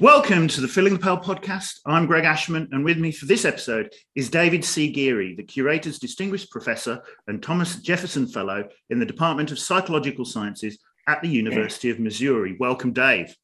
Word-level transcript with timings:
Welcome 0.00 0.48
to 0.48 0.62
the 0.62 0.66
Filling 0.66 0.94
the 0.94 0.98
Pail 0.98 1.18
podcast. 1.18 1.80
I'm 1.84 2.06
Greg 2.06 2.24
Ashman, 2.24 2.70
and 2.72 2.82
with 2.82 2.96
me 2.96 3.12
for 3.12 3.26
this 3.26 3.44
episode 3.44 3.92
is 4.14 4.30
David 4.30 4.64
C. 4.64 4.90
Geary, 4.90 5.34
the 5.34 5.42
Curator's 5.42 5.98
Distinguished 5.98 6.50
Professor 6.50 7.02
and 7.26 7.42
Thomas 7.42 7.76
Jefferson 7.76 8.26
Fellow 8.26 8.66
in 8.88 8.98
the 8.98 9.04
Department 9.04 9.52
of 9.52 9.58
Psychological 9.58 10.24
Sciences 10.24 10.78
at 11.06 11.20
the 11.20 11.28
University 11.28 11.90
of 11.90 12.00
Missouri. 12.00 12.56
Welcome, 12.58 12.94
Dave. 12.94 13.36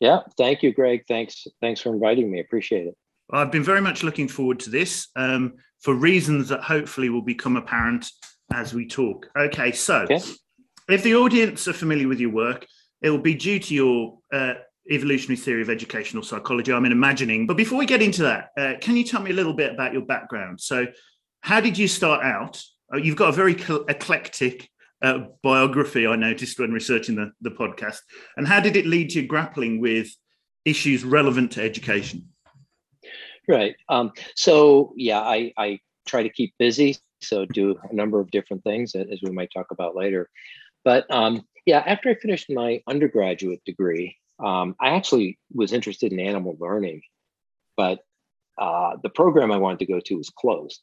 Yeah, 0.00 0.20
thank 0.38 0.62
you, 0.62 0.72
Greg. 0.72 1.04
Thanks, 1.06 1.46
thanks 1.60 1.82
for 1.82 1.92
inviting 1.92 2.30
me. 2.30 2.40
Appreciate 2.40 2.86
it. 2.86 2.96
I've 3.30 3.52
been 3.52 3.62
very 3.62 3.82
much 3.82 4.02
looking 4.02 4.26
forward 4.26 4.60
to 4.60 4.70
this 4.70 5.08
um, 5.16 5.52
for 5.82 5.92
reasons 5.92 6.48
that 6.48 6.62
hopefully 6.62 7.10
will 7.10 7.20
become 7.20 7.58
apparent 7.58 8.10
as 8.54 8.72
we 8.72 8.86
talk. 8.86 9.28
Okay, 9.36 9.72
so 9.72 9.98
okay. 10.04 10.22
if 10.88 11.02
the 11.02 11.14
audience 11.14 11.68
are 11.68 11.74
familiar 11.74 12.08
with 12.08 12.20
your 12.20 12.32
work, 12.32 12.66
it 13.02 13.10
will 13.10 13.18
be 13.18 13.34
due 13.34 13.58
to 13.58 13.74
your 13.74 14.18
uh, 14.32 14.54
evolutionary 14.90 15.36
theory 15.36 15.62
of 15.62 15.70
educational 15.70 16.22
psychology, 16.22 16.72
I'm 16.72 16.84
imagining. 16.84 17.46
But 17.46 17.56
before 17.56 17.78
we 17.78 17.86
get 17.86 18.02
into 18.02 18.22
that, 18.22 18.50
uh, 18.56 18.74
can 18.80 18.96
you 18.96 19.04
tell 19.04 19.22
me 19.22 19.30
a 19.30 19.34
little 19.34 19.54
bit 19.54 19.72
about 19.72 19.92
your 19.92 20.02
background? 20.02 20.60
So, 20.60 20.86
how 21.42 21.60
did 21.60 21.78
you 21.78 21.88
start 21.88 22.24
out? 22.24 22.62
Uh, 22.92 22.96
you've 22.98 23.16
got 23.16 23.28
a 23.28 23.32
very 23.32 23.52
eclectic 23.52 24.68
uh, 25.02 25.20
biography, 25.42 26.06
I 26.06 26.16
noticed 26.16 26.58
when 26.58 26.72
researching 26.72 27.14
the, 27.14 27.30
the 27.40 27.50
podcast. 27.50 27.98
And 28.36 28.46
how 28.46 28.60
did 28.60 28.76
it 28.76 28.86
lead 28.86 29.10
to 29.10 29.22
grappling 29.22 29.80
with 29.80 30.08
issues 30.64 31.04
relevant 31.04 31.52
to 31.52 31.62
education? 31.62 32.28
Right. 33.46 33.76
Um, 33.88 34.12
so, 34.34 34.92
yeah, 34.96 35.20
I, 35.20 35.52
I 35.56 35.80
try 36.06 36.22
to 36.22 36.28
keep 36.28 36.54
busy, 36.58 36.96
so 37.20 37.46
do 37.46 37.78
a 37.90 37.94
number 37.94 38.20
of 38.20 38.30
different 38.30 38.64
things, 38.64 38.94
as 38.94 39.20
we 39.22 39.30
might 39.30 39.50
talk 39.54 39.66
about 39.70 39.96
later. 39.96 40.28
But 40.84 41.06
um, 41.10 41.46
yeah, 41.66 41.82
after 41.86 42.10
I 42.10 42.14
finished 42.14 42.50
my 42.50 42.82
undergraduate 42.86 43.62
degree, 43.64 44.16
um, 44.38 44.76
I 44.80 44.90
actually 44.90 45.38
was 45.52 45.72
interested 45.72 46.12
in 46.12 46.20
animal 46.20 46.56
learning, 46.60 47.02
but 47.76 48.00
uh, 48.58 48.96
the 49.02 49.08
program 49.08 49.52
I 49.52 49.56
wanted 49.56 49.80
to 49.80 49.92
go 49.92 50.00
to 50.00 50.16
was 50.16 50.30
closed. 50.30 50.80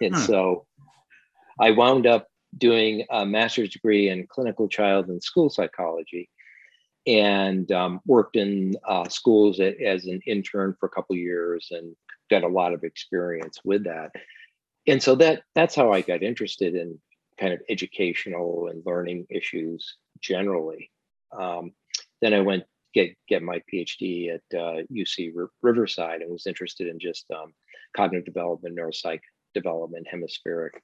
And 0.00 0.14
hmm. 0.14 0.22
so 0.22 0.66
I 1.60 1.72
wound 1.72 2.06
up 2.06 2.28
doing 2.56 3.04
a 3.10 3.26
master's 3.26 3.70
degree 3.70 4.08
in 4.08 4.26
clinical 4.28 4.68
child 4.68 5.08
and 5.08 5.22
school 5.22 5.50
psychology 5.50 6.30
and 7.06 7.70
um, 7.72 8.00
worked 8.06 8.36
in 8.36 8.74
uh, 8.86 9.08
schools 9.08 9.60
as 9.60 10.06
an 10.06 10.20
intern 10.26 10.74
for 10.78 10.86
a 10.86 10.90
couple 10.90 11.14
years 11.16 11.68
and 11.70 11.94
got 12.30 12.42
a 12.42 12.48
lot 12.48 12.72
of 12.72 12.82
experience 12.82 13.60
with 13.64 13.84
that. 13.84 14.10
And 14.86 15.02
so 15.02 15.14
that 15.16 15.42
that's 15.54 15.74
how 15.74 15.92
I 15.92 16.00
got 16.00 16.22
interested 16.22 16.74
in 16.74 16.98
kind 17.38 17.52
of 17.52 17.60
educational 17.68 18.68
and 18.68 18.82
learning 18.84 19.26
issues 19.30 19.96
generally. 20.20 20.90
Um, 21.36 21.72
then 22.22 22.34
I 22.34 22.40
went 22.40 22.64
get 22.94 23.16
get 23.28 23.42
my 23.42 23.62
PhD 23.72 24.34
at 24.34 24.58
uh, 24.58 24.82
UC 24.92 25.32
Riverside 25.62 26.22
and 26.22 26.30
was 26.30 26.46
interested 26.46 26.88
in 26.88 26.98
just 26.98 27.26
um, 27.30 27.52
cognitive 27.96 28.24
development, 28.24 28.76
neuropsych 28.76 29.20
development, 29.54 30.06
hemispheric 30.08 30.82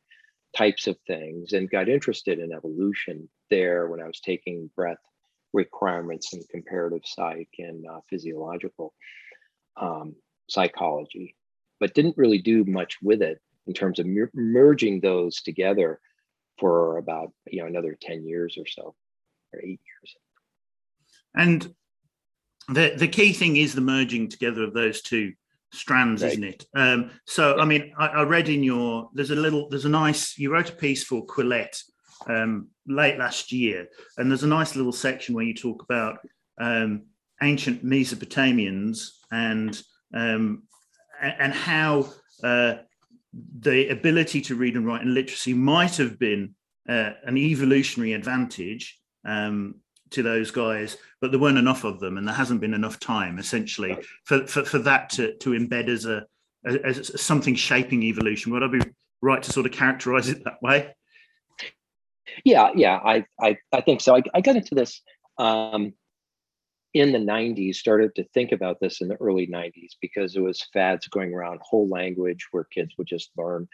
types 0.57 0.87
of 0.87 0.97
things, 1.07 1.53
and 1.53 1.71
got 1.71 1.89
interested 1.89 2.39
in 2.39 2.53
evolution 2.53 3.29
there 3.51 3.89
when 3.89 4.01
I 4.01 4.07
was 4.07 4.21
taking 4.21 4.71
breath 4.77 4.99
requirements 5.53 6.33
in 6.33 6.43
comparative 6.51 7.03
psych 7.05 7.49
and 7.59 7.87
uh, 7.87 8.01
physiological 8.09 8.95
um, 9.77 10.15
psychology, 10.49 11.37
but 11.81 11.95
didn't 11.95 12.17
really 12.17 12.39
do 12.39 12.65
much 12.65 12.97
with 13.03 13.23
it 13.23 13.41
in 13.67 13.75
terms 13.75 13.99
of 13.99 14.07
mer- 14.07 14.31
merging 14.35 15.01
those 15.01 15.43
together 15.43 16.01
for 16.59 16.99
about 16.99 17.33
you 17.47 17.61
know 17.61 17.67
another 17.67 17.97
10 18.01 18.27
years 18.27 18.57
or 18.59 18.67
so 18.67 18.95
or 19.53 19.61
eight 19.61 19.81
years. 19.85 20.17
And 21.35 21.75
the 22.69 22.95
the 22.97 23.09
key 23.09 23.33
thing 23.33 23.57
is 23.57 23.75
the 23.75 23.81
merging 23.81 24.29
together 24.29 24.63
of 24.63 24.75
those 24.75 25.03
two 25.03 25.33
strands, 25.73 26.23
right. 26.23 26.33
isn't 26.33 26.45
it? 26.45 26.67
Um, 26.77 27.11
so, 27.27 27.59
I 27.59 27.65
mean, 27.65 27.93
I, 27.99 28.09
I, 28.09 28.23
read 28.23 28.49
in 28.49 28.63
your 28.63 29.09
there's 29.15 29.31
a 29.31 29.37
little 29.37 29.69
there's 29.69 29.85
a 29.85 29.91
nice 29.91 30.39
you 30.39 30.53
wrote 30.53 30.71
a 30.71 30.75
piece 30.75 31.05
for 31.05 31.27
Quillette 31.27 31.83
um, 32.29 32.69
late 32.87 33.19
last 33.19 33.53
year, 33.53 33.89
and 34.19 34.31
there's 34.31 34.45
a 34.45 34.49
nice 34.49 34.77
little 34.77 34.93
section 34.93 35.35
where 35.35 35.45
you 35.45 35.55
talk 35.55 35.83
about 35.83 36.19
um, 36.61 37.03
ancient 37.43 37.85
Mesopotamians 37.85 39.09
and 39.31 39.83
um, 40.15 40.63
and 41.21 41.53
how 41.53 42.11
uh, 42.45 42.75
the 43.61 43.89
ability 43.89 44.41
to 44.43 44.55
read 44.55 44.77
and 44.77 44.87
write 44.87 45.03
and 45.03 45.15
literacy 45.15 45.55
might 45.55 45.97
have 45.97 46.19
been 46.19 46.55
uh, 46.89 47.11
an 47.25 47.37
evolutionary 47.37 48.13
advantage 48.13 48.99
um, 49.25 49.77
to 50.13 50.23
those 50.23 50.51
guys, 50.51 50.97
but 51.21 51.31
there 51.31 51.41
weren't 51.41 51.59
enough 51.59 51.85
of 51.85 52.01
them, 52.01 52.19
and 52.19 52.27
there 52.27 52.35
hasn't 52.35 52.61
been 52.61 52.75
enough 52.75 52.99
time, 52.99 53.39
essentially, 53.39 53.97
for 54.25 54.47
for, 54.47 54.65
for 54.65 54.79
that 54.81 55.11
to, 55.11 55.37
to 55.39 55.51
embed 55.51 55.89
as 55.89 56.07
a 56.07 56.27
as 56.65 57.21
something 57.21 57.55
shaping 57.55 58.03
evolution. 58.03 58.53
Would 58.53 58.63
I 58.63 58.69
be 58.69 58.81
right 59.21 59.43
to 59.43 59.53
sort 59.53 59.67
of 59.67 59.73
characterize 59.73 60.29
it 60.29 60.45
that 60.45 60.63
way? 60.63 60.95
Yeah, 62.45 62.71
yeah, 62.75 62.97
I 63.05 63.25
I, 63.41 63.57
I 63.73 63.81
think 63.81 64.01
so. 64.01 64.17
I, 64.17 64.23
I 64.35 64.41
got 64.41 64.57
into 64.57 64.75
this 64.75 65.03
um, 65.39 65.95
in 66.95 67.13
the 67.13 67.19
90s, 67.19 67.77
started 67.77 68.15
to 68.15 68.25
think 68.25 68.53
about 68.53 68.79
this 68.81 69.01
in 69.01 69.09
the 69.09 69.17
early 69.17 69.47
90s 69.47 69.93
because 70.01 70.37
it 70.37 70.41
was 70.41 70.67
fads 70.73 71.09
going 71.09 71.33
around 71.33 71.61
whole 71.63 71.89
language 71.89 72.49
where 72.51 72.65
kids 72.65 72.95
would 72.99 73.07
just 73.07 73.31
learn 73.37 73.67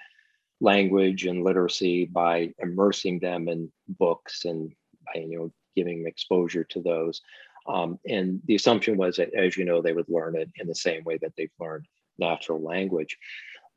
language 0.60 1.26
and 1.26 1.42
literacy 1.42 2.04
by 2.04 2.52
immersing 2.58 3.18
them 3.18 3.48
in 3.48 3.70
books 3.88 4.44
and 4.44 4.72
by, 5.06 5.20
you 5.20 5.38
know 5.38 5.52
giving 5.78 5.98
them 5.98 6.06
exposure 6.06 6.64
to 6.64 6.80
those. 6.80 7.20
Um, 7.66 7.98
and 8.06 8.40
the 8.46 8.56
assumption 8.56 8.96
was 8.96 9.16
that, 9.16 9.32
as 9.34 9.56
you 9.56 9.64
know, 9.64 9.80
they 9.80 9.92
would 9.92 10.08
learn 10.08 10.36
it 10.36 10.50
in 10.56 10.66
the 10.66 10.74
same 10.74 11.04
way 11.04 11.18
that 11.18 11.32
they've 11.36 11.60
learned 11.60 11.86
natural 12.18 12.60
language. 12.62 13.16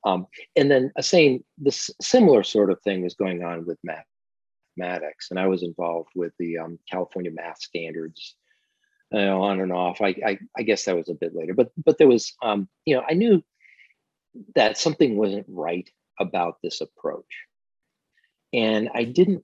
Um, 0.06 0.28
and 0.56 0.72
then 0.72 0.92
a 0.96 1.04
same, 1.04 1.44
this 1.58 1.92
similar 2.02 2.44
sort 2.44 2.72
of 2.72 2.82
thing 2.82 3.04
was 3.04 3.14
going 3.14 3.44
on 3.44 3.66
with 3.66 3.78
mathematics. 3.84 5.30
And 5.30 5.40
I 5.40 5.48
was 5.48 5.62
involved 5.62 6.10
with 6.16 6.34
the 6.40 6.58
um, 6.58 6.80
California 6.90 7.32
math 7.32 7.62
standards, 7.62 8.36
on 9.14 9.60
and 9.60 9.74
off. 9.74 10.02
I, 10.02 10.16
I, 10.26 10.40
I, 10.58 10.64
guess 10.64 10.86
that 10.86 10.96
was 10.96 11.10
a 11.10 11.14
bit 11.14 11.36
later, 11.36 11.54
but 11.54 11.72
but 11.84 11.98
there 11.98 12.08
was, 12.08 12.34
um, 12.42 12.70
you 12.86 12.96
know, 12.96 13.04
I 13.08 13.14
knew 13.14 13.44
that 14.56 14.78
something 14.78 15.18
wasn't 15.18 15.46
right 15.50 15.90
about 16.20 16.58
this 16.64 16.82
approach, 16.82 17.46
and 18.54 18.90
I 18.94 19.04
didn't 19.04 19.44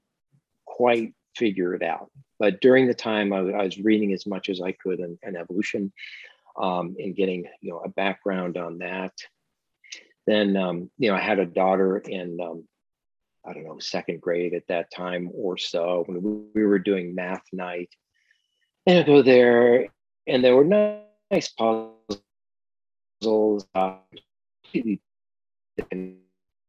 quite 0.66 1.13
figure 1.35 1.74
it 1.74 1.84
out. 1.84 2.12
But 2.40 2.62
during 2.62 2.88
the 2.88 2.94
time, 2.94 3.34
I, 3.34 3.38
I 3.38 3.64
was 3.64 3.80
reading 3.80 4.14
as 4.14 4.25
much 4.25 4.50
as 4.50 4.62
I 4.62 4.72
could 4.72 5.00
in 5.00 5.36
evolution 5.36 5.92
um, 6.58 6.96
and 7.00 7.16
getting 7.16 7.46
you 7.62 7.72
know 7.72 7.80
a 7.80 7.90
background 7.90 8.58
on 8.58 8.80
that. 8.80 9.14
Then 10.25 10.58
um, 10.58 10.90
you 10.98 11.09
know 11.09 11.16
I 11.16 11.22
had 11.22 11.40
a 11.40 11.46
daughter 11.46 11.98
in 11.98 12.40
um, 12.42 12.68
I 13.46 13.53
don't 13.53 13.64
know 13.64 13.80
second 13.80 14.22
grade 14.22 14.53
at 14.53 14.68
that 14.68 14.92
time 14.92 15.30
or 15.34 15.58
so 15.58 16.03
when 16.08 16.50
we 16.53 16.66
were 16.66 16.80
doing 16.80 17.16
math 17.16 17.44
night, 17.53 17.90
and 18.86 19.00
I 19.00 19.04
go 19.04 19.22
there, 19.22 19.88
and 20.25 20.44
there 20.44 20.56
were 20.56 20.66
nice 21.31 21.50
puzzles, 21.50 22.22
uh, 23.75 23.96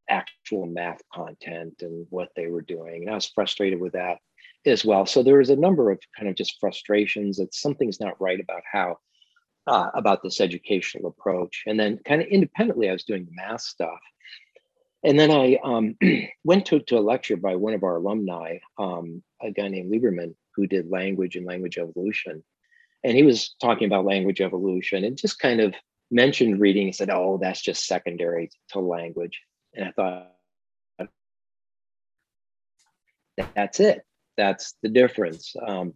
actual 0.09 0.65
math 0.65 1.01
content 1.13 1.81
and 1.81 2.07
what 2.09 2.29
they 2.35 2.47
were 2.47 2.61
doing, 2.61 3.03
and 3.03 3.11
I 3.11 3.15
was 3.15 3.27
frustrated 3.27 3.79
with 3.79 3.93
that 3.93 4.19
as 4.65 4.83
well. 4.83 5.05
So 5.05 5.23
there 5.23 5.37
was 5.37 5.49
a 5.49 5.55
number 5.55 5.91
of 5.91 5.99
kind 6.17 6.29
of 6.29 6.35
just 6.35 6.59
frustrations 6.59 7.37
that 7.37 7.53
something's 7.53 7.99
not 7.99 8.19
right 8.19 8.39
about 8.39 8.63
how 8.71 8.97
uh, 9.67 9.89
about 9.93 10.23
this 10.23 10.41
educational 10.41 11.07
approach. 11.07 11.63
And 11.67 11.79
then 11.79 11.99
kind 12.05 12.21
of 12.21 12.27
independently, 12.27 12.89
I 12.89 12.93
was 12.93 13.03
doing 13.03 13.25
the 13.25 13.31
math 13.35 13.61
stuff. 13.61 13.99
And 15.03 15.17
then 15.17 15.31
I 15.31 15.59
um, 15.63 15.95
went 16.43 16.65
to, 16.67 16.79
to 16.79 16.97
a 16.97 17.01
lecture 17.01 17.37
by 17.37 17.55
one 17.55 17.73
of 17.73 17.83
our 17.83 17.97
alumni, 17.97 18.57
um, 18.77 19.23
a 19.41 19.51
guy 19.51 19.67
named 19.67 19.91
Lieberman, 19.91 20.35
who 20.55 20.65
did 20.67 20.89
language 20.89 21.35
and 21.35 21.45
language 21.45 21.77
evolution. 21.77 22.43
And 23.03 23.15
he 23.15 23.23
was 23.23 23.55
talking 23.61 23.87
about 23.87 24.05
language 24.05 24.41
evolution 24.41 25.05
and 25.05 25.15
just 25.15 25.39
kind 25.39 25.61
of 25.61 25.73
mentioned 26.11 26.59
reading. 26.59 26.87
He 26.87 26.91
said, 26.91 27.09
Oh, 27.09 27.37
that's 27.41 27.61
just 27.61 27.85
secondary 27.85 28.49
to 28.69 28.79
language. 28.79 29.39
And 29.75 29.85
I 29.85 29.91
thought, 29.91 30.31
that's 33.55 33.79
it 33.79 34.03
that's 34.39 34.75
the 34.81 34.89
difference 34.89 35.53
um, 35.67 35.93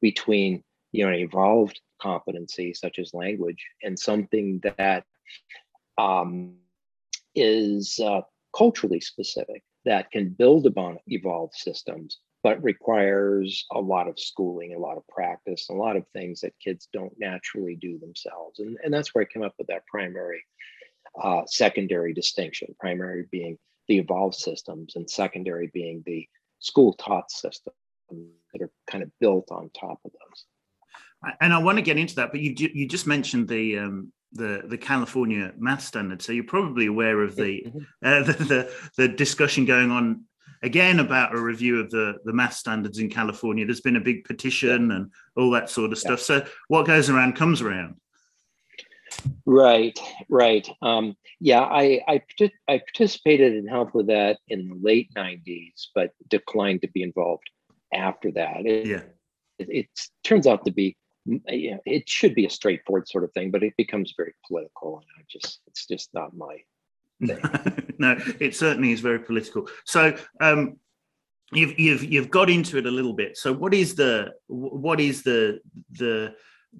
between 0.00 0.62
you 0.92 1.04
know 1.04 1.12
an 1.12 1.18
evolved 1.18 1.80
competency 2.00 2.72
such 2.72 2.98
as 2.98 3.12
language 3.12 3.66
and 3.82 3.98
something 3.98 4.60
that 4.78 5.04
um, 5.98 6.54
is 7.34 8.00
uh, 8.02 8.22
culturally 8.56 9.00
specific 9.00 9.62
that 9.84 10.10
can 10.10 10.30
build 10.30 10.66
upon 10.66 10.98
evolved 11.08 11.54
systems 11.54 12.18
but 12.42 12.62
requires 12.62 13.66
a 13.72 13.80
lot 13.80 14.08
of 14.08 14.18
schooling 14.18 14.74
a 14.74 14.78
lot 14.78 14.96
of 14.96 15.06
practice 15.08 15.68
a 15.70 15.74
lot 15.74 15.96
of 15.96 16.06
things 16.12 16.40
that 16.40 16.54
kids 16.64 16.88
don't 16.92 17.12
naturally 17.18 17.76
do 17.76 17.98
themselves. 17.98 18.60
And, 18.60 18.78
and 18.82 18.94
that's 18.94 19.14
where 19.14 19.22
i 19.22 19.32
came 19.32 19.42
up 19.42 19.54
with 19.58 19.66
that 19.66 19.86
primary 19.86 20.42
uh, 21.22 21.42
secondary 21.46 22.14
distinction 22.14 22.74
primary 22.78 23.26
being 23.30 23.58
the 23.88 23.98
evolved 23.98 24.36
systems 24.36 24.94
and 24.94 25.10
secondary 25.10 25.68
being 25.74 26.02
the 26.06 26.26
school 26.60 26.92
taught 26.94 27.30
system 27.30 27.72
that 28.52 28.62
are 28.62 28.70
kind 28.88 29.02
of 29.02 29.10
built 29.20 29.50
on 29.50 29.70
top 29.78 29.98
of 30.04 30.12
those. 30.12 31.34
and 31.40 31.52
I 31.52 31.58
want 31.58 31.78
to 31.78 31.82
get 31.82 31.98
into 31.98 32.14
that, 32.16 32.30
but 32.30 32.40
you 32.40 32.54
you 32.56 32.86
just 32.86 33.06
mentioned 33.06 33.48
the 33.48 33.78
um, 33.78 34.12
the 34.32 34.62
the 34.66 34.78
California 34.78 35.52
math 35.58 35.82
standard, 35.82 36.22
so 36.22 36.32
you're 36.32 36.44
probably 36.44 36.86
aware 36.86 37.20
of 37.22 37.36
the, 37.36 37.62
mm-hmm. 37.66 37.78
uh, 38.04 38.22
the, 38.24 38.32
the 38.44 38.72
the 38.96 39.08
discussion 39.08 39.64
going 39.64 39.90
on 39.90 40.24
again 40.62 41.00
about 41.00 41.34
a 41.34 41.40
review 41.40 41.80
of 41.80 41.90
the 41.90 42.16
the 42.24 42.32
math 42.32 42.54
standards 42.54 42.98
in 42.98 43.10
California. 43.10 43.64
There's 43.64 43.80
been 43.80 43.96
a 43.96 44.00
big 44.00 44.24
petition 44.24 44.92
and 44.92 45.10
all 45.36 45.50
that 45.50 45.70
sort 45.70 45.92
of 45.92 45.98
stuff. 45.98 46.20
Yeah. 46.20 46.42
So 46.42 46.46
what 46.68 46.86
goes 46.86 47.10
around 47.10 47.36
comes 47.36 47.60
around. 47.60 47.96
Right, 49.46 49.98
right. 50.28 50.68
Um, 50.82 51.16
yeah, 51.40 51.60
I, 51.60 52.00
I, 52.06 52.22
I 52.68 52.78
participated 52.78 53.54
in 53.54 53.66
help 53.66 53.94
with 53.94 54.06
that 54.08 54.38
in 54.48 54.68
the 54.68 54.78
late 54.80 55.10
'90s, 55.16 55.88
but 55.94 56.12
declined 56.28 56.82
to 56.82 56.88
be 56.88 57.02
involved 57.02 57.48
after 57.92 58.30
that. 58.32 58.66
It, 58.66 58.86
yeah, 58.86 59.02
it, 59.58 59.68
it 59.68 59.86
turns 60.22 60.46
out 60.46 60.64
to 60.64 60.70
be 60.70 60.96
yeah, 61.26 61.76
it 61.84 62.08
should 62.08 62.34
be 62.34 62.46
a 62.46 62.50
straightforward 62.50 63.08
sort 63.08 63.24
of 63.24 63.32
thing, 63.32 63.50
but 63.50 63.62
it 63.62 63.74
becomes 63.76 64.14
very 64.16 64.34
political, 64.46 64.96
and 64.98 65.06
I 65.18 65.24
just 65.30 65.60
it's 65.66 65.86
just 65.86 66.10
not 66.14 66.36
my 66.36 66.58
thing. 67.26 67.94
no, 67.98 68.16
it 68.38 68.56
certainly 68.56 68.92
is 68.92 69.00
very 69.00 69.18
political. 69.18 69.68
So 69.84 70.16
um, 70.40 70.78
you've 71.52 71.78
you've 71.78 72.04
you've 72.04 72.30
got 72.30 72.48
into 72.48 72.78
it 72.78 72.86
a 72.86 72.90
little 72.90 73.12
bit. 73.12 73.36
So 73.36 73.52
what 73.52 73.74
is 73.74 73.94
the 73.94 74.32
what 74.46 75.00
is 75.00 75.22
the 75.22 75.60
the 75.92 76.34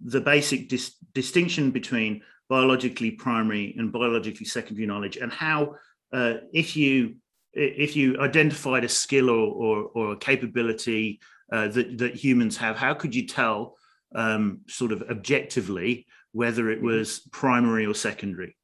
the 0.04 0.20
basic 0.20 0.68
dis- 0.68 0.96
distinction 1.14 1.70
between 1.70 2.22
biologically 2.48 3.12
primary 3.12 3.74
and 3.78 3.92
biologically 3.92 4.46
secondary 4.46 4.86
knowledge, 4.86 5.16
and 5.16 5.32
how 5.32 5.74
uh, 6.12 6.34
if 6.52 6.76
you 6.76 7.16
if 7.52 7.96
you 7.96 8.18
identified 8.20 8.84
a 8.84 8.88
skill 8.88 9.30
or 9.30 9.46
or, 9.48 9.90
or 9.94 10.12
a 10.12 10.16
capability 10.16 11.20
uh, 11.52 11.68
that 11.68 11.98
that 11.98 12.14
humans 12.14 12.56
have, 12.56 12.76
how 12.76 12.94
could 12.94 13.14
you 13.14 13.26
tell 13.26 13.76
um, 14.14 14.60
sort 14.68 14.92
of 14.92 15.02
objectively 15.10 16.06
whether 16.32 16.70
it 16.70 16.78
mm-hmm. 16.78 16.86
was 16.86 17.20
primary 17.32 17.86
or 17.86 17.94
secondary? 17.94 18.56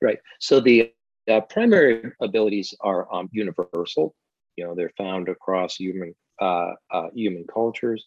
Right. 0.00 0.18
So 0.40 0.60
the 0.60 0.92
uh, 1.28 1.40
primary 1.42 2.12
abilities 2.20 2.74
are 2.80 3.12
um, 3.12 3.28
universal. 3.32 4.14
You 4.56 4.64
know, 4.64 4.74
they're 4.74 4.92
found 4.96 5.28
across 5.28 5.76
human 5.76 6.14
uh, 6.40 6.72
uh, 6.90 7.08
human 7.14 7.44
cultures. 7.52 8.06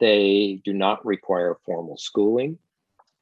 They 0.00 0.60
do 0.64 0.72
not 0.72 1.04
require 1.06 1.56
formal 1.64 1.96
schooling, 1.96 2.58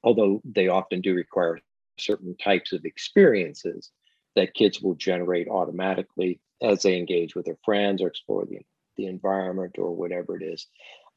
although 0.03 0.41
they 0.45 0.69
often 0.69 1.01
do 1.01 1.15
require 1.15 1.61
certain 1.99 2.37
types 2.37 2.73
of 2.73 2.85
experiences 2.85 3.91
that 4.35 4.55
kids 4.55 4.81
will 4.81 4.95
generate 4.95 5.49
automatically 5.49 6.41
as 6.63 6.83
they 6.83 6.97
engage 6.97 7.35
with 7.35 7.47
their 7.47 7.59
friends 7.65 8.03
or 8.03 8.09
explore 8.09 8.45
the, 8.47 8.59
the 8.97 9.07
environment 9.07 9.77
or 9.79 9.95
whatever 9.95 10.37
it 10.37 10.43
is 10.43 10.67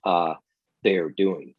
uh, 0.03 0.35
they 0.83 0.97
are 0.97 1.09
doing. 1.09 1.55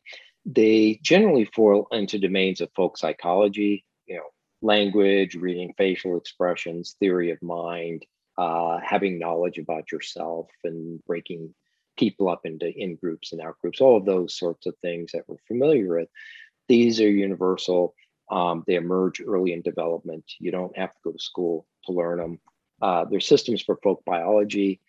They 0.46 1.00
generally 1.02 1.44
fall 1.46 1.88
into 1.90 2.18
domains 2.18 2.60
of 2.60 2.70
folk 2.74 2.96
psychology, 2.96 3.84
you 4.06 4.16
know, 4.16 4.22
language, 4.62 5.34
reading 5.34 5.74
facial 5.76 6.16
expressions, 6.16 6.96
theory 6.98 7.30
of 7.30 7.42
mind, 7.42 8.06
uh, 8.36 8.78
having 8.82 9.18
knowledge 9.18 9.58
about 9.58 9.90
yourself 9.92 10.48
and 10.64 11.04
breaking 11.04 11.54
people 11.98 12.28
up 12.28 12.40
into 12.44 12.72
in 12.74 12.96
groups 12.96 13.32
and 13.32 13.40
out 13.40 13.58
groups, 13.60 13.80
all 13.80 13.96
of 13.96 14.04
those 14.04 14.38
sorts 14.38 14.66
of 14.66 14.74
things 14.80 15.12
that 15.12 15.24
we're 15.26 15.36
familiar 15.46 15.98
with. 15.98 16.08
These 16.68 17.00
are 17.00 17.10
universal. 17.10 17.94
Um, 18.30 18.64
they 18.66 18.74
emerge 18.74 19.22
early 19.26 19.52
in 19.52 19.62
development. 19.62 20.24
You 20.38 20.50
don't 20.50 20.76
have 20.76 20.92
to 20.92 20.98
go 21.04 21.12
to 21.12 21.18
school 21.18 21.66
to 21.86 21.92
learn 21.92 22.18
them. 22.18 22.40
Uh, 22.80 23.04
there's 23.10 23.26
systems 23.26 23.62
for 23.62 23.78
folk 23.82 24.04
biology, 24.04 24.80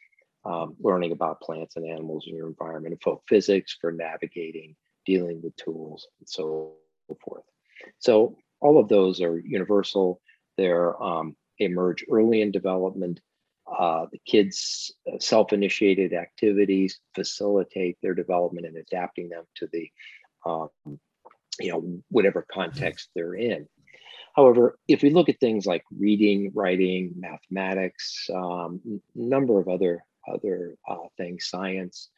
um, 0.46 0.76
learning 0.80 1.12
about 1.12 1.42
plants 1.42 1.76
and 1.76 1.86
animals 1.86 2.26
in 2.28 2.36
your 2.36 2.48
environment, 2.48 2.94
and 2.94 3.02
folk 3.02 3.24
physics 3.28 3.78
for 3.80 3.92
navigating, 3.92 4.76
dealing 5.06 5.42
with 5.42 5.56
tools, 5.56 6.08
and 6.20 6.30
so 6.30 6.74
forth. 7.26 7.44
So 8.00 8.38
all 8.60 8.78
of 8.78 8.90
those 8.90 9.22
are 9.22 9.40
universal. 9.40 10.22
They're 10.58 11.02
um, 11.02 11.36
emerge 11.60 12.06
early 12.12 12.42
in 12.42 12.52
development. 12.52 13.22
Uh, 13.78 14.08
the 14.12 14.20
kids' 14.26 14.94
uh, 15.08 15.20
self-initiated 15.20 16.14
activities 16.14 17.00
facilitate 17.14 17.98
their 18.02 18.16
development 18.16 18.66
and 18.66 18.78
adapting 18.78 19.30
them 19.30 19.44
to 19.56 19.68
the, 19.72 19.90
um, 20.46 20.70
you 21.60 21.72
know, 21.72 22.02
whatever 22.10 22.46
context 22.52 23.10
they're 23.16 23.36
in. 23.36 23.68
However, 24.36 24.78
if 24.88 25.02
we 25.04 25.10
look 25.10 25.30
at 25.30 25.40
things 25.40 25.66
like 25.66 25.84
reading, 25.98 26.52
writing, 26.56 27.14
mathematics, 27.18 28.30
um, 28.34 29.02
number 29.16 29.60
of 29.60 29.68
other 29.68 30.04
other 30.28 30.76
uh, 30.88 31.08
things, 31.18 31.48
science, 31.48 32.10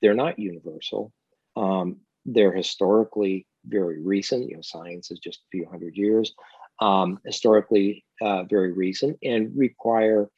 they're 0.00 0.14
not 0.14 0.38
universal. 0.38 1.12
Um, 1.56 1.98
they're 2.24 2.52
historically 2.52 3.46
very 3.64 4.00
recent. 4.02 4.48
You 4.48 4.56
know, 4.56 4.62
science 4.62 5.10
is 5.10 5.18
just 5.18 5.40
a 5.40 5.50
few 5.50 5.66
hundred 5.68 5.96
years. 5.96 6.34
Um, 6.80 7.18
historically, 7.24 8.04
uh, 8.20 8.44
very 8.44 8.72
recent, 8.72 9.18
and 9.22 9.56
require 9.56 10.30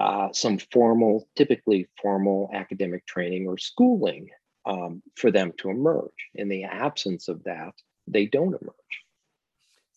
uh, 0.00 0.28
some 0.32 0.58
formal, 0.58 1.28
typically 1.36 1.88
formal 2.00 2.50
academic 2.52 3.06
training 3.06 3.46
or 3.46 3.56
schooling 3.56 4.28
um, 4.66 5.02
for 5.16 5.30
them 5.30 5.52
to 5.58 5.70
emerge. 5.70 6.10
In 6.34 6.48
the 6.48 6.64
absence 6.64 7.28
of 7.28 7.42
that, 7.44 7.72
they 8.06 8.26
don't 8.26 8.60
emerge. 8.60 8.74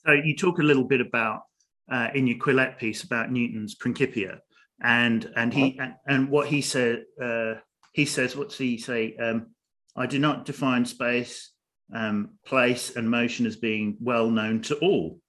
So 0.06 0.14
you 0.14 0.36
talk 0.36 0.60
a 0.60 0.64
little 0.64 0.86
bit 0.86 1.02
about 1.02 1.44
uh, 1.92 2.10
in 2.14 2.28
your 2.28 2.38
Quillette 2.38 2.78
piece 2.78 3.04
about 3.04 3.32
Newton's 3.32 3.76
Principia, 3.76 4.42
and 4.82 5.30
and 5.36 5.54
he 5.54 5.78
and, 5.80 5.96
and 6.08 6.30
what 6.30 6.48
he 6.48 6.62
said. 6.62 7.04
Uh, 7.22 7.56
he 7.92 8.06
says, 8.06 8.36
"What's 8.36 8.58
he 8.58 8.78
say? 8.78 9.16
Um, 9.18 9.48
I 9.96 10.06
do 10.06 10.20
not 10.20 10.46
define 10.46 10.86
space, 10.86 11.52
um, 11.94 12.38
place, 12.46 12.96
and 12.96 13.10
motion 13.10 13.46
as 13.46 13.58
being 13.58 13.98
well 14.00 14.30
known 14.30 14.62
to 14.64 14.76
all. 14.78 15.20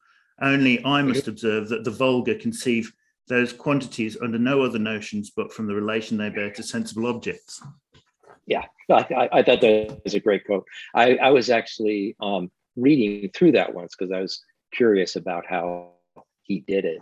Only 0.41 0.85
I 0.85 1.03
must 1.03 1.29
observe 1.29 1.69
that 1.71 1.85
the 1.85 1.91
vulgar 1.91 2.35
conceive 2.35 2.93
those 3.29 3.53
quantities 3.53 4.17
under 4.21 4.39
no 4.39 4.63
other 4.63 4.79
notions 4.79 5.31
but 5.35 5.53
from 5.53 5.67
the 5.67 5.75
relation 5.75 6.17
they 6.17 6.31
bear 6.31 6.51
to 6.51 6.63
sensible 6.63 7.07
objects. 7.07 7.63
Yeah, 8.47 8.65
I, 8.91 9.29
I 9.33 9.43
thought 9.43 9.61
that 9.61 10.01
was 10.05 10.15
a 10.15 10.21
great 10.21 10.45
quote. 10.45 10.67
I, 10.95 11.17
I 11.17 11.31
was 11.31 11.51
actually 11.51 12.17
um, 12.21 12.51
reading 12.77 13.31
through 13.35 13.53
that 13.53 13.75
once 13.75 13.95
because 13.97 14.13
I 14.13 14.21
was 14.21 14.43
curious 14.73 15.17
about 15.17 15.45
how 15.47 15.93
he 16.43 16.61
did 16.67 16.85
it. 16.85 17.01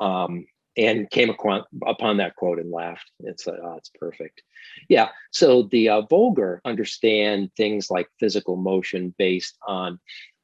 Um, 0.00 0.46
and 0.78 1.10
came 1.10 1.28
upon, 1.28 1.64
upon 1.86 2.18
that 2.18 2.36
quote 2.36 2.60
and 2.60 2.70
laughed. 2.70 3.10
and 3.20 3.38
said, 3.38 3.54
oh, 3.62 3.74
it's 3.76 3.90
perfect. 3.98 4.42
Yeah. 4.88 5.08
So 5.32 5.64
the 5.64 5.88
uh, 5.88 6.02
vulgar 6.02 6.60
understand 6.64 7.50
things 7.56 7.90
like 7.90 8.08
physical 8.20 8.56
motion 8.56 9.12
based 9.18 9.58
on, 9.66 9.98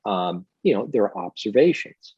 um, 0.04 0.44
you 0.64 0.74
know, 0.74 0.86
their 0.86 1.16
observations, 1.16 2.16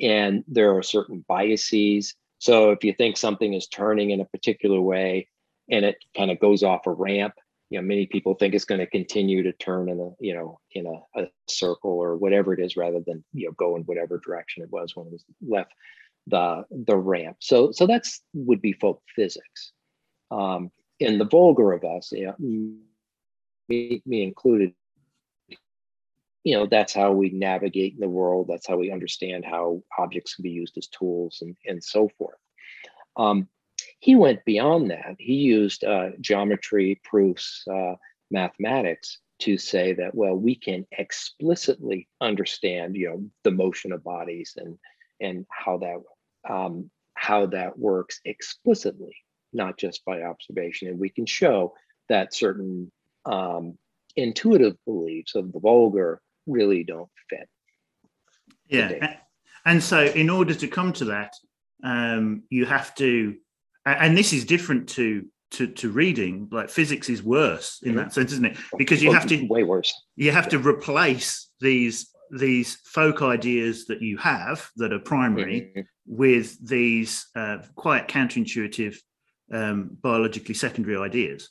and 0.00 0.44
there 0.48 0.76
are 0.76 0.82
certain 0.82 1.24
biases 1.28 2.14
so 2.38 2.70
if 2.70 2.84
you 2.84 2.92
think 2.92 3.16
something 3.16 3.54
is 3.54 3.66
turning 3.68 4.10
in 4.10 4.20
a 4.20 4.24
particular 4.24 4.80
way 4.80 5.28
and 5.70 5.84
it 5.84 5.96
kind 6.16 6.30
of 6.30 6.38
goes 6.40 6.62
off 6.62 6.86
a 6.86 6.92
ramp, 6.92 7.34
you 7.70 7.78
know, 7.78 7.86
many 7.86 8.06
people 8.06 8.34
think 8.34 8.54
it's 8.54 8.64
going 8.64 8.80
to 8.80 8.86
continue 8.86 9.42
to 9.42 9.52
turn 9.52 9.88
in 9.88 10.00
a, 10.00 10.10
you 10.24 10.34
know, 10.34 10.58
in 10.72 10.86
a, 10.86 11.20
a 11.20 11.26
circle 11.48 11.92
or 11.92 12.16
whatever 12.16 12.54
it 12.54 12.60
is, 12.60 12.76
rather 12.76 13.00
than, 13.06 13.22
you 13.34 13.46
know, 13.46 13.52
go 13.52 13.76
in 13.76 13.82
whatever 13.82 14.18
direction 14.18 14.62
it 14.62 14.72
was 14.72 14.96
when 14.96 15.06
it 15.06 15.12
was 15.12 15.24
left 15.46 15.72
the 16.26 16.64
the 16.70 16.96
ramp. 16.96 17.36
So 17.40 17.72
so 17.72 17.86
that's 17.86 18.22
would 18.34 18.62
be 18.62 18.72
folk 18.72 19.02
physics. 19.14 19.72
Um, 20.30 20.70
in 21.00 21.18
the 21.18 21.24
vulgar 21.24 21.72
of 21.72 21.84
us, 21.84 22.10
you 22.12 22.26
know, 22.26 22.34
me, 23.68 24.02
me 24.04 24.22
included, 24.22 24.72
you 26.44 26.56
know 26.56 26.66
that's 26.66 26.94
how 26.94 27.12
we 27.12 27.30
navigate 27.30 27.94
in 27.94 28.00
the 28.00 28.08
world 28.08 28.46
that's 28.48 28.66
how 28.66 28.76
we 28.76 28.90
understand 28.90 29.44
how 29.44 29.82
objects 29.98 30.34
can 30.34 30.42
be 30.42 30.50
used 30.50 30.76
as 30.78 30.86
tools 30.88 31.38
and, 31.42 31.56
and 31.66 31.82
so 31.82 32.08
forth. 32.18 32.38
Um, 33.16 33.48
he 34.00 34.14
went 34.14 34.44
beyond 34.44 34.90
that. 34.90 35.16
He 35.18 35.34
used 35.34 35.82
uh, 35.82 36.10
geometry 36.20 37.00
proofs 37.04 37.64
uh, 37.72 37.94
mathematics 38.30 39.18
to 39.40 39.56
say 39.56 39.92
that 39.94 40.14
well 40.14 40.34
we 40.34 40.54
can 40.54 40.86
explicitly 40.92 42.08
understand 42.20 42.96
you 42.96 43.08
know 43.08 43.24
the 43.44 43.50
motion 43.50 43.92
of 43.92 44.02
bodies 44.04 44.54
and 44.56 44.78
and 45.20 45.46
how 45.50 45.78
that 45.78 46.52
um, 46.52 46.90
how 47.14 47.46
that 47.46 47.78
works 47.78 48.20
explicitly 48.24 49.16
not 49.52 49.78
just 49.78 50.04
by 50.04 50.22
observation. 50.22 50.88
And 50.88 50.98
we 50.98 51.08
can 51.08 51.26
show 51.26 51.74
that 52.08 52.34
certain 52.34 52.90
um, 53.24 53.78
intuitive 54.16 54.76
beliefs 54.84 55.34
of 55.34 55.52
the 55.52 55.60
vulgar 55.60 56.20
really 56.48 56.84
don't 56.84 57.08
fit. 57.28 57.48
Yeah. 58.68 59.16
And 59.64 59.82
so, 59.82 60.04
in 60.04 60.30
order 60.30 60.54
to 60.54 60.68
come 60.68 60.92
to 60.94 61.06
that, 61.06 61.34
um, 61.84 62.42
you 62.50 62.64
have 62.64 62.94
to, 62.96 63.36
and 63.84 64.16
this 64.16 64.32
is 64.32 64.44
different 64.44 64.88
to 64.90 65.26
to, 65.52 65.66
to 65.66 65.90
reading. 65.90 66.48
Like 66.50 66.70
physics 66.70 67.08
is 67.08 67.22
worse 67.22 67.80
in 67.82 67.90
mm-hmm. 67.90 67.98
that 67.98 68.12
sense, 68.12 68.32
isn't 68.32 68.44
it? 68.44 68.58
Because 68.76 69.02
you 69.02 69.10
well, 69.10 69.20
have 69.20 69.28
to 69.28 69.46
way 69.46 69.62
worse. 69.62 69.92
You 70.16 70.32
have 70.32 70.48
to 70.50 70.58
replace 70.58 71.50
these 71.60 72.10
these 72.30 72.76
folk 72.84 73.22
ideas 73.22 73.86
that 73.86 74.02
you 74.02 74.18
have 74.18 74.68
that 74.76 74.92
are 74.92 74.98
primary 74.98 75.60
mm-hmm. 75.60 75.80
with 76.06 76.58
these 76.66 77.26
uh, 77.34 77.58
quite 77.74 78.06
counterintuitive 78.06 78.96
um, 79.50 79.96
biologically 80.02 80.54
secondary 80.54 80.98
ideas. 80.98 81.48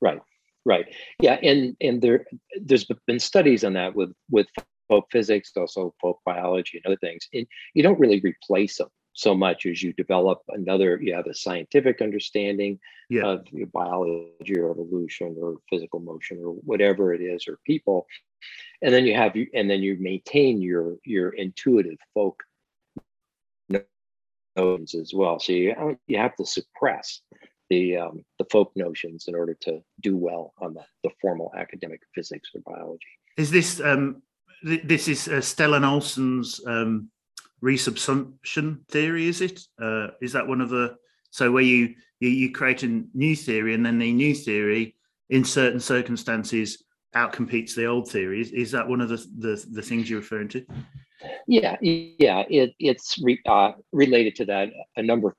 Right 0.00 0.20
right. 0.68 0.86
Yeah, 1.20 1.36
and 1.42 1.76
and 1.80 2.00
there 2.02 2.20
there's 2.68 2.86
been 3.08 3.18
studies 3.18 3.64
on 3.64 3.72
that 3.72 3.94
with 3.96 4.12
with 4.30 4.46
folk 4.88 5.06
physics, 5.10 5.52
also 5.56 5.94
folk 6.00 6.18
biology 6.24 6.74
and 6.78 6.86
other 6.86 7.00
things. 7.06 7.22
And 7.34 7.46
you 7.74 7.82
don't 7.82 7.98
really 8.00 8.20
replace 8.20 8.78
them 8.78 8.88
so 9.12 9.34
much 9.34 9.66
as 9.66 9.82
you 9.82 9.92
develop 9.94 10.38
another. 10.48 10.90
You 11.02 11.14
have 11.14 11.26
a 11.26 11.34
scientific 11.34 12.00
understanding 12.00 12.78
Yeah. 13.10 13.26
of 13.32 13.38
your 13.52 13.66
biology 13.80 14.56
or 14.58 14.70
evolution 14.70 15.36
or 15.42 15.56
physical 15.70 16.00
motion 16.00 16.36
or 16.44 16.52
whatever 16.70 17.04
it 17.16 17.22
is 17.34 17.48
or 17.48 17.58
people, 17.66 18.06
and 18.82 18.90
then 18.94 19.04
you 19.08 19.14
have 19.22 19.34
you 19.38 19.44
and 19.54 19.68
then 19.70 19.82
you 19.86 19.96
maintain 20.10 20.60
your 20.70 20.96
your 21.04 21.30
intuitive 21.44 21.98
folk 22.14 22.36
notions 24.56 24.94
as 24.94 25.12
well. 25.14 25.38
So 25.40 25.52
you 25.52 25.98
you 26.06 26.18
have 26.18 26.36
to 26.36 26.46
suppress 26.46 27.20
the 27.70 27.96
um, 27.96 28.24
the 28.38 28.46
folk 28.50 28.72
notions 28.76 29.26
in 29.28 29.34
order 29.34 29.54
to 29.62 29.80
do 30.00 30.16
well 30.16 30.52
on 30.60 30.74
the, 30.74 30.84
the 31.04 31.10
formal 31.20 31.52
academic 31.56 32.00
physics 32.14 32.50
or 32.54 32.60
biology. 32.64 33.06
Is 33.36 33.50
this 33.50 33.80
um, 33.80 34.22
th- 34.64 34.82
this 34.84 35.08
is 35.08 35.28
uh, 35.28 35.40
Stellan 35.40 35.82
Ohlsson's 35.82 36.60
um, 36.66 37.10
resubsumption 37.62 38.80
theory? 38.88 39.28
Is 39.28 39.40
it? 39.40 39.60
Uh, 39.80 40.08
is 40.20 40.32
that 40.32 40.46
one 40.46 40.60
of 40.60 40.70
the 40.70 40.96
so 41.30 41.52
where 41.52 41.62
you, 41.62 41.94
you 42.20 42.28
you 42.28 42.52
create 42.52 42.82
a 42.82 43.02
new 43.14 43.36
theory 43.36 43.74
and 43.74 43.84
then 43.84 43.98
the 43.98 44.12
new 44.12 44.34
theory 44.34 44.96
in 45.30 45.44
certain 45.44 45.80
circumstances 45.80 46.84
outcompetes 47.14 47.74
the 47.74 47.86
old 47.86 48.10
theory? 48.10 48.40
Is, 48.40 48.52
is 48.52 48.70
that 48.72 48.88
one 48.88 49.00
of 49.00 49.08
the, 49.08 49.24
the 49.38 49.64
the 49.72 49.82
things 49.82 50.08
you're 50.08 50.20
referring 50.20 50.48
to? 50.48 50.64
Yeah, 51.46 51.76
yeah, 51.80 52.44
it, 52.48 52.74
it's 52.78 53.18
re, 53.20 53.40
uh, 53.46 53.72
related 53.92 54.36
to 54.36 54.44
that. 54.46 54.68
A 54.96 55.02
number 55.02 55.28
of 55.28 55.34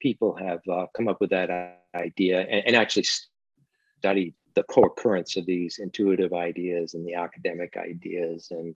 people 0.00 0.34
have 0.34 0.60
uh, 0.70 0.86
come 0.96 1.08
up 1.08 1.20
with 1.20 1.30
that 1.30 1.80
idea 1.94 2.40
and, 2.40 2.66
and 2.66 2.76
actually 2.76 3.06
studied 3.98 4.34
the 4.54 4.62
co-occurrence 4.64 5.36
of 5.36 5.46
these 5.46 5.78
intuitive 5.78 6.32
ideas 6.32 6.94
and 6.94 7.06
the 7.06 7.14
academic 7.14 7.76
ideas, 7.76 8.48
and 8.50 8.74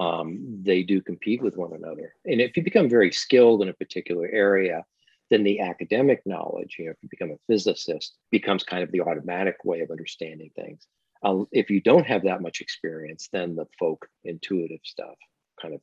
um, 0.00 0.60
they 0.62 0.82
do 0.82 1.00
compete 1.00 1.40
with 1.42 1.56
one 1.56 1.72
another. 1.72 2.14
And 2.24 2.40
if 2.40 2.56
you 2.56 2.64
become 2.64 2.88
very 2.88 3.12
skilled 3.12 3.62
in 3.62 3.68
a 3.68 3.74
particular 3.74 4.28
area, 4.32 4.84
then 5.30 5.44
the 5.44 5.60
academic 5.60 6.22
knowledge, 6.26 6.76
you 6.78 6.86
know, 6.86 6.90
if 6.90 6.96
you 7.02 7.08
become 7.08 7.30
a 7.30 7.38
physicist, 7.46 8.16
becomes 8.30 8.62
kind 8.64 8.82
of 8.82 8.90
the 8.90 9.00
automatic 9.00 9.56
way 9.64 9.80
of 9.80 9.90
understanding 9.90 10.50
things. 10.56 10.86
Uh, 11.22 11.44
if 11.52 11.70
you 11.70 11.80
don't 11.80 12.06
have 12.06 12.24
that 12.24 12.42
much 12.42 12.60
experience, 12.60 13.28
then 13.32 13.54
the 13.54 13.66
folk 13.78 14.06
intuitive 14.24 14.80
stuff 14.82 15.16
kind 15.60 15.74
of 15.74 15.80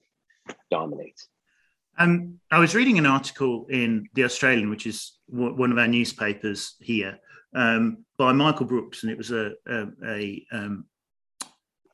dominates. 0.70 1.28
Um, 2.02 2.40
I 2.50 2.58
was 2.58 2.74
reading 2.74 2.98
an 2.98 3.06
article 3.06 3.68
in 3.70 4.10
the 4.16 4.24
Australian, 4.24 4.72
which 4.72 4.88
is 4.88 5.20
w- 5.32 5.56
one 5.56 5.72
of 5.72 5.78
our 5.78 5.88
newspapers 5.88 6.76
here, 6.80 7.20
um, 7.54 8.06
by 8.18 8.34
Michael 8.34 8.66
Brooks, 8.66 9.04
and 9.04 9.12
it 9.12 9.18
was 9.20 9.30
a 9.30 9.52
a, 9.68 9.86
a, 10.04 10.46
um, 10.52 10.86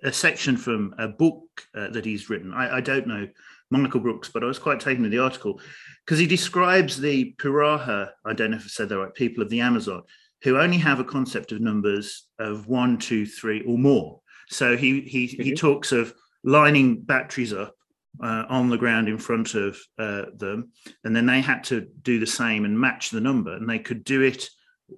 a 0.04 0.14
section 0.14 0.56
from 0.56 0.96
a 0.98 1.10
book 1.10 1.44
uh, 1.76 1.90
that 1.90 2.06
he's 2.06 2.30
written. 2.30 2.54
I, 2.54 2.78
I, 2.78 2.82
don't 2.82 3.06
know 3.06 3.28
Michael 3.70 4.00
Brooks, 4.00 4.30
but 4.34 4.44
I 4.44 4.48
was 4.48 4.60
quite 4.60 4.80
taken 4.80 5.02
with 5.02 5.12
the 5.12 5.20
article 5.20 5.60
because 6.06 6.20
he 6.20 6.26
describes 6.26 7.02
the 7.02 7.36
Piraha. 7.38 8.12
I 8.26 8.32
don't 8.32 8.52
know 8.52 8.58
if 8.58 8.64
I 8.64 8.70
said 8.70 8.88
the 8.88 9.00
right 9.00 9.14
people 9.14 9.44
of 9.44 9.50
the 9.50 9.60
Amazon 9.60 10.04
who 10.44 10.58
only 10.58 10.78
have 10.78 11.02
a 11.02 11.04
concept 11.04 11.52
of 11.52 11.60
numbers 11.60 12.28
of 12.40 12.68
one, 12.68 12.98
two, 12.98 13.26
three, 13.26 13.62
or 13.68 13.78
more. 13.78 14.22
So 14.50 14.78
he 14.78 15.02
he 15.02 15.26
mm-hmm. 15.26 15.44
he 15.44 15.54
talks 15.54 15.92
of 15.92 16.14
lining 16.46 17.02
batteries 17.02 17.52
up 17.52 17.77
uh, 18.22 18.46
on 18.50 18.70
the 18.70 18.78
ground 18.78 19.08
in 19.08 19.18
front 19.18 19.54
of 19.56 19.78
uh, 20.00 20.26
them, 20.36 20.72
and 21.04 21.16
then 21.16 21.26
they 21.26 21.42
had 21.42 21.64
to 21.66 21.88
do 22.02 22.20
the 22.20 22.28
same 22.28 22.66
and 22.66 22.80
match 22.80 23.10
the 23.10 23.22
number, 23.22 23.54
and 23.54 23.70
they 23.70 23.80
could 23.80 24.04
do 24.04 24.22
it 24.22 24.50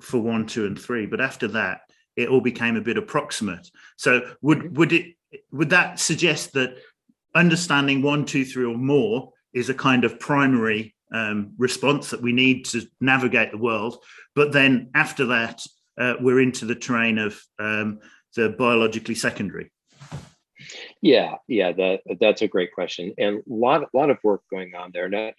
for 0.01 0.19
one, 0.19 0.45
two, 0.45 0.65
and 0.65 0.79
three. 0.79 1.05
But 1.05 1.21
after 1.21 1.47
that, 1.49 1.81
it 2.15 2.29
all 2.29 2.41
became 2.41 2.75
a 2.75 2.81
bit 2.81 2.97
approximate. 2.97 3.69
So 3.97 4.21
would 4.41 4.77
would 4.77 4.93
it 4.93 5.15
would 5.51 5.69
that 5.71 5.99
suggest 5.99 6.53
that 6.53 6.77
understanding 7.35 8.01
one, 8.01 8.25
two, 8.25 8.45
three, 8.45 8.65
or 8.65 8.77
more 8.77 9.31
is 9.53 9.69
a 9.69 9.73
kind 9.73 10.03
of 10.03 10.19
primary 10.19 10.95
um, 11.13 11.53
response 11.57 12.11
that 12.11 12.21
we 12.21 12.31
need 12.31 12.65
to 12.65 12.81
navigate 13.01 13.51
the 13.51 13.57
world, 13.57 13.97
but 14.35 14.51
then 14.51 14.91
after 14.93 15.25
that, 15.27 15.61
uh, 15.97 16.13
we're 16.19 16.39
into 16.39 16.65
the 16.65 16.75
terrain 16.75 17.17
of 17.17 17.41
um, 17.57 17.99
the 18.35 18.49
biologically 18.49 19.15
secondary. 19.15 19.71
Yeah, 21.01 21.35
yeah, 21.47 21.71
that 21.73 22.01
that's 22.19 22.41
a 22.41 22.47
great 22.47 22.73
question, 22.73 23.13
and 23.17 23.37
a 23.37 23.41
lot, 23.47 23.83
a 23.83 23.97
lot 23.97 24.09
of 24.09 24.17
work 24.23 24.41
going 24.51 24.75
on 24.75 24.91
there. 24.93 25.07
Not 25.07 25.33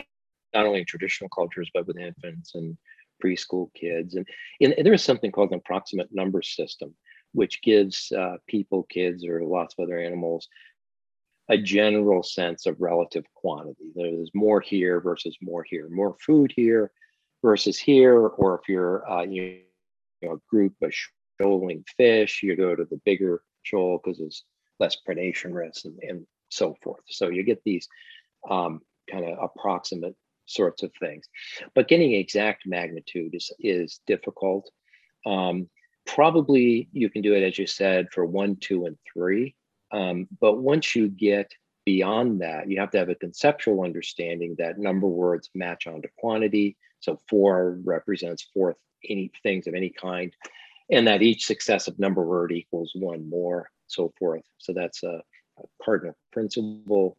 not 0.54 0.66
only 0.66 0.80
in 0.80 0.86
traditional 0.86 1.28
cultures, 1.28 1.70
but 1.74 1.86
with 1.86 1.98
infants 1.98 2.54
and 2.54 2.76
preschool 3.22 3.72
kids, 3.74 4.14
and, 4.14 4.26
and 4.60 4.74
there 4.86 4.94
is 4.94 5.04
something 5.04 5.30
called 5.30 5.50
an 5.52 5.58
approximate 5.58 6.08
number 6.12 6.40
system, 6.42 6.94
which 7.32 7.60
gives 7.62 8.10
uh, 8.12 8.36
people, 8.46 8.84
kids, 8.84 9.24
or 9.26 9.44
lots 9.44 9.74
of 9.78 9.84
other 9.84 9.98
animals 9.98 10.48
a 11.50 11.58
general 11.58 12.22
sense 12.22 12.64
of 12.66 12.80
relative 12.80 13.24
quantity. 13.34 13.90
There's 13.94 14.30
more 14.34 14.60
here 14.60 15.00
versus 15.00 15.36
more 15.42 15.64
here, 15.68 15.88
more 15.90 16.16
food 16.24 16.52
here 16.54 16.90
versus 17.42 17.78
here, 17.78 18.16
or 18.16 18.60
if 18.60 18.68
you're 18.68 19.08
uh, 19.10 19.24
you 19.24 19.60
know 20.22 20.32
a 20.34 20.38
group 20.48 20.74
of 20.82 20.94
shoaling 21.40 21.84
fish, 21.96 22.42
you 22.42 22.56
go 22.56 22.74
to 22.74 22.84
the 22.84 23.00
bigger 23.04 23.42
shoal 23.62 24.00
because 24.02 24.20
it's 24.20 24.44
less 24.80 24.96
predation 25.06 25.54
risk 25.54 25.84
and, 25.84 25.98
and 26.02 26.26
so 26.48 26.76
forth. 26.82 27.02
So 27.08 27.28
you 27.28 27.44
get 27.44 27.62
these 27.64 27.88
um, 28.48 28.80
kind 29.10 29.24
of 29.24 29.38
approximate 29.40 30.16
sorts 30.46 30.82
of 30.82 30.90
things. 30.98 31.26
But 31.74 31.88
getting 31.88 32.14
exact 32.14 32.66
magnitude 32.66 33.34
is, 33.34 33.52
is 33.60 34.00
difficult. 34.06 34.68
Um, 35.26 35.68
probably 36.06 36.88
you 36.92 37.08
can 37.10 37.22
do 37.22 37.34
it, 37.34 37.42
as 37.42 37.58
you 37.58 37.66
said, 37.66 38.08
for 38.12 38.24
one, 38.24 38.56
two, 38.56 38.86
and 38.86 38.96
three. 39.12 39.54
Um, 39.92 40.28
but 40.40 40.58
once 40.58 40.96
you 40.96 41.08
get 41.08 41.52
beyond 41.84 42.40
that, 42.40 42.68
you 42.68 42.80
have 42.80 42.90
to 42.92 42.98
have 42.98 43.08
a 43.08 43.14
conceptual 43.14 43.82
understanding 43.84 44.56
that 44.58 44.78
number 44.78 45.06
words 45.06 45.50
match 45.54 45.86
onto 45.86 46.08
quantity. 46.18 46.76
So 47.00 47.18
four 47.28 47.78
represents 47.84 48.48
four 48.52 48.76
any 49.08 49.30
things 49.42 49.66
of 49.66 49.74
any 49.74 49.90
kind, 49.90 50.34
and 50.90 51.06
that 51.06 51.22
each 51.22 51.46
successive 51.46 51.98
number 51.98 52.22
word 52.22 52.52
equals 52.52 52.92
one 52.94 53.28
more 53.28 53.70
so 53.90 54.12
forth. 54.18 54.42
So 54.58 54.72
that's 54.72 55.02
a, 55.02 55.22
a 55.58 55.62
cardinal 55.82 56.16
principle 56.32 57.16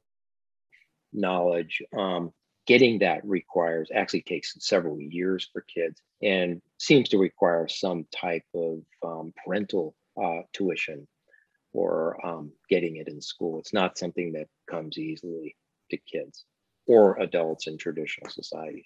knowledge. 1.14 1.82
Um, 1.98 2.32
getting 2.68 3.00
that 3.00 3.26
requires 3.26 3.90
actually 3.94 4.22
takes 4.22 4.54
several 4.60 5.00
years 5.00 5.50
for 5.52 5.62
kids 5.62 6.02
and 6.22 6.62
seems 6.78 7.10
to 7.10 7.18
require 7.18 7.68
some 7.68 8.06
type 8.16 8.44
of 8.54 8.80
um, 9.04 9.34
parental 9.44 9.96
uh, 10.22 10.42
tuition 10.54 11.08
or 11.74 12.24
um, 12.26 12.52
getting 12.70 12.98
it 12.98 13.08
in 13.08 13.22
school. 13.22 13.60
It's 13.60 13.74
not 13.74 13.98
something 13.98 14.34
that 14.34 14.48
comes 14.70 14.98
easily 14.98 15.56
to 15.90 15.98
kids 15.98 16.46
or 16.88 17.18
adults 17.20 17.68
in 17.68 17.78
traditional 17.78 18.30
societies. 18.30 18.86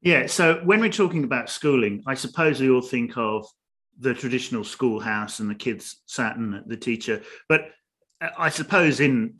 Yeah. 0.00 0.26
So 0.26 0.60
when 0.64 0.80
we're 0.80 0.90
talking 0.90 1.24
about 1.24 1.48
schooling, 1.48 2.02
I 2.06 2.14
suppose 2.14 2.60
we 2.60 2.70
all 2.70 2.82
think 2.82 3.16
of 3.16 3.46
the 3.98 4.14
traditional 4.14 4.64
schoolhouse 4.64 5.40
and 5.40 5.50
the 5.50 5.54
kids 5.54 6.02
sat 6.06 6.36
and 6.36 6.62
the 6.66 6.76
teacher. 6.76 7.22
But 7.48 7.70
I 8.38 8.50
suppose 8.50 9.00
in 9.00 9.36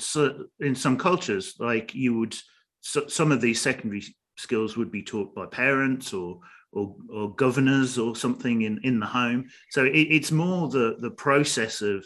in 0.61 0.75
some 0.75 0.99
cultures, 0.99 1.55
like 1.59 1.95
you 1.95 2.19
would, 2.19 2.37
some 2.81 3.31
of 3.33 3.41
these 3.41 3.61
secondary 3.61 4.03
skills 4.37 4.77
would 4.77 4.91
be 4.91 5.03
taught 5.03 5.35
by 5.35 5.47
parents 5.47 6.13
or 6.13 6.41
or, 6.73 6.97
or 7.11 7.35
governors 7.35 7.99
or 7.99 8.17
something 8.17 8.63
in, 8.63 8.81
in 8.83 8.99
the 8.99 9.07
home. 9.07 9.47
So 9.71 9.85
it, 9.85 9.91
it's 9.91 10.33
more 10.33 10.69
the 10.69 10.97
the 10.99 11.11
process 11.11 11.83
of 11.83 12.05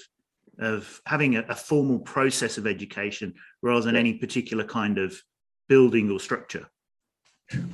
of 0.58 1.00
having 1.06 1.36
a, 1.36 1.42
a, 1.48 1.54
formal 1.54 1.98
process 1.98 2.56
of 2.56 2.66
education 2.66 3.34
rather 3.60 3.84
than 3.84 3.94
any 3.94 4.14
particular 4.14 4.64
kind 4.64 4.96
of 4.96 5.14
building 5.68 6.10
or 6.10 6.18
structure. 6.18 6.66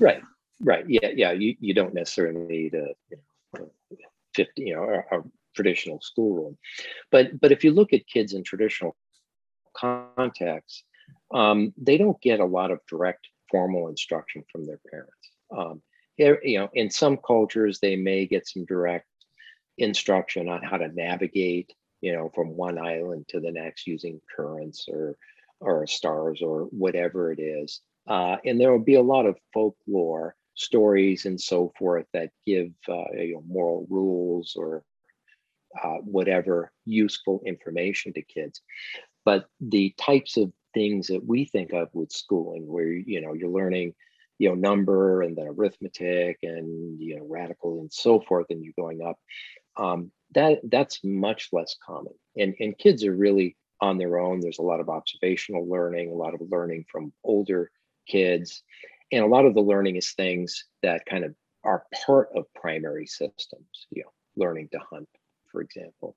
Right. 0.00 0.20
Right. 0.60 0.84
Yeah. 0.88 1.10
Yeah. 1.14 1.30
You, 1.30 1.54
you 1.60 1.74
don't 1.74 1.94
necessarily 1.94 2.40
need 2.40 2.74
a 2.74 2.88
you 3.08 3.18
know, 3.52 3.70
50, 4.34 4.62
you 4.62 4.74
know, 4.74 4.84
a, 4.84 5.18
a 5.18 5.22
traditional 5.54 6.00
schoolroom. 6.00 6.56
But 7.10 7.40
but 7.40 7.52
if 7.52 7.64
you 7.64 7.72
look 7.72 7.92
at 7.92 8.06
kids 8.06 8.32
in 8.32 8.42
traditional 8.42 8.96
contexts, 9.76 10.84
um, 11.32 11.72
they 11.76 11.98
don't 11.98 12.20
get 12.20 12.40
a 12.40 12.44
lot 12.44 12.70
of 12.70 12.80
direct 12.88 13.28
formal 13.50 13.88
instruction 13.88 14.44
from 14.50 14.66
their 14.66 14.80
parents. 14.90 15.30
Um, 15.56 15.82
you 16.16 16.58
know, 16.58 16.68
in 16.74 16.90
some 16.90 17.16
cultures, 17.16 17.80
they 17.80 17.96
may 17.96 18.26
get 18.26 18.46
some 18.46 18.64
direct 18.64 19.08
instruction 19.78 20.48
on 20.48 20.62
how 20.62 20.76
to 20.76 20.88
navigate, 20.88 21.72
you 22.00 22.12
know, 22.12 22.30
from 22.34 22.56
one 22.56 22.78
island 22.78 23.26
to 23.28 23.40
the 23.40 23.50
next 23.50 23.86
using 23.86 24.20
currents 24.34 24.86
or 24.88 25.16
or 25.60 25.86
stars 25.86 26.42
or 26.42 26.64
whatever 26.64 27.32
it 27.32 27.40
is. 27.40 27.80
Uh, 28.06 28.36
and 28.44 28.60
there 28.60 28.72
will 28.72 28.84
be 28.84 28.96
a 28.96 29.02
lot 29.02 29.26
of 29.26 29.38
folklore 29.54 30.34
stories 30.54 31.26
and 31.26 31.40
so 31.40 31.72
forth 31.78 32.06
that 32.12 32.30
give 32.46 32.72
uh, 32.88 33.04
you 33.14 33.34
know, 33.34 33.44
moral 33.46 33.86
rules 33.88 34.54
or 34.56 34.84
uh, 35.82 35.98
whatever 35.98 36.72
useful 36.84 37.40
information 37.46 38.12
to 38.12 38.22
kids. 38.22 38.60
But 39.24 39.46
the 39.60 39.94
types 39.98 40.36
of 40.36 40.52
things 40.74 41.06
that 41.08 41.24
we 41.24 41.44
think 41.44 41.72
of 41.72 41.88
with 41.92 42.12
schooling, 42.12 42.66
where 42.66 42.88
you 42.92 43.20
know 43.20 43.34
you're 43.34 43.48
learning, 43.48 43.94
you 44.38 44.48
know, 44.48 44.54
number 44.54 45.22
and 45.22 45.36
then 45.36 45.46
arithmetic 45.48 46.38
and 46.42 47.00
you 47.00 47.16
know 47.16 47.26
radical 47.28 47.80
and 47.80 47.92
so 47.92 48.20
forth, 48.20 48.46
and 48.50 48.62
you're 48.62 48.74
going 48.78 49.02
up. 49.02 49.18
Um, 49.76 50.10
that 50.34 50.60
that's 50.64 51.00
much 51.04 51.48
less 51.52 51.76
common. 51.84 52.14
And 52.36 52.54
and 52.60 52.76
kids 52.76 53.04
are 53.04 53.14
really 53.14 53.56
on 53.80 53.98
their 53.98 54.18
own. 54.18 54.40
There's 54.40 54.58
a 54.58 54.62
lot 54.62 54.80
of 54.80 54.88
observational 54.88 55.68
learning, 55.68 56.10
a 56.10 56.14
lot 56.14 56.34
of 56.34 56.40
learning 56.50 56.86
from 56.90 57.12
older 57.24 57.70
kids, 58.06 58.62
and 59.12 59.22
a 59.22 59.26
lot 59.28 59.44
of 59.44 59.54
the 59.54 59.60
learning 59.60 59.96
is 59.96 60.12
things 60.12 60.64
that 60.82 61.04
kind 61.06 61.24
of 61.24 61.34
are 61.64 61.84
part 62.04 62.30
of 62.34 62.52
primary 62.54 63.06
systems. 63.06 63.86
You 63.90 64.02
know, 64.02 64.12
learning 64.36 64.68
to 64.72 64.78
hunt, 64.78 65.08
for 65.50 65.60
example. 65.60 66.16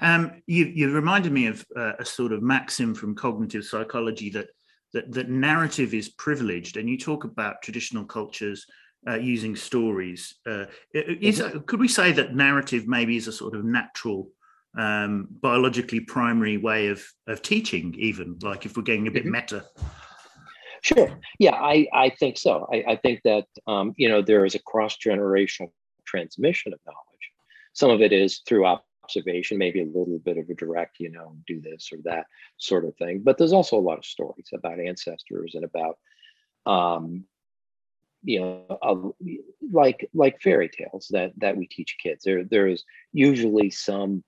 Um, 0.00 0.42
you, 0.46 0.66
you 0.66 0.90
reminded 0.90 1.32
me 1.32 1.46
of 1.46 1.64
uh, 1.74 1.92
a 1.98 2.04
sort 2.04 2.32
of 2.32 2.42
maxim 2.42 2.94
from 2.94 3.14
cognitive 3.14 3.64
psychology 3.64 4.28
that, 4.30 4.48
that 4.92 5.10
that 5.12 5.30
narrative 5.30 5.94
is 5.94 6.10
privileged, 6.10 6.76
and 6.76 6.88
you 6.88 6.98
talk 6.98 7.24
about 7.24 7.62
traditional 7.62 8.04
cultures 8.04 8.66
uh, 9.08 9.14
using 9.14 9.56
stories. 9.56 10.34
Uh, 10.46 10.66
is, 10.92 11.40
mm-hmm. 11.40 11.60
Could 11.60 11.80
we 11.80 11.88
say 11.88 12.12
that 12.12 12.34
narrative 12.34 12.86
maybe 12.86 13.16
is 13.16 13.28
a 13.28 13.32
sort 13.32 13.54
of 13.54 13.64
natural, 13.64 14.28
um, 14.76 15.28
biologically 15.40 16.00
primary 16.00 16.56
way 16.56 16.88
of 16.88 17.02
of 17.26 17.40
teaching, 17.40 17.94
even 17.98 18.38
like 18.42 18.66
if 18.66 18.76
we're 18.76 18.82
getting 18.82 19.08
a 19.08 19.10
bit 19.10 19.24
mm-hmm. 19.24 19.32
meta? 19.32 19.64
Sure. 20.86 21.18
Yeah, 21.40 21.54
I, 21.56 21.88
I 21.92 22.10
think 22.10 22.38
so. 22.38 22.68
I, 22.72 22.84
I 22.92 22.96
think 22.96 23.22
that 23.24 23.46
um, 23.66 23.92
you 23.96 24.08
know 24.08 24.22
there 24.22 24.44
is 24.44 24.54
a 24.54 24.60
cross 24.60 24.96
generational 24.96 25.72
transmission 26.04 26.72
of 26.72 26.78
knowledge. 26.86 27.26
Some 27.72 27.90
of 27.90 28.00
it 28.00 28.12
is 28.12 28.38
through 28.46 28.66
observation, 28.66 29.58
maybe 29.58 29.80
a 29.82 29.84
little 29.84 30.20
bit 30.24 30.38
of 30.38 30.48
a 30.48 30.54
direct, 30.54 31.00
you 31.00 31.10
know, 31.10 31.36
do 31.44 31.60
this 31.60 31.90
or 31.92 31.98
that 32.04 32.26
sort 32.58 32.84
of 32.84 32.94
thing. 32.96 33.22
But 33.24 33.36
there's 33.36 33.52
also 33.52 33.76
a 33.76 33.80
lot 33.88 33.98
of 33.98 34.04
stories 34.04 34.48
about 34.54 34.78
ancestors 34.78 35.56
and 35.56 35.64
about, 35.64 35.98
um, 36.66 37.24
you 38.22 38.40
know, 38.40 38.78
uh, 38.80 39.26
like 39.72 40.08
like 40.14 40.40
fairy 40.40 40.68
tales 40.68 41.08
that 41.10 41.32
that 41.38 41.56
we 41.56 41.66
teach 41.66 41.96
kids. 42.00 42.22
There 42.24 42.44
there 42.44 42.68
is 42.68 42.84
usually 43.12 43.70
some 43.70 44.22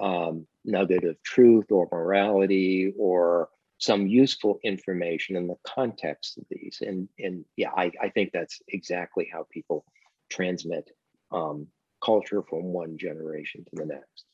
um, 0.00 0.46
nugget 0.64 1.02
of 1.04 1.20
truth 1.24 1.72
or 1.72 1.88
morality 1.90 2.92
or 2.96 3.48
some 3.84 4.06
useful 4.06 4.58
information 4.64 5.36
in 5.36 5.46
the 5.46 5.56
context 5.66 6.38
of 6.38 6.44
these. 6.50 6.78
And 6.80 7.08
and 7.18 7.44
yeah, 7.56 7.70
I, 7.76 7.92
I 8.00 8.08
think 8.08 8.30
that's 8.32 8.60
exactly 8.68 9.28
how 9.30 9.46
people 9.50 9.84
transmit 10.30 10.90
um, 11.30 11.66
culture 12.02 12.42
from 12.48 12.72
one 12.72 12.96
generation 12.96 13.64
to 13.64 13.70
the 13.74 13.86
next. 13.86 14.24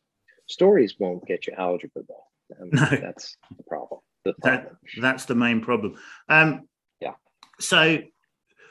Stories 0.46 0.94
won't 0.98 1.26
get 1.26 1.46
you 1.46 1.54
algebra 1.58 2.02
though. 2.08 2.56
I 2.58 2.62
mean, 2.62 2.70
no. 2.72 2.96
That's 3.00 3.36
the 3.56 3.64
problem. 3.64 4.00
The 4.24 4.34
that, 4.42 4.72
that's 5.00 5.24
the 5.24 5.34
main 5.34 5.60
problem. 5.60 5.96
Um, 6.28 6.68
yeah. 7.00 7.14
So 7.58 7.98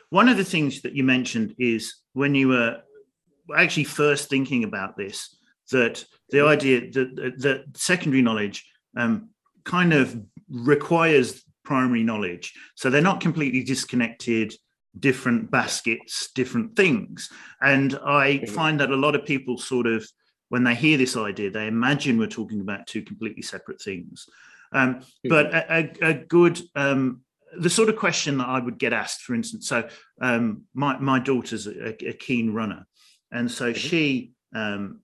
one 0.09 0.29
of 0.29 0.37
the 0.37 0.45
things 0.45 0.81
that 0.81 0.93
you 0.93 1.03
mentioned 1.03 1.55
is 1.59 1.93
when 2.13 2.35
you 2.35 2.49
were 2.49 2.81
actually 3.55 3.85
first 3.85 4.29
thinking 4.29 4.63
about 4.63 4.95
this, 4.95 5.35
that 5.71 6.05
the 6.29 6.39
mm-hmm. 6.39 6.47
idea 6.47 6.81
that, 6.91 7.33
that 7.39 7.65
secondary 7.75 8.21
knowledge 8.21 8.65
um, 8.97 9.29
kind 9.63 9.93
of 9.93 10.19
requires 10.49 11.43
primary 11.63 12.03
knowledge. 12.03 12.53
So 12.75 12.89
they're 12.89 13.01
not 13.01 13.21
completely 13.21 13.63
disconnected 13.63 14.53
different 14.97 15.51
baskets, 15.51 16.31
different 16.33 16.75
things. 16.75 17.29
And 17.61 17.93
I 18.03 18.41
mm-hmm. 18.43 18.53
find 18.53 18.79
that 18.79 18.91
a 18.91 18.95
lot 18.95 19.15
of 19.15 19.25
people 19.25 19.57
sort 19.57 19.87
of, 19.87 20.05
when 20.49 20.63
they 20.63 20.73
hear 20.73 20.97
this 20.97 21.15
idea, 21.15 21.51
they 21.51 21.67
imagine 21.67 22.17
we're 22.17 22.27
talking 22.27 22.61
about 22.61 22.87
two 22.87 23.03
completely 23.03 23.43
separate 23.43 23.81
things. 23.81 24.25
Um, 24.71 24.95
mm-hmm. 24.95 25.29
But 25.29 25.53
a, 25.53 25.73
a, 25.73 26.09
a 26.09 26.13
good, 26.13 26.59
um, 26.75 27.21
the 27.57 27.69
sort 27.69 27.89
of 27.89 27.97
question 27.97 28.37
that 28.39 28.47
I 28.47 28.59
would 28.59 28.79
get 28.79 28.93
asked, 28.93 29.21
for 29.21 29.35
instance, 29.35 29.67
so 29.67 29.87
um, 30.21 30.63
my, 30.73 30.97
my 30.97 31.19
daughter's 31.19 31.67
a, 31.67 32.07
a, 32.07 32.13
keen 32.13 32.53
runner. 32.53 32.87
And 33.31 33.49
so 33.49 33.71
mm-hmm. 33.71 33.77
she, 33.77 34.31
um, 34.55 35.01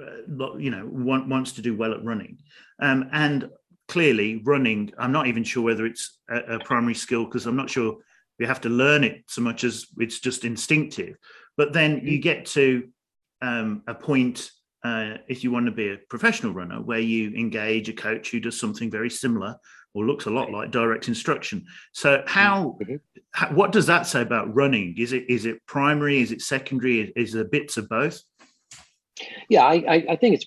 uh, 0.00 0.56
you 0.56 0.70
know, 0.70 0.88
want, 0.90 1.28
wants 1.28 1.52
to 1.52 1.62
do 1.62 1.76
well 1.76 1.92
at 1.92 2.04
running. 2.04 2.38
Um, 2.80 3.08
and 3.12 3.50
clearly 3.88 4.42
running, 4.44 4.92
I'm 4.98 5.12
not 5.12 5.26
even 5.26 5.44
sure 5.44 5.62
whether 5.62 5.86
it's 5.86 6.18
a, 6.28 6.56
a 6.56 6.58
primary 6.60 6.94
skill 6.94 7.24
because 7.24 7.46
I'm 7.46 7.56
not 7.56 7.70
sure 7.70 7.96
we 8.38 8.46
have 8.46 8.60
to 8.62 8.68
learn 8.68 9.04
it 9.04 9.24
so 9.28 9.40
much 9.40 9.64
as 9.64 9.86
it's 9.98 10.20
just 10.20 10.44
instinctive. 10.44 11.16
But 11.56 11.72
then 11.72 12.00
you 12.02 12.18
mm-hmm. 12.18 12.20
get 12.20 12.46
to 12.46 12.88
um, 13.42 13.82
a 13.86 13.94
point, 13.94 14.50
uh, 14.84 15.14
if 15.28 15.42
you 15.42 15.50
want 15.50 15.66
to 15.66 15.72
be 15.72 15.90
a 15.90 15.98
professional 16.10 16.52
runner, 16.52 16.80
where 16.80 17.00
you 17.00 17.34
engage 17.34 17.88
a 17.88 17.92
coach 17.92 18.30
who 18.30 18.40
does 18.40 18.58
something 18.58 18.90
very 18.90 19.10
similar 19.10 19.56
or 19.94 20.04
looks 20.04 20.26
a 20.26 20.30
lot 20.30 20.50
like 20.50 20.70
direct 20.70 21.08
instruction. 21.08 21.64
So 21.92 22.22
how, 22.26 22.76
mm-hmm. 22.80 22.96
how 23.30 23.48
what 23.48 23.72
does 23.72 23.86
that 23.86 24.06
say 24.06 24.20
about 24.20 24.54
running? 24.54 24.94
Is 24.98 25.12
it 25.12 25.24
is 25.30 25.46
it 25.46 25.64
primary? 25.66 26.20
Is 26.20 26.32
it 26.32 26.42
secondary? 26.42 27.12
Is, 27.16 27.32
there 27.32 27.44
bits 27.44 27.78
of 27.78 27.88
both? 27.88 28.20
Yeah, 29.48 29.62
I, 29.62 29.74
I, 29.88 30.06
I 30.10 30.16
think 30.16 30.34
it's 30.34 30.46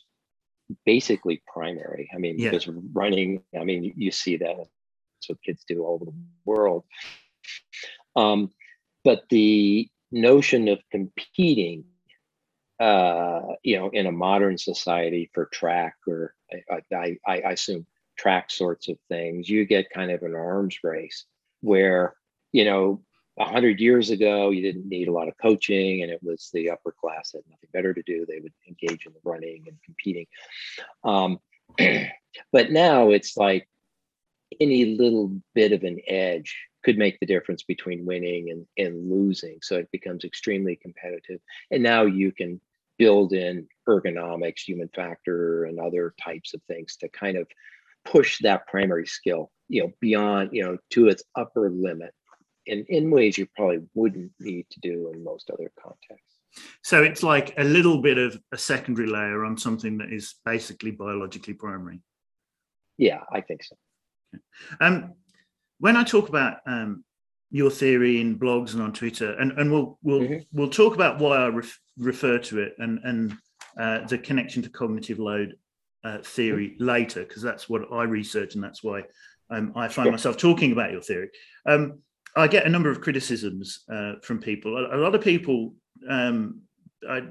basically 0.85 1.41
primary. 1.51 2.09
I 2.13 2.17
mean, 2.17 2.37
yeah. 2.37 2.49
because 2.49 2.67
running, 2.93 3.43
I 3.59 3.63
mean, 3.63 3.93
you 3.95 4.11
see 4.11 4.37
that. 4.37 4.55
That's 4.57 5.29
what 5.29 5.43
kids 5.43 5.63
do 5.67 5.83
all 5.83 5.95
over 5.95 6.05
the 6.05 6.13
world. 6.45 6.85
Um, 8.15 8.51
but 9.03 9.23
the 9.29 9.89
notion 10.11 10.67
of 10.67 10.79
competing, 10.91 11.85
uh, 12.79 13.41
you 13.63 13.77
know, 13.77 13.89
in 13.89 14.05
a 14.05 14.11
modern 14.11 14.57
society 14.57 15.29
for 15.33 15.45
track 15.45 15.95
or 16.07 16.33
I, 16.71 16.81
I, 16.93 17.17
I 17.27 17.51
assume 17.51 17.85
track 18.17 18.51
sorts 18.51 18.89
of 18.89 18.97
things, 19.07 19.49
you 19.49 19.65
get 19.65 19.89
kind 19.89 20.11
of 20.11 20.23
an 20.23 20.35
arms 20.35 20.77
race 20.83 21.25
where, 21.61 22.15
you 22.51 22.65
know, 22.65 23.01
a 23.39 23.45
hundred 23.45 23.79
years 23.79 24.09
ago, 24.09 24.49
you 24.49 24.61
didn't 24.61 24.87
need 24.87 25.07
a 25.07 25.13
lot 25.13 25.29
of 25.29 25.37
coaching, 25.41 26.03
and 26.03 26.11
it 26.11 26.19
was 26.21 26.49
the 26.53 26.69
upper 26.69 26.91
class 26.91 27.31
that 27.31 27.39
had 27.39 27.51
nothing 27.51 27.69
better 27.71 27.93
to 27.93 28.03
do. 28.03 28.25
They 28.25 28.41
would 28.41 28.53
engage 28.67 29.05
in 29.05 29.13
the 29.13 29.19
running 29.23 29.63
and 29.67 29.77
competing. 29.83 30.27
Um, 31.03 31.39
but 32.51 32.71
now 32.71 33.11
it's 33.11 33.37
like 33.37 33.67
any 34.59 34.97
little 34.97 35.39
bit 35.55 35.71
of 35.71 35.83
an 35.83 35.99
edge 36.07 36.57
could 36.83 36.97
make 36.97 37.19
the 37.19 37.25
difference 37.25 37.63
between 37.63 38.05
winning 38.05 38.49
and, 38.51 38.65
and 38.77 39.09
losing. 39.09 39.59
So 39.61 39.77
it 39.77 39.91
becomes 39.91 40.23
extremely 40.23 40.75
competitive. 40.75 41.39
And 41.71 41.83
now 41.83 42.03
you 42.03 42.31
can 42.31 42.59
build 42.97 43.33
in 43.33 43.67
ergonomics, 43.87 44.61
human 44.61 44.89
factor, 44.89 45.65
and 45.65 45.79
other 45.79 46.13
types 46.21 46.53
of 46.53 46.61
things 46.63 46.97
to 46.97 47.09
kind 47.09 47.37
of 47.37 47.47
push 48.05 48.39
that 48.41 48.67
primary 48.67 49.05
skill, 49.05 49.51
you 49.67 49.83
know, 49.83 49.91
beyond, 50.01 50.49
you 50.51 50.63
know, 50.63 50.77
to 50.91 51.07
its 51.07 51.23
upper 51.35 51.69
limit 51.69 52.13
in, 52.65 52.85
in 52.87 53.11
ways 53.11 53.37
you 53.37 53.47
probably 53.55 53.79
wouldn't 53.93 54.31
need 54.39 54.65
to 54.71 54.79
do 54.79 55.11
in 55.13 55.23
most 55.23 55.49
other 55.49 55.71
contexts. 55.81 56.37
So 56.83 57.03
it's 57.03 57.23
like 57.23 57.53
a 57.57 57.63
little 57.63 58.01
bit 58.01 58.17
of 58.17 58.39
a 58.51 58.57
secondary 58.57 59.07
layer 59.07 59.45
on 59.45 59.57
something 59.57 59.97
that 59.99 60.11
is 60.11 60.35
basically 60.45 60.91
biologically 60.91 61.53
primary. 61.53 62.01
Yeah, 62.97 63.21
I 63.31 63.41
think 63.41 63.63
so. 63.63 63.75
Um, 64.81 65.13
when 65.79 65.95
I 65.95 66.03
talk 66.03 66.29
about 66.29 66.57
um, 66.65 67.03
your 67.51 67.71
theory 67.71 68.19
in 68.19 68.37
blogs 68.37 68.73
and 68.73 68.81
on 68.81 68.93
Twitter, 68.93 69.33
and, 69.39 69.51
and 69.53 69.71
we'll 69.71 69.97
we'll 70.03 70.21
mm-hmm. 70.21 70.39
we'll 70.51 70.69
talk 70.69 70.95
about 70.95 71.19
why 71.19 71.37
I 71.37 71.47
ref, 71.47 71.79
refer 71.97 72.37
to 72.39 72.59
it 72.59 72.73
and 72.77 72.99
and 73.03 73.37
uh, 73.79 74.05
the 74.07 74.17
connection 74.17 74.61
to 74.63 74.69
cognitive 74.69 75.19
load 75.19 75.55
uh, 76.03 76.19
theory 76.19 76.69
mm-hmm. 76.69 76.85
later, 76.85 77.23
because 77.23 77.41
that's 77.41 77.69
what 77.69 77.91
I 77.91 78.03
research 78.03 78.55
and 78.55 78.63
that's 78.63 78.83
why 78.83 79.03
um, 79.49 79.71
I 79.75 79.87
find 79.87 80.11
myself 80.11 80.37
talking 80.37 80.71
about 80.71 80.91
your 80.91 81.01
theory. 81.01 81.29
Um, 81.65 81.99
I 82.35 82.47
get 82.47 82.65
a 82.65 82.69
number 82.69 82.89
of 82.89 83.01
criticisms 83.01 83.83
uh, 83.91 84.13
from 84.21 84.39
people. 84.39 84.77
A, 84.77 84.95
a, 84.95 84.99
lot 84.99 85.15
of 85.15 85.21
people 85.21 85.73
um, 86.07 86.61
I 87.07 87.23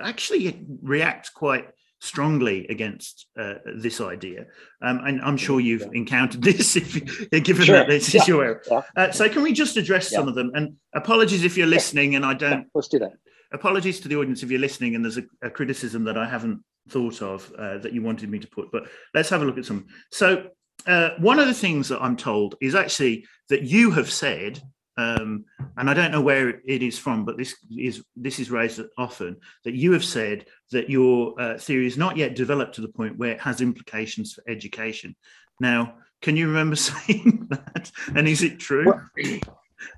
actually 0.00 0.66
react 0.82 1.34
quite 1.34 1.68
strongly 2.00 2.66
against 2.68 3.26
uh, 3.38 3.54
this 3.76 4.00
idea. 4.00 4.46
Um, 4.82 5.00
and 5.04 5.20
I'm 5.20 5.36
sure 5.36 5.60
you've 5.60 5.82
yeah. 5.82 5.88
encountered 5.92 6.42
this, 6.50 6.76
if 6.76 6.94
you, 6.94 7.40
given 7.40 7.66
sure. 7.66 7.76
that 7.76 7.88
this 7.88 8.14
is 8.14 8.26
your 8.26 8.62
yeah. 8.70 8.82
uh, 8.96 9.10
so 9.10 9.28
can 9.28 9.42
we 9.42 9.52
just 9.52 9.76
address 9.76 10.10
yeah. 10.10 10.18
some 10.18 10.28
of 10.28 10.34
them? 10.34 10.50
And 10.54 10.76
apologies 10.94 11.44
if 11.44 11.56
you're 11.56 11.66
listening 11.66 12.14
and 12.14 12.24
I 12.24 12.34
don't. 12.34 12.66
let's 12.74 12.88
do 12.88 12.98
that. 13.00 13.12
Apologies 13.52 14.00
to 14.00 14.08
the 14.08 14.16
audience 14.16 14.42
if 14.42 14.50
you're 14.50 14.60
listening 14.60 14.94
and 14.94 15.04
there's 15.04 15.18
a, 15.18 15.24
a 15.42 15.50
criticism 15.50 16.04
that 16.04 16.16
I 16.16 16.28
haven't 16.28 16.62
thought 16.88 17.20
of 17.20 17.52
uh, 17.58 17.78
that 17.78 17.92
you 17.92 18.02
wanted 18.02 18.30
me 18.30 18.38
to 18.38 18.48
put, 18.48 18.72
but 18.72 18.84
let's 19.12 19.28
have 19.28 19.42
a 19.42 19.44
look 19.44 19.58
at 19.58 19.64
some. 19.64 19.86
So 20.10 20.48
uh, 20.86 21.10
one 21.18 21.38
of 21.38 21.46
the 21.46 21.54
things 21.54 21.88
that 21.88 22.02
I'm 22.02 22.16
told 22.16 22.56
is 22.60 22.74
actually 22.74 23.26
that 23.48 23.62
you 23.62 23.90
have 23.92 24.10
said 24.10 24.60
um, 25.00 25.44
and 25.78 25.88
I 25.88 25.94
don't 25.94 26.10
know 26.10 26.20
where 26.20 26.48
it 26.48 26.82
is 26.82 26.98
from, 26.98 27.24
but 27.24 27.38
this 27.38 27.56
is 27.74 28.04
this 28.16 28.38
is 28.38 28.50
raised 28.50 28.80
often 28.98 29.36
that 29.64 29.74
you 29.74 29.92
have 29.92 30.04
said 30.04 30.46
that 30.72 30.90
your 30.90 31.40
uh, 31.40 31.56
theory 31.58 31.86
is 31.86 31.96
not 31.96 32.18
yet 32.18 32.34
developed 32.36 32.74
to 32.74 32.82
the 32.82 32.88
point 32.88 33.16
where 33.16 33.32
it 33.32 33.40
has 33.40 33.62
implications 33.62 34.34
for 34.34 34.42
education. 34.46 35.16
Now, 35.58 35.94
can 36.20 36.36
you 36.36 36.48
remember 36.48 36.76
saying 36.76 37.48
that? 37.50 37.90
And 38.14 38.28
is 38.28 38.42
it 38.42 38.58
true? 38.58 38.92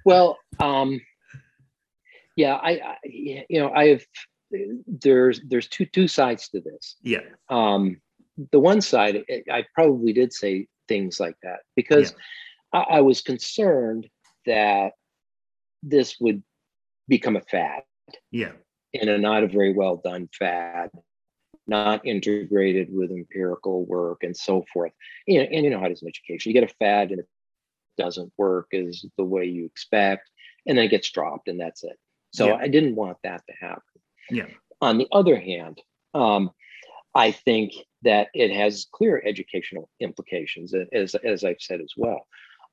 Well, 0.05 0.39
um, 0.61 1.01
yeah, 2.37 2.55
I, 2.55 2.71
I, 2.71 2.97
you 3.05 3.61
know 3.61 3.73
I 3.73 3.89
have 3.89 4.05
there's 4.87 5.41
there's 5.49 5.67
two 5.67 5.87
two 5.87 6.07
sides 6.07 6.49
to 6.51 6.61
this. 6.61 6.97
Yeah. 7.03 7.23
Um, 7.49 8.01
the 8.53 8.61
one 8.61 8.81
side, 8.81 9.25
I 9.51 9.65
probably 9.75 10.13
did 10.13 10.33
say 10.33 10.69
things 10.93 11.19
like 11.19 11.37
that 11.43 11.61
because 11.75 12.15
yeah. 12.75 12.81
I, 12.81 12.97
I 12.99 13.01
was 13.01 13.23
concerned 13.23 14.09
that 14.47 14.93
this 15.83 16.17
would 16.21 16.43
become 17.09 17.37
a 17.37 17.41
fad. 17.41 17.83
Yeah. 18.31 18.53
in 18.93 19.09
a 19.09 19.17
not 19.19 19.43
a 19.43 19.49
very 19.49 19.73
well 19.73 19.97
done 19.97 20.29
fad, 20.39 20.91
not 21.67 22.07
integrated 22.07 22.89
with 22.93 23.11
empirical 23.11 23.85
work 23.87 24.23
and 24.23 24.37
so 24.37 24.65
forth. 24.73 24.93
And, 25.27 25.49
and 25.53 25.65
you 25.65 25.71
know 25.71 25.81
how 25.81 25.87
it 25.87 25.93
is 25.93 26.03
in 26.03 26.09
education. 26.09 26.51
You 26.51 26.61
get 26.61 26.71
a 26.71 26.75
fad 26.75 27.11
and 27.11 27.21
it 27.21 27.29
doesn't 27.97 28.33
work 28.37 28.69
as 28.75 29.05
the 29.17 29.25
way 29.25 29.45
you 29.47 29.65
expect, 29.65 30.31
and 30.67 30.77
then 30.77 30.87
it 30.87 30.91
gets 30.91 31.11
dropped, 31.11 31.49
and 31.49 31.61
that's 31.61 31.85
it. 31.85 31.99
So 32.33 32.49
yeah. 32.49 32.57
I 32.57 32.69
didn't 32.69 32.97
want 32.97 33.19
that 33.25 33.43
to 33.49 33.55
happen. 33.61 33.83
Yeah. 34.31 34.47
On 34.81 34.99
the 34.99 35.09
other 35.13 35.39
hand, 35.39 35.81
um, 36.15 36.51
I 37.15 37.31
think 37.31 37.73
that 38.03 38.29
it 38.35 38.51
has 38.53 38.87
clear 38.93 39.23
educational 39.25 39.89
implications, 40.01 40.75
as, 40.93 41.15
as 41.15 41.45
I've 41.45 41.61
said 41.61 41.81
as 41.81 41.93
well. 41.97 42.27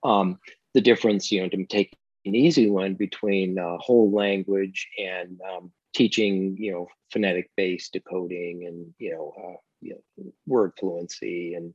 Um, 0.04 0.40
the 0.74 0.82
difference, 0.82 1.32
you 1.32 1.42
know, 1.42 1.50
to 1.50 1.66
take 1.66 1.96
an 2.26 2.36
easy 2.36 2.70
one 2.70 2.94
between 2.94 3.58
uh, 3.60 3.78
whole 3.78 4.12
language 4.12 4.88
and 4.98 5.40
um, 5.42 5.72
teaching, 5.94 6.56
you 6.58 6.72
know, 6.72 6.88
phonetic 7.12 7.50
based 7.58 7.94
decoding 7.94 8.66
and, 8.66 8.94
you 8.98 9.12
know, 9.12 9.34
uh, 9.38 9.58
you 9.82 9.98
know, 10.18 10.32
word 10.46 10.74
fluency 10.80 11.54
and 11.56 11.74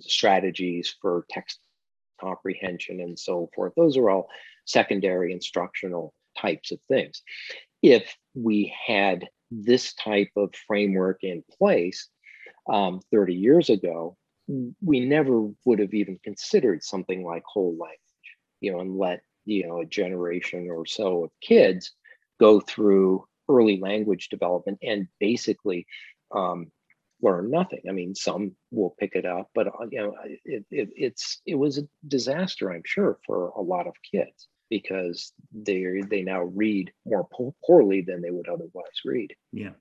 strategies 0.00 0.94
for 1.00 1.26
text 1.30 1.60
comprehension 2.20 3.00
and 3.00 3.18
so 3.18 3.50
forth. 3.54 3.72
Those 3.76 3.96
are 3.96 4.10
all 4.10 4.28
secondary 4.64 5.32
instructional 5.32 6.14
types 6.38 6.72
of 6.72 6.80
things. 6.88 7.22
If 7.82 8.16
we 8.34 8.74
had 8.86 9.28
this 9.60 9.94
type 9.94 10.30
of 10.36 10.54
framework 10.66 11.18
in 11.22 11.44
place 11.58 12.08
um, 12.68 13.00
30 13.10 13.34
years 13.34 13.70
ago, 13.70 14.16
we 14.82 15.00
never 15.00 15.48
would 15.64 15.78
have 15.78 15.94
even 15.94 16.18
considered 16.22 16.82
something 16.82 17.24
like 17.24 17.42
whole 17.46 17.76
language, 17.78 17.98
you 18.60 18.72
know, 18.72 18.80
and 18.80 18.96
let, 18.96 19.22
you 19.44 19.66
know, 19.66 19.80
a 19.80 19.86
generation 19.86 20.68
or 20.70 20.86
so 20.86 21.24
of 21.24 21.30
kids 21.40 21.92
go 22.40 22.60
through 22.60 23.24
early 23.48 23.78
language 23.78 24.28
development 24.28 24.78
and 24.82 25.08
basically 25.20 25.86
um, 26.34 26.70
learn 27.20 27.50
nothing. 27.50 27.82
I 27.88 27.92
mean, 27.92 28.14
some 28.14 28.56
will 28.70 28.94
pick 28.98 29.14
it 29.14 29.26
up, 29.26 29.50
but 29.54 29.68
uh, 29.68 29.86
you 29.90 29.98
know, 29.98 30.14
it, 30.44 30.64
it, 30.70 30.88
it's 30.96 31.40
it 31.46 31.54
was 31.54 31.78
a 31.78 31.88
disaster, 32.06 32.72
I'm 32.72 32.82
sure, 32.84 33.18
for 33.26 33.48
a 33.50 33.60
lot 33.60 33.86
of 33.86 33.94
kids 34.10 34.48
because 34.72 35.34
they 35.52 35.84
they 36.08 36.22
now 36.22 36.44
read 36.44 36.90
more 37.04 37.28
po- 37.30 37.54
poorly 37.62 38.00
than 38.00 38.22
they 38.22 38.30
would 38.30 38.48
otherwise 38.48 38.98
read. 39.04 39.30
Yeah, 39.52 39.74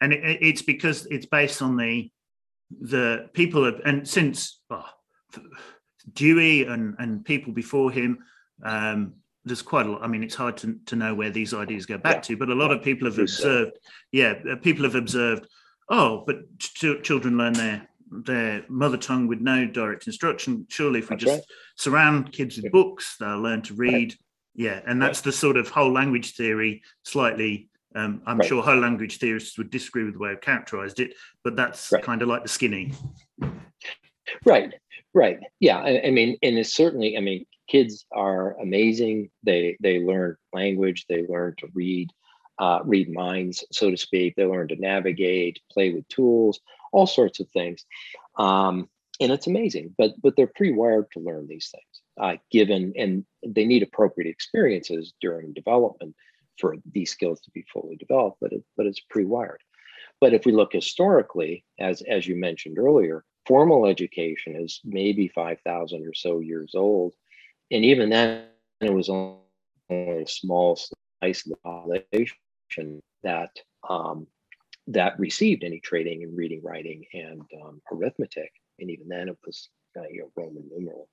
and 0.00 0.14
it, 0.14 0.38
it's 0.40 0.62
because 0.62 1.06
it's 1.10 1.26
based 1.26 1.60
on 1.60 1.76
the 1.76 2.10
the 2.80 3.28
people 3.34 3.66
have, 3.66 3.82
and 3.84 4.08
since 4.08 4.60
oh, 4.70 4.88
Dewey 6.14 6.64
and 6.64 6.94
and 6.98 7.24
people 7.24 7.52
before 7.52 7.90
him. 7.90 8.18
Um, 8.64 9.16
there's 9.44 9.62
quite 9.62 9.86
a 9.86 9.90
lot. 9.92 10.02
I 10.02 10.08
mean, 10.08 10.24
it's 10.24 10.34
hard 10.34 10.56
to, 10.56 10.76
to 10.86 10.96
know 10.96 11.14
where 11.14 11.30
these 11.30 11.54
ideas 11.54 11.86
go 11.86 11.98
back 11.98 12.16
yeah. 12.16 12.20
to, 12.22 12.36
but 12.36 12.48
a 12.48 12.54
lot 12.54 12.72
of 12.72 12.82
people 12.82 13.06
have 13.06 13.20
observed. 13.20 13.78
Yeah, 14.10 14.34
uh, 14.50 14.56
people 14.56 14.82
have 14.82 14.96
observed. 14.96 15.46
Oh, 15.88 16.24
but 16.26 16.38
ch- 16.58 17.00
children 17.04 17.38
learn 17.38 17.52
their 17.52 17.88
their 18.10 18.64
mother 18.68 18.96
tongue 18.96 19.26
with 19.26 19.40
no 19.40 19.66
direct 19.66 20.06
instruction. 20.06 20.66
Surely, 20.68 21.00
if 21.00 21.10
we 21.10 21.16
that's 21.16 21.24
just 21.24 21.38
right. 21.38 21.44
surround 21.76 22.32
kids 22.32 22.56
with 22.56 22.72
books, 22.72 23.16
they'll 23.18 23.40
learn 23.40 23.62
to 23.62 23.74
read. 23.74 23.92
Right. 23.92 24.16
Yeah, 24.54 24.80
and 24.86 25.00
that's 25.00 25.18
right. 25.18 25.24
the 25.24 25.32
sort 25.32 25.56
of 25.56 25.68
whole 25.68 25.92
language 25.92 26.34
theory. 26.34 26.82
Slightly, 27.02 27.68
um, 27.94 28.22
I'm 28.26 28.42
sure 28.42 28.62
whole 28.62 28.78
language 28.78 29.18
theorists 29.18 29.58
would 29.58 29.70
disagree 29.70 30.04
with 30.04 30.14
the 30.14 30.20
way 30.20 30.30
I've 30.30 30.40
characterized 30.40 31.00
it, 31.00 31.14
but 31.44 31.56
that's 31.56 31.92
kind 32.02 32.22
of 32.22 32.28
like 32.28 32.42
the 32.42 32.48
skinny. 32.48 32.92
Right, 34.44 34.72
right. 35.14 35.38
Yeah, 35.60 35.78
I, 35.78 36.06
I 36.06 36.10
mean, 36.10 36.36
and 36.42 36.58
it's 36.58 36.74
certainly. 36.74 37.16
I 37.16 37.20
mean, 37.20 37.44
kids 37.68 38.06
are 38.12 38.58
amazing. 38.60 39.30
They 39.42 39.76
they 39.80 39.98
learn 39.98 40.36
language. 40.52 41.04
They 41.08 41.26
learn 41.26 41.54
to 41.58 41.68
read. 41.74 42.10
Uh, 42.58 42.80
read 42.84 43.12
minds, 43.12 43.64
so 43.70 43.90
to 43.90 43.96
speak. 43.96 44.34
They 44.34 44.46
learn 44.46 44.68
to 44.68 44.76
navigate, 44.76 45.60
play 45.70 45.92
with 45.92 46.08
tools 46.08 46.60
all 46.96 47.06
sorts 47.06 47.40
of 47.40 47.48
things. 47.50 47.84
Um, 48.38 48.88
and 49.20 49.32
it's 49.32 49.46
amazing, 49.46 49.94
but 49.96 50.12
but 50.22 50.34
they're 50.36 50.46
pre-wired 50.46 51.06
to 51.12 51.20
learn 51.20 51.46
these 51.46 51.70
things, 51.72 52.02
uh, 52.20 52.36
given 52.50 52.92
and 52.96 53.24
they 53.46 53.64
need 53.64 53.82
appropriate 53.82 54.30
experiences 54.30 55.14
during 55.20 55.52
development 55.52 56.14
for 56.58 56.76
these 56.92 57.10
skills 57.10 57.40
to 57.42 57.50
be 57.50 57.64
fully 57.72 57.96
developed. 57.96 58.38
But 58.40 58.52
it, 58.52 58.62
but 58.76 58.86
it's 58.86 59.00
pre-wired. 59.00 59.60
But 60.20 60.34
if 60.34 60.44
we 60.44 60.52
look 60.52 60.72
historically, 60.72 61.64
as 61.78 62.02
as 62.02 62.26
you 62.26 62.36
mentioned 62.36 62.78
earlier, 62.78 63.24
formal 63.46 63.86
education 63.86 64.54
is 64.56 64.80
maybe 64.84 65.28
five 65.28 65.60
thousand 65.64 66.06
or 66.06 66.14
so 66.14 66.40
years 66.40 66.72
old, 66.74 67.14
and 67.70 67.84
even 67.86 68.10
then 68.10 68.44
it 68.82 68.92
was 68.92 69.08
only 69.08 69.38
a 69.90 70.24
small 70.26 70.76
slice 70.76 71.46
of 71.46 71.52
the 71.52 71.56
population 71.64 72.36
that 73.22 73.50
um, 73.88 74.26
that 74.88 75.18
received 75.18 75.64
any 75.64 75.80
training 75.80 76.22
in 76.22 76.34
reading, 76.34 76.62
writing, 76.62 77.04
and 77.12 77.42
um, 77.62 77.80
arithmetic. 77.92 78.50
And 78.78 78.90
even 78.90 79.08
then, 79.08 79.28
it 79.28 79.38
was 79.44 79.68
uh, 79.98 80.02
you 80.10 80.20
know 80.20 80.30
Roman 80.36 80.68
numeral 80.70 81.08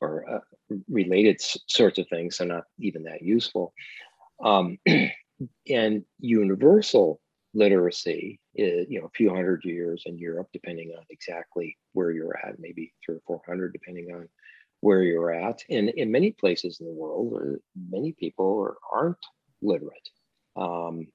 or 0.00 0.24
uh, 0.30 0.74
related 0.88 1.40
sorts 1.40 1.98
of 1.98 2.08
things, 2.08 2.36
so 2.36 2.44
not 2.44 2.64
even 2.78 3.04
that 3.04 3.22
useful. 3.22 3.72
Um, 4.42 4.78
and 5.68 6.04
universal 6.20 7.20
literacy 7.54 8.38
is 8.54 8.86
you 8.88 9.00
know 9.00 9.06
a 9.06 9.16
few 9.16 9.30
hundred 9.30 9.64
years 9.64 10.02
in 10.06 10.18
Europe, 10.18 10.48
depending 10.52 10.92
on 10.96 11.04
exactly 11.10 11.76
where 11.92 12.10
you're 12.10 12.36
at, 12.36 12.58
maybe 12.58 12.92
three 13.04 13.16
or 13.16 13.22
four 13.26 13.40
hundred, 13.46 13.72
depending 13.72 14.12
on 14.14 14.28
where 14.80 15.02
you're 15.02 15.32
at. 15.32 15.62
And 15.70 15.88
in 15.90 16.12
many 16.12 16.30
places 16.32 16.78
in 16.80 16.86
the 16.86 16.92
world, 16.92 17.34
uh, 17.34 17.58
many 17.90 18.12
people 18.12 18.60
are, 18.60 18.76
aren't 18.92 19.18
literate. 19.62 20.08
Um, 20.58 21.08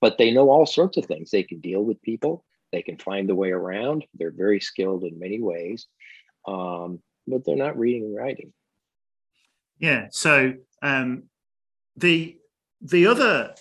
but 0.00 0.18
they 0.18 0.32
know 0.32 0.50
all 0.50 0.66
sorts 0.66 0.96
of 0.96 1.06
things. 1.06 1.30
They 1.30 1.44
can 1.44 1.60
deal 1.60 1.82
with 1.82 2.02
people, 2.02 2.44
they 2.72 2.82
can 2.82 2.98
find 2.98 3.28
the 3.28 3.34
way 3.34 3.50
around. 3.50 4.04
They're 4.14 4.32
very 4.32 4.60
skilled 4.60 5.04
in 5.04 5.18
many 5.18 5.40
ways, 5.40 5.86
um, 6.46 7.00
but 7.26 7.44
they're 7.44 7.56
not 7.56 7.78
reading 7.78 8.04
and 8.04 8.16
writing. 8.16 8.52
Yeah. 9.78 10.06
So 10.10 10.54
um, 10.82 11.24
the 11.96 12.36
the 12.80 13.06
other, 13.06 13.54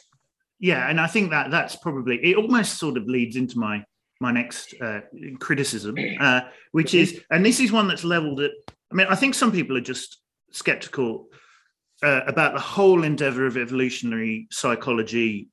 yeah, 0.60 0.90
and 0.90 1.00
I 1.00 1.08
think 1.08 1.32
that 1.32 1.52
that's 1.52 1.76
probably 1.76 2.18
it. 2.18 2.38
Almost 2.38 2.80
sort 2.80 2.98
of 2.98 3.06
leads 3.06 3.36
into 3.36 3.60
my 3.60 3.84
my 4.20 4.32
next 4.32 4.76
uh, 4.82 5.02
criticism, 5.40 5.96
uh, 6.20 6.42
which 6.72 6.94
is, 6.94 7.22
and 7.32 7.44
this 7.46 7.60
is 7.60 7.72
one 7.72 7.88
that's 7.88 8.04
leveled 8.04 8.40
at. 8.40 8.52
I 8.92 8.96
mean, 8.96 9.08
I 9.10 9.16
think 9.16 9.36
some 9.36 9.52
people 9.52 9.78
are 9.78 9.82
just 9.82 10.22
skeptical 10.52 11.28
uh, 12.04 12.22
about 12.28 12.54
the 12.54 12.60
whole 12.60 13.04
endeavor 13.04 13.46
of 13.46 13.58
evolutionary 13.58 14.48
psychology 14.52 15.48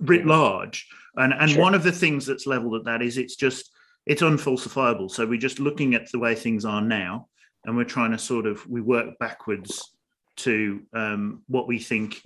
writ 0.00 0.26
large. 0.26 0.88
And 1.16 1.32
and 1.32 1.50
sure. 1.50 1.62
one 1.62 1.74
of 1.74 1.82
the 1.82 1.92
things 1.92 2.26
that's 2.26 2.46
leveled 2.46 2.74
at 2.74 2.84
that 2.84 3.02
is 3.02 3.18
it's 3.18 3.36
just 3.36 3.72
it's 4.06 4.22
unfalsifiable. 4.22 5.10
So 5.10 5.26
we're 5.26 5.38
just 5.38 5.58
looking 5.58 5.94
at 5.94 6.10
the 6.10 6.18
way 6.18 6.34
things 6.34 6.64
are 6.64 6.82
now, 6.82 7.28
and 7.64 7.76
we're 7.76 7.84
trying 7.84 8.12
to 8.12 8.18
sort 8.18 8.46
of 8.46 8.66
we 8.68 8.80
work 8.80 9.18
backwards 9.18 9.92
to 10.36 10.80
um, 10.92 11.42
what 11.48 11.66
we 11.66 11.78
think, 11.78 12.22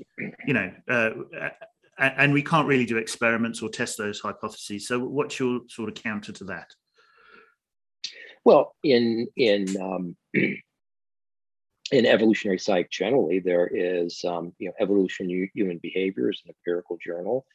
you 0.47 0.53
know, 0.53 0.71
uh, 0.89 1.11
and 1.99 2.33
we 2.33 2.43
can't 2.43 2.69
really 2.69 2.85
do 2.85 2.99
experiments 2.99 3.63
or 3.63 3.69
test 3.69 3.97
those 3.97 4.21
hypotheses. 4.21 4.87
So 4.87 4.99
what's 4.99 5.39
your 5.39 5.61
sort 5.69 5.89
of 5.89 5.95
counter 5.95 6.33
to 6.33 6.45
that? 6.45 6.71
Well, 8.45 8.75
in 8.83 9.29
in 9.37 9.67
um, 9.81 10.17
in 11.93 12.07
evolutionary 12.07 12.59
psych 12.59 12.91
generally, 12.91 13.39
there 13.39 13.69
is 13.73 14.25
um, 14.25 14.53
you 14.59 14.69
know 14.69 14.75
evolution 14.81 15.29
human 15.55 15.79
behaviors, 15.79 16.43
an 16.45 16.51
empirical 16.51 16.99
journal. 17.05 17.47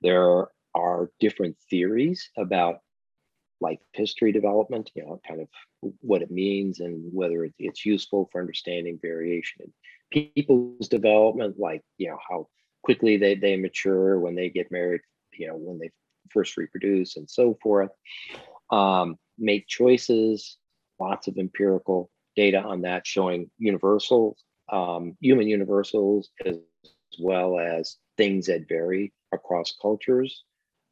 There 0.00 0.46
are 0.74 1.10
different 1.18 1.56
theories 1.68 2.30
about 2.38 2.78
life 3.60 3.80
history 3.92 4.32
development, 4.32 4.90
you 4.94 5.04
know, 5.04 5.20
kind 5.26 5.42
of 5.42 5.48
what 6.00 6.22
it 6.22 6.30
means 6.30 6.80
and 6.80 7.12
whether 7.12 7.48
it's 7.58 7.84
useful 7.84 8.28
for 8.32 8.40
understanding 8.40 8.98
variation 9.02 9.62
in 9.64 10.30
people's 10.34 10.88
development, 10.88 11.58
like 11.58 11.82
you 11.98 12.08
know 12.08 12.18
how 12.28 12.48
quickly 12.82 13.16
they, 13.16 13.34
they 13.34 13.56
mature 13.56 14.18
when 14.20 14.34
they 14.34 14.48
get 14.48 14.70
married, 14.70 15.00
you 15.32 15.48
know, 15.48 15.56
when 15.56 15.78
they 15.78 15.90
first 16.30 16.56
reproduce 16.56 17.16
and 17.16 17.28
so 17.28 17.58
forth. 17.60 17.90
Um, 18.70 19.18
make 19.36 19.66
choices, 19.66 20.58
lots 21.00 21.26
of 21.26 21.36
empirical 21.38 22.08
data 22.36 22.60
on 22.60 22.82
that 22.82 23.06
showing 23.06 23.50
universals, 23.58 24.42
um, 24.72 25.16
human 25.20 25.48
universals, 25.48 26.30
as 26.44 26.58
well 27.18 27.58
as 27.58 27.96
things 28.16 28.46
that 28.46 28.68
vary 28.68 29.12
across 29.32 29.76
cultures. 29.80 30.44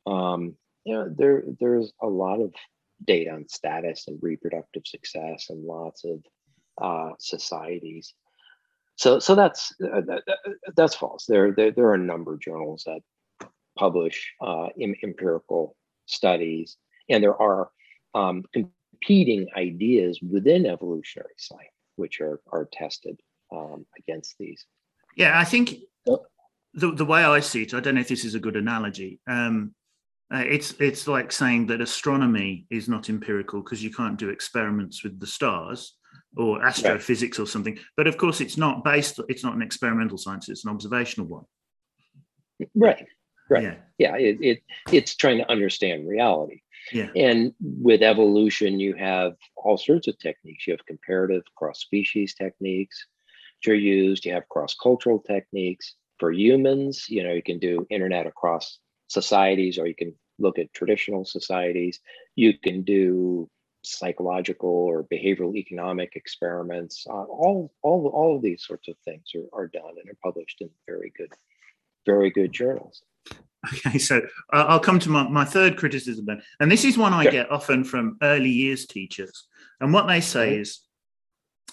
Um, 0.06 0.56
you 0.84 0.94
know, 0.94 1.14
there 1.16 1.44
there's 1.60 1.92
a 2.02 2.06
lot 2.06 2.40
of 2.40 2.52
data 3.04 3.30
on 3.30 3.48
status 3.48 4.08
and 4.08 4.18
reproductive 4.22 4.86
success 4.86 5.46
and 5.50 5.64
lots 5.64 6.04
of 6.04 6.22
uh, 6.80 7.14
societies. 7.18 8.14
So 8.96 9.18
so 9.18 9.34
that's 9.34 9.72
uh, 9.82 10.00
that, 10.06 10.22
that's 10.74 10.94
false. 10.94 11.26
There, 11.26 11.52
there 11.52 11.70
there 11.70 11.86
are 11.86 11.94
a 11.94 11.98
number 11.98 12.34
of 12.34 12.40
journals 12.40 12.84
that 12.86 13.00
publish 13.78 14.32
uh, 14.40 14.68
empirical 14.80 15.76
studies, 16.06 16.76
and 17.08 17.22
there 17.22 17.40
are 17.40 17.70
um, 18.14 18.44
competing 19.00 19.46
ideas 19.56 20.20
within 20.22 20.66
evolutionary 20.66 21.34
science, 21.36 21.72
which 21.96 22.20
are 22.20 22.40
are 22.52 22.68
tested 22.72 23.20
um, 23.52 23.86
against 23.98 24.36
these. 24.38 24.64
Yeah, 25.16 25.38
I 25.38 25.44
think 25.44 25.74
the, 26.74 26.92
the 26.92 27.04
way 27.04 27.24
I 27.24 27.40
see 27.40 27.62
it, 27.62 27.74
I 27.74 27.80
don't 27.80 27.94
know 27.96 28.00
if 28.00 28.08
this 28.08 28.24
is 28.24 28.34
a 28.34 28.40
good 28.40 28.56
analogy. 28.56 29.20
Um, 29.26 29.74
uh, 30.32 30.44
it's 30.46 30.74
it's 30.78 31.08
like 31.08 31.32
saying 31.32 31.66
that 31.66 31.80
astronomy 31.80 32.66
is 32.70 32.88
not 32.88 33.08
empirical 33.08 33.62
because 33.62 33.82
you 33.82 33.90
can't 33.90 34.18
do 34.18 34.28
experiments 34.28 35.02
with 35.02 35.18
the 35.18 35.26
stars 35.26 35.96
or 36.36 36.62
astrophysics 36.62 37.38
right. 37.38 37.44
or 37.44 37.46
something. 37.46 37.78
But 37.96 38.06
of 38.06 38.18
course, 38.18 38.40
it's 38.40 38.58
not 38.58 38.84
based. 38.84 39.20
It's 39.28 39.42
not 39.42 39.54
an 39.54 39.62
experimental 39.62 40.18
science. 40.18 40.48
It's 40.48 40.64
an 40.64 40.70
observational 40.70 41.28
one. 41.28 41.44
Right. 42.74 43.06
Right. 43.48 43.62
Yeah. 43.62 43.74
yeah 43.98 44.16
it, 44.16 44.38
it 44.42 44.62
it's 44.92 45.16
trying 45.16 45.38
to 45.38 45.50
understand 45.50 46.06
reality. 46.06 46.60
Yeah. 46.92 47.08
And 47.14 47.54
with 47.60 48.02
evolution, 48.02 48.80
you 48.80 48.94
have 48.94 49.36
all 49.56 49.76
sorts 49.76 50.08
of 50.08 50.18
techniques. 50.18 50.66
You 50.66 50.72
have 50.72 50.86
comparative 50.86 51.42
cross 51.56 51.80
species 51.80 52.34
techniques 52.34 53.06
which 53.58 53.72
are 53.72 53.76
used. 53.76 54.24
You 54.24 54.32
have 54.34 54.48
cross 54.48 54.74
cultural 54.74 55.18
techniques 55.20 55.94
for 56.18 56.32
humans. 56.32 57.06
You 57.08 57.24
know, 57.24 57.32
you 57.32 57.42
can 57.42 57.58
do 57.58 57.86
internet 57.90 58.26
across 58.26 58.78
societies, 59.08 59.78
or 59.78 59.86
you 59.86 59.94
can 59.94 60.14
look 60.38 60.58
at 60.58 60.72
traditional 60.72 61.24
societies. 61.24 62.00
You 62.36 62.56
can 62.58 62.82
do 62.82 63.50
psychological 63.82 64.70
or 64.70 65.04
behavioral 65.04 65.56
economic 65.56 66.12
experiments. 66.14 67.06
Uh, 67.08 67.22
all, 67.24 67.72
all, 67.82 68.08
all 68.08 68.36
of 68.36 68.42
these 68.42 68.64
sorts 68.64 68.88
of 68.88 68.96
things 69.04 69.32
are, 69.34 69.62
are 69.62 69.68
done 69.68 69.94
and 70.00 70.10
are 70.10 70.18
published 70.22 70.60
in 70.60 70.70
very 70.86 71.12
good, 71.16 71.30
very 72.08 72.30
good 72.30 72.52
journals. 72.52 73.02
Okay, 73.74 73.98
so 73.98 74.22
I'll 74.50 74.80
come 74.80 75.00
to 75.00 75.10
my, 75.10 75.28
my 75.28 75.44
third 75.44 75.76
criticism 75.76 76.24
then. 76.26 76.40
And 76.60 76.70
this 76.70 76.84
is 76.84 76.96
one 76.96 77.12
I 77.12 77.24
sure. 77.24 77.32
get 77.32 77.50
often 77.50 77.82
from 77.82 78.16
early 78.22 78.50
years 78.50 78.86
teachers. 78.86 79.48
And 79.80 79.92
what 79.92 80.06
they 80.06 80.20
say 80.20 80.52
mm-hmm. 80.52 80.62
is 80.62 80.80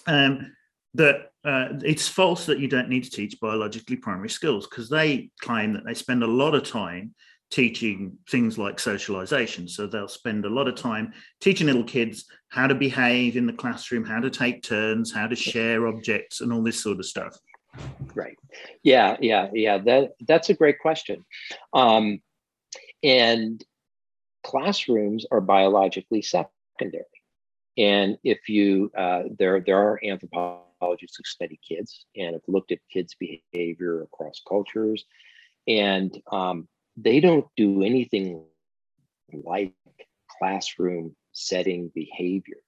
um, 0.06 0.52
that 0.94 1.30
uh, 1.44 1.68
it's 1.84 2.08
false 2.08 2.46
that 2.46 2.58
you 2.58 2.66
don't 2.66 2.88
need 2.88 3.04
to 3.04 3.10
teach 3.10 3.38
biologically 3.40 3.96
primary 3.96 4.28
skills 4.28 4.66
because 4.66 4.88
they 4.90 5.30
claim 5.40 5.72
that 5.74 5.84
they 5.86 5.94
spend 5.94 6.24
a 6.24 6.26
lot 6.26 6.56
of 6.56 6.68
time 6.68 7.14
teaching 7.50 8.18
things 8.28 8.58
like 8.58 8.80
socialization. 8.80 9.68
So 9.68 9.86
they'll 9.86 10.08
spend 10.08 10.44
a 10.44 10.50
lot 10.50 10.66
of 10.66 10.74
time 10.74 11.12
teaching 11.40 11.68
little 11.68 11.84
kids 11.84 12.24
how 12.48 12.66
to 12.66 12.74
behave 12.74 13.36
in 13.36 13.46
the 13.46 13.52
classroom, 13.52 14.04
how 14.04 14.20
to 14.20 14.30
take 14.30 14.64
turns, 14.64 15.12
how 15.12 15.28
to 15.28 15.36
share 15.36 15.86
objects, 15.86 16.40
and 16.40 16.52
all 16.52 16.62
this 16.62 16.82
sort 16.82 16.98
of 16.98 17.06
stuff. 17.06 17.38
Right. 18.14 18.38
Yeah. 18.82 19.16
Yeah. 19.20 19.48
Yeah. 19.52 19.78
That 19.78 20.12
that's 20.26 20.50
a 20.50 20.54
great 20.54 20.78
question. 20.78 21.24
Um, 21.72 22.20
and 23.02 23.62
classrooms 24.42 25.26
are 25.30 25.40
biologically 25.40 26.22
secondary. 26.22 27.04
And 27.78 28.16
if 28.24 28.48
you 28.48 28.90
uh, 28.96 29.24
there 29.38 29.60
there 29.60 29.78
are 29.78 30.00
anthropologists 30.02 31.16
who 31.16 31.24
study 31.24 31.60
kids 31.66 32.06
and 32.16 32.32
have 32.32 32.42
looked 32.48 32.72
at 32.72 32.78
kids' 32.90 33.16
behavior 33.18 34.02
across 34.02 34.40
cultures, 34.48 35.04
and 35.68 36.18
um, 36.32 36.68
they 36.96 37.20
don't 37.20 37.46
do 37.56 37.82
anything 37.82 38.44
like 39.32 39.74
classroom 40.38 41.14
setting 41.32 41.90
behavior. 41.94 42.58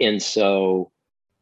And 0.00 0.22
so 0.22 0.92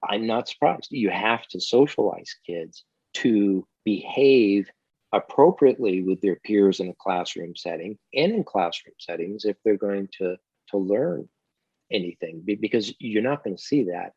I'm 0.02 0.26
not 0.26 0.48
surprised. 0.48 0.88
You 0.90 1.11
have 1.11 1.46
to 1.48 1.61
socialize 1.61 2.35
kids 2.46 2.85
to 3.14 3.66
behave 3.85 4.68
appropriately 5.12 6.02
with 6.02 6.20
their 6.20 6.37
peers 6.37 6.80
in 6.80 6.88
a 6.88 6.94
classroom 6.94 7.54
setting 7.56 7.98
and 8.14 8.32
in 8.32 8.44
classroom 8.44 8.94
settings 8.98 9.44
if 9.44 9.56
they're 9.64 9.76
going 9.76 10.09
to, 10.18 10.37
to 10.70 10.76
learn 10.76 11.28
anything 11.90 12.42
because 12.44 12.92
you're 12.98 13.22
not 13.22 13.44
going 13.44 13.56
to 13.56 13.62
see 13.62 13.85
that 13.85 14.12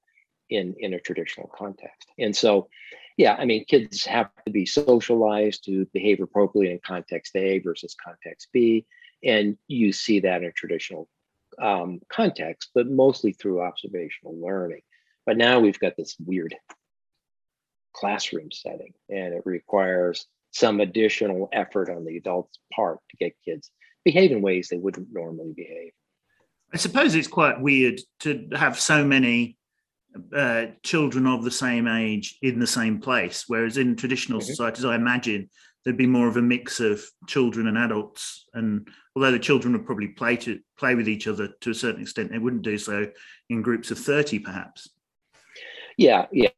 in, 0.50 0.76
in 0.80 0.94
a 0.96 1.00
traditional 1.00 1.50
context. 1.56 2.10
And 2.18 2.36
so 2.36 2.68
yeah, 3.20 3.36
I 3.38 3.44
mean, 3.44 3.66
kids 3.66 4.06
have 4.06 4.30
to 4.46 4.52
be 4.52 4.66
socialized 4.66 5.66
to 5.66 5.86
behave 5.92 6.22
appropriately 6.22 6.72
in 6.72 6.80
context 6.86 7.36
A 7.36 7.60
versus 7.60 7.94
context 8.02 8.48
B. 8.54 8.86
And 9.26 9.58
you 9.68 9.92
see 9.92 10.22
that 10.22 10.42
in 10.42 10.54
traditional 10.56 11.10
um, 11.62 12.00
context, 12.08 12.70
but 12.74 12.88
mostly 12.88 13.34
through 13.34 13.62
observational 13.62 14.40
learning. 14.40 14.84
But 15.30 15.38
now 15.38 15.60
we've 15.60 15.78
got 15.78 15.96
this 15.96 16.16
weird 16.26 16.56
classroom 17.94 18.52
setting, 18.52 18.94
and 19.10 19.36
it 19.36 19.44
requires 19.46 20.26
some 20.50 20.80
additional 20.80 21.50
effort 21.54 21.88
on 21.88 22.04
the 22.04 22.18
adult's 22.18 22.58
part 22.74 22.98
to 23.12 23.18
get 23.18 23.36
kids 23.46 23.70
behave 24.04 24.32
in 24.32 24.42
ways 24.42 24.70
they 24.70 24.80
wouldn't 24.80 25.10
normally 25.14 25.54
behave. 25.56 25.92
I 26.74 26.78
suppose 26.78 27.14
it's 27.14 27.28
quite 27.28 27.62
weird 27.62 28.02
to 28.22 28.48
have 28.56 28.80
so 28.80 29.06
many 29.06 29.56
uh, 30.36 30.66
children 30.82 31.28
of 31.28 31.44
the 31.44 31.52
same 31.52 31.88
age 31.88 32.40
in 32.42 32.58
the 32.58 32.66
same 32.66 33.00
place. 33.00 33.44
Whereas 33.48 33.78
in 33.78 33.96
traditional 33.96 34.40
mm-hmm. 34.40 34.48
societies, 34.48 34.84
I 34.84 34.96
imagine 34.96 35.48
there'd 35.84 35.96
be 35.96 36.08
more 36.08 36.28
of 36.28 36.38
a 36.38 36.42
mix 36.42 36.80
of 36.80 37.04
children 37.28 37.68
and 37.68 37.78
adults. 37.78 38.48
And 38.56 38.88
although 39.16 39.30
the 39.30 39.38
children 39.38 39.74
would 39.74 39.86
probably 39.86 40.08
play 40.08 40.38
to 40.38 40.60
play 40.80 40.96
with 40.96 41.08
each 41.08 41.28
other 41.28 41.50
to 41.62 41.70
a 41.70 41.76
certain 41.76 42.02
extent, 42.02 42.32
they 42.32 42.40
wouldn't 42.40 42.64
do 42.64 42.80
so 42.80 43.06
in 43.52 43.62
groups 43.62 43.92
of 43.92 44.00
thirty, 44.00 44.40
perhaps. 44.40 44.90
Yeah, 46.00 46.28
yeah. 46.32 46.50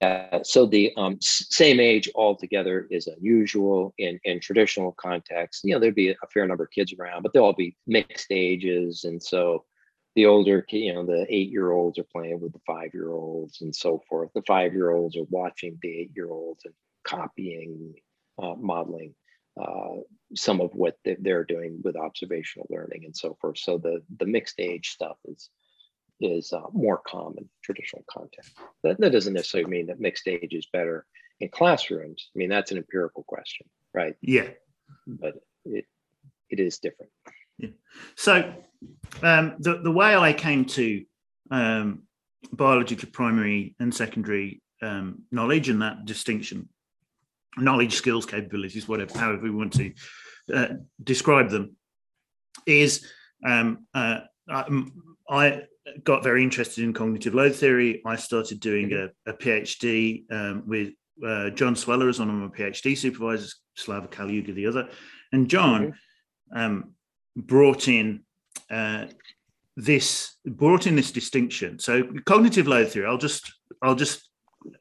Uh, 0.00 0.42
so 0.42 0.66
the 0.66 0.92
um, 0.96 1.16
same 1.20 1.78
age 1.78 2.10
altogether 2.16 2.88
is 2.90 3.06
unusual 3.06 3.94
in, 3.98 4.18
in 4.24 4.40
traditional 4.40 4.90
contexts. 5.00 5.62
You 5.64 5.74
know, 5.74 5.78
there'd 5.78 5.94
be 5.94 6.10
a 6.10 6.26
fair 6.34 6.44
number 6.48 6.64
of 6.64 6.72
kids 6.72 6.92
around, 6.98 7.22
but 7.22 7.32
they'll 7.32 7.44
all 7.44 7.52
be 7.52 7.76
mixed 7.86 8.26
ages, 8.30 9.04
and 9.04 9.22
so 9.22 9.64
the 10.16 10.26
older, 10.26 10.66
you 10.70 10.92
know, 10.92 11.06
the 11.06 11.24
eight 11.28 11.50
year 11.50 11.70
olds 11.70 12.00
are 12.00 12.06
playing 12.12 12.40
with 12.40 12.52
the 12.52 12.58
five 12.66 12.90
year 12.92 13.12
olds 13.12 13.60
and 13.60 13.74
so 13.74 14.02
forth. 14.08 14.30
The 14.34 14.42
five 14.42 14.72
year 14.72 14.90
olds 14.90 15.16
are 15.16 15.26
watching 15.30 15.78
the 15.80 15.96
eight 15.96 16.10
year 16.16 16.30
olds 16.30 16.64
and 16.64 16.74
copying, 17.04 17.94
uh, 18.42 18.54
modeling 18.56 19.14
uh, 19.60 20.00
some 20.34 20.60
of 20.60 20.70
what 20.74 20.98
they're 21.04 21.44
doing 21.44 21.80
with 21.84 21.96
observational 21.96 22.66
learning 22.70 23.04
and 23.04 23.16
so 23.16 23.36
forth. 23.40 23.58
So 23.58 23.78
the 23.78 24.02
the 24.18 24.26
mixed 24.26 24.58
age 24.58 24.90
stuff 24.90 25.16
is 25.26 25.48
is 26.20 26.52
uh, 26.52 26.62
more 26.72 27.00
common 27.06 27.48
traditional 27.62 28.04
content. 28.08 28.46
That, 28.82 29.00
that 29.00 29.10
doesn't 29.10 29.32
necessarily 29.32 29.70
mean 29.70 29.86
that 29.86 30.00
mixed 30.00 30.28
age 30.28 30.52
is 30.52 30.66
better 30.72 31.06
in 31.40 31.48
classrooms. 31.48 32.30
I 32.34 32.38
mean, 32.38 32.48
that's 32.48 32.70
an 32.70 32.78
empirical 32.78 33.24
question, 33.24 33.66
right? 33.92 34.16
Yeah. 34.20 34.48
But 35.06 35.34
it 35.64 35.86
it 36.50 36.60
is 36.60 36.78
different. 36.78 37.10
Yeah. 37.58 37.70
So 38.16 38.54
um, 39.22 39.56
the 39.58 39.80
the 39.82 39.90
way 39.90 40.14
I 40.14 40.32
came 40.32 40.64
to 40.66 41.04
um, 41.50 42.02
biological 42.52 43.08
primary 43.10 43.74
and 43.80 43.94
secondary 43.94 44.62
um, 44.82 45.22
knowledge 45.30 45.68
and 45.68 45.82
that 45.82 46.04
distinction, 46.04 46.68
knowledge, 47.56 47.94
skills, 47.94 48.26
capabilities, 48.26 48.88
whatever, 48.88 49.18
however 49.18 49.42
we 49.42 49.50
want 49.50 49.72
to 49.74 49.92
uh, 50.52 50.68
describe 51.02 51.50
them, 51.50 51.76
is 52.66 53.06
um, 53.46 53.86
uh, 53.94 54.20
I, 54.48 54.84
I, 55.28 55.62
got 56.02 56.22
very 56.22 56.42
interested 56.42 56.84
in 56.84 56.92
cognitive 56.92 57.34
load 57.34 57.54
theory. 57.54 58.02
I 58.06 58.16
started 58.16 58.60
doing 58.60 58.92
a, 58.92 59.08
a 59.30 59.34
PhD 59.34 60.30
um, 60.30 60.62
with 60.66 60.92
uh, 61.24 61.50
John 61.50 61.76
Sweller 61.76 62.08
as 62.08 62.18
one 62.18 62.30
of 62.30 62.34
my 62.34 62.48
PhD 62.48 62.96
supervisors, 62.96 63.60
Slava 63.76 64.08
Kalyuga 64.08 64.54
the 64.54 64.66
other, 64.66 64.88
and 65.32 65.48
John. 65.48 65.94
Um, 66.54 66.94
brought 67.36 67.88
in 67.88 68.20
uh, 68.70 69.06
this 69.76 70.36
brought 70.46 70.86
in 70.86 70.96
this 70.96 71.10
distinction. 71.10 71.78
So 71.78 72.04
cognitive 72.24 72.66
load 72.66 72.88
theory. 72.90 73.06
I'll 73.06 73.18
just 73.18 73.52
I'll 73.82 73.94
just 73.94 74.28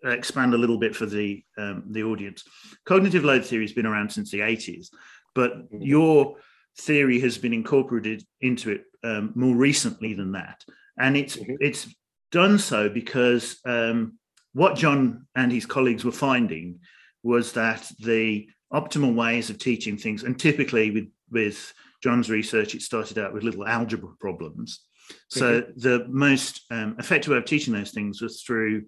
expand 0.06 0.54
a 0.54 0.58
little 0.58 0.78
bit 0.78 0.96
for 0.96 1.06
the 1.06 1.44
um, 1.58 1.84
the 1.90 2.04
audience. 2.04 2.44
Cognitive 2.86 3.24
load 3.24 3.46
theory 3.46 3.64
has 3.64 3.74
been 3.74 3.86
around 3.86 4.12
since 4.12 4.32
the 4.32 4.40
80s, 4.40 4.88
but 5.34 5.54
mm-hmm. 5.54 5.82
your 5.82 6.36
theory 6.80 7.20
has 7.20 7.38
been 7.38 7.54
incorporated 7.54 8.24
into 8.42 8.72
it 8.72 8.84
um, 9.04 9.32
more 9.36 9.56
recently 9.56 10.14
than 10.14 10.32
that, 10.34 10.64
and 10.98 11.18
it's 11.18 11.38
mm-hmm. 11.38 11.56
it's 11.60 11.88
done 12.32 12.58
so 12.58 12.90
because 12.90 13.60
um, 13.66 14.18
what 14.54 14.76
John 14.76 15.28
and 15.36 15.52
his 15.52 15.66
colleagues 15.66 16.04
were 16.06 16.12
finding 16.12 16.80
was 17.24 17.54
that 17.54 17.90
the 18.00 18.48
optimal 18.72 19.14
ways 19.16 19.50
of 19.50 19.58
teaching 19.58 19.98
things, 19.98 20.24
and 20.24 20.40
typically 20.40 20.92
with 20.92 21.08
with 21.32 21.74
John's 22.02 22.30
research, 22.30 22.76
it 22.76 22.82
started 22.82 23.18
out 23.18 23.34
with 23.34 23.44
little 23.44 23.66
algebra 23.66 24.10
problems. 24.20 24.82
So 25.30 25.62
mm-hmm. 25.62 25.80
the 25.80 26.06
most 26.10 26.62
um, 26.72 26.96
effective 27.00 27.32
way 27.32 27.38
of 27.38 27.46
teaching 27.46 27.74
those 27.74 27.92
things 27.92 28.22
was 28.22 28.42
through 28.42 28.84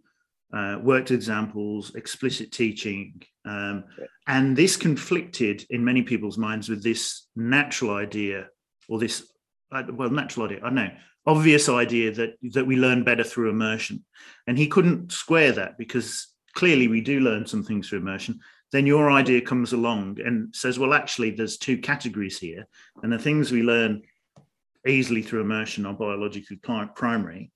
uh, 0.54 0.80
worked 0.82 1.12
examples, 1.12 1.94
explicit 1.96 2.52
teaching, 2.52 3.22
um, 3.46 3.84
and 4.28 4.56
this 4.56 4.78
conflicted 4.78 5.66
in 5.70 5.84
many 5.84 6.02
people's 6.02 6.38
minds 6.38 6.70
with 6.70 6.84
this 6.84 7.28
natural 7.36 7.96
idea, 7.96 8.48
or 8.88 9.00
this 9.00 9.28
uh, 9.72 9.84
well, 9.92 10.10
natural 10.10 10.46
idea. 10.46 10.62
I 10.64 10.70
know 10.70 10.90
obvious 11.26 11.70
idea 11.70 12.12
that 12.12 12.36
that 12.54 12.68
we 12.68 12.76
learn 12.76 13.04
better 13.04 13.24
through 13.24 13.50
immersion, 13.50 14.04
and 14.48 14.58
he 14.58 14.68
couldn't 14.68 15.12
square 15.12 15.52
that 15.54 15.78
because 15.78 16.28
clearly 16.54 16.88
we 16.88 17.02
do 17.02 17.20
learn 17.20 17.46
some 17.46 17.64
things 17.64 17.90
through 17.90 18.00
immersion 18.00 18.40
then 18.72 18.86
your 18.86 19.10
idea 19.12 19.40
comes 19.40 19.74
along 19.74 20.18
and 20.26 20.54
says, 20.54 20.78
well, 20.78 20.94
actually, 20.94 21.32
there's 21.32 21.58
two 21.58 21.78
categories 21.78 22.38
here. 22.38 22.68
And 23.02 23.14
the 23.14 23.18
things 23.20 23.50
we 23.50 23.64
learn 23.64 24.02
easily 24.86 25.22
through 25.22 25.42
immersion 25.42 25.86
are 25.86 25.94
biologically 25.94 26.58
primary. 26.58 27.52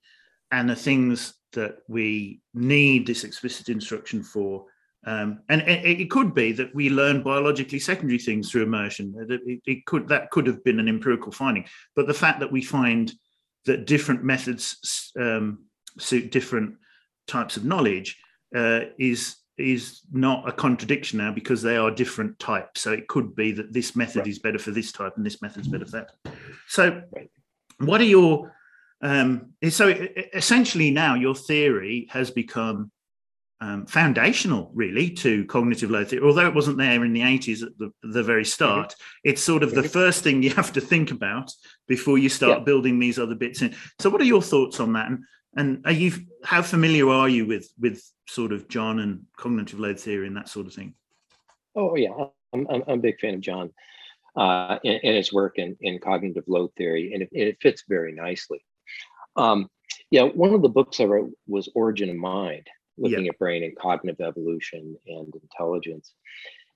And 0.51 0.69
the 0.69 0.75
things 0.75 1.34
that 1.53 1.79
we 1.89 2.39
need 2.53 3.05
this 3.05 3.25
explicit 3.25 3.67
instruction 3.67 4.23
for 4.23 4.65
Um, 5.05 5.39
and 5.47 5.62
it, 5.62 6.10
could 6.10 6.34
be 6.34 6.51
that 6.53 6.75
we 6.75 6.89
learn 6.89 7.23
biologically 7.23 7.79
secondary 7.79 8.19
things 8.19 8.51
through 8.51 8.63
immersion. 8.63 9.13
It, 9.29 9.62
it, 9.65 9.86
could 9.86 10.10
that 10.10 10.29
could 10.29 10.45
have 10.47 10.62
been 10.63 10.79
an 10.79 10.89
empirical 10.89 11.32
finding, 11.32 11.65
but 11.95 12.05
the 12.05 12.21
fact 12.23 12.41
that 12.41 12.51
we 12.51 12.62
find 12.62 13.05
that 13.69 13.86
different 13.86 14.23
methods 14.23 15.12
um, 15.19 15.65
suit 15.99 16.32
different 16.32 16.75
types 17.27 17.55
of 17.55 17.63
knowledge 17.63 18.17
uh, 18.55 18.82
is 18.97 19.36
is 19.60 20.01
not 20.12 20.47
a 20.47 20.51
contradiction 20.51 21.19
now 21.19 21.32
because 21.32 21.62
they 21.62 21.77
are 21.77 21.91
different 21.91 22.39
types. 22.39 22.82
So 22.82 22.93
it 22.93 23.08
could 23.08 23.36
be 23.36 23.51
that 23.51 23.73
this 23.73 23.95
method 23.95 24.19
right. 24.19 24.27
is 24.27 24.39
better 24.39 24.58
for 24.58 24.71
this 24.71 24.91
type 24.91 25.13
and 25.17 25.25
this 25.25 25.41
method 25.41 25.62
is 25.62 25.67
better 25.67 25.86
for 25.86 25.91
that. 25.91 26.12
So, 26.67 27.03
what 27.79 28.01
are 28.01 28.05
your 28.05 28.55
um, 29.01 29.53
so 29.69 29.88
essentially 30.34 30.91
now 30.91 31.15
your 31.15 31.36
theory 31.36 32.08
has 32.10 32.32
become 32.32 32.91
um, 33.62 33.86
foundational, 33.86 34.72
really, 34.74 35.10
to 35.12 35.45
cognitive 35.45 35.91
load 35.91 36.08
theory. 36.08 36.26
Although 36.26 36.48
it 36.48 36.56
wasn't 36.56 36.78
there 36.78 37.04
in 37.04 37.13
the 37.13 37.22
80s 37.22 37.63
at 37.63 37.78
the, 37.78 37.91
the 38.04 38.24
very 38.24 38.45
start, 38.45 38.89
mm-hmm. 38.89 39.30
it's 39.30 39.43
sort 39.43 39.63
of 39.63 39.72
the 39.72 39.82
mm-hmm. 39.82 39.89
first 39.89 40.24
thing 40.24 40.41
you 40.41 40.52
have 40.52 40.74
to 40.74 40.82
think 40.82 41.12
about 41.12 41.52
before 41.88 42.17
you 42.17 42.30
start 42.30 42.60
yeah. 42.60 42.63
building 42.63 43.00
these 43.00 43.19
other 43.19 43.36
bits 43.36 43.62
in. 43.62 43.76
So, 44.00 44.10
what 44.10 44.22
are 44.22 44.26
your 44.26 44.41
thoughts 44.41 44.80
on 44.80 44.93
that? 44.93 45.08
And, 45.08 45.24
and 45.56 45.86
are 45.86 45.91
you 45.91 46.13
how 46.43 46.62
familiar 46.62 47.10
are 47.10 47.28
you 47.28 47.45
with 47.45 47.69
with 47.80 48.04
sort 48.28 48.52
of 48.52 48.67
John 48.69 49.00
and 49.00 49.24
cognitive 49.36 49.80
load 49.80 50.00
theory 50.00 50.28
and 50.28 50.38
that 50.38 50.50
sort 50.50 50.67
of 50.67 50.74
thing? 50.74 50.93
Oh 51.76 51.95
yeah, 51.95 52.12
I'm 52.54 52.67
I'm, 52.69 52.84
I'm 52.88 53.00
a 53.00 53.02
big 53.02 53.19
fan 53.19 53.34
of 53.34 53.41
John 53.41 53.72
uh, 54.36 54.80
and, 54.84 55.00
and, 55.04 55.17
his 55.17 55.34
work 55.34 55.58
in, 55.58 55.76
in 55.82 56.00
cognitive 56.00 56.45
load 56.48 56.72
theory, 56.78 57.13
and 57.13 57.24
it, 57.24 57.30
it 57.32 57.58
fits 57.62 57.84
very 57.88 58.13
nicely. 58.13 58.63
Um, 59.36 59.69
yeah, 60.12 60.24
one 60.24 60.54
of 60.54 60.62
the 60.62 60.69
books 60.69 61.00
I 61.00 61.06
wrote 61.06 61.32
was 61.48 61.69
Origin 61.76 62.10
of 62.10 62.15
Mind, 62.15 62.67
looking 62.99 63.25
yeah. 63.25 63.31
at 63.31 63.39
brain 63.39 63.63
and 63.63 63.75
cognitive 63.77 64.25
evolution 64.25 64.95
and 65.07 65.33
intelligence. 65.41 66.13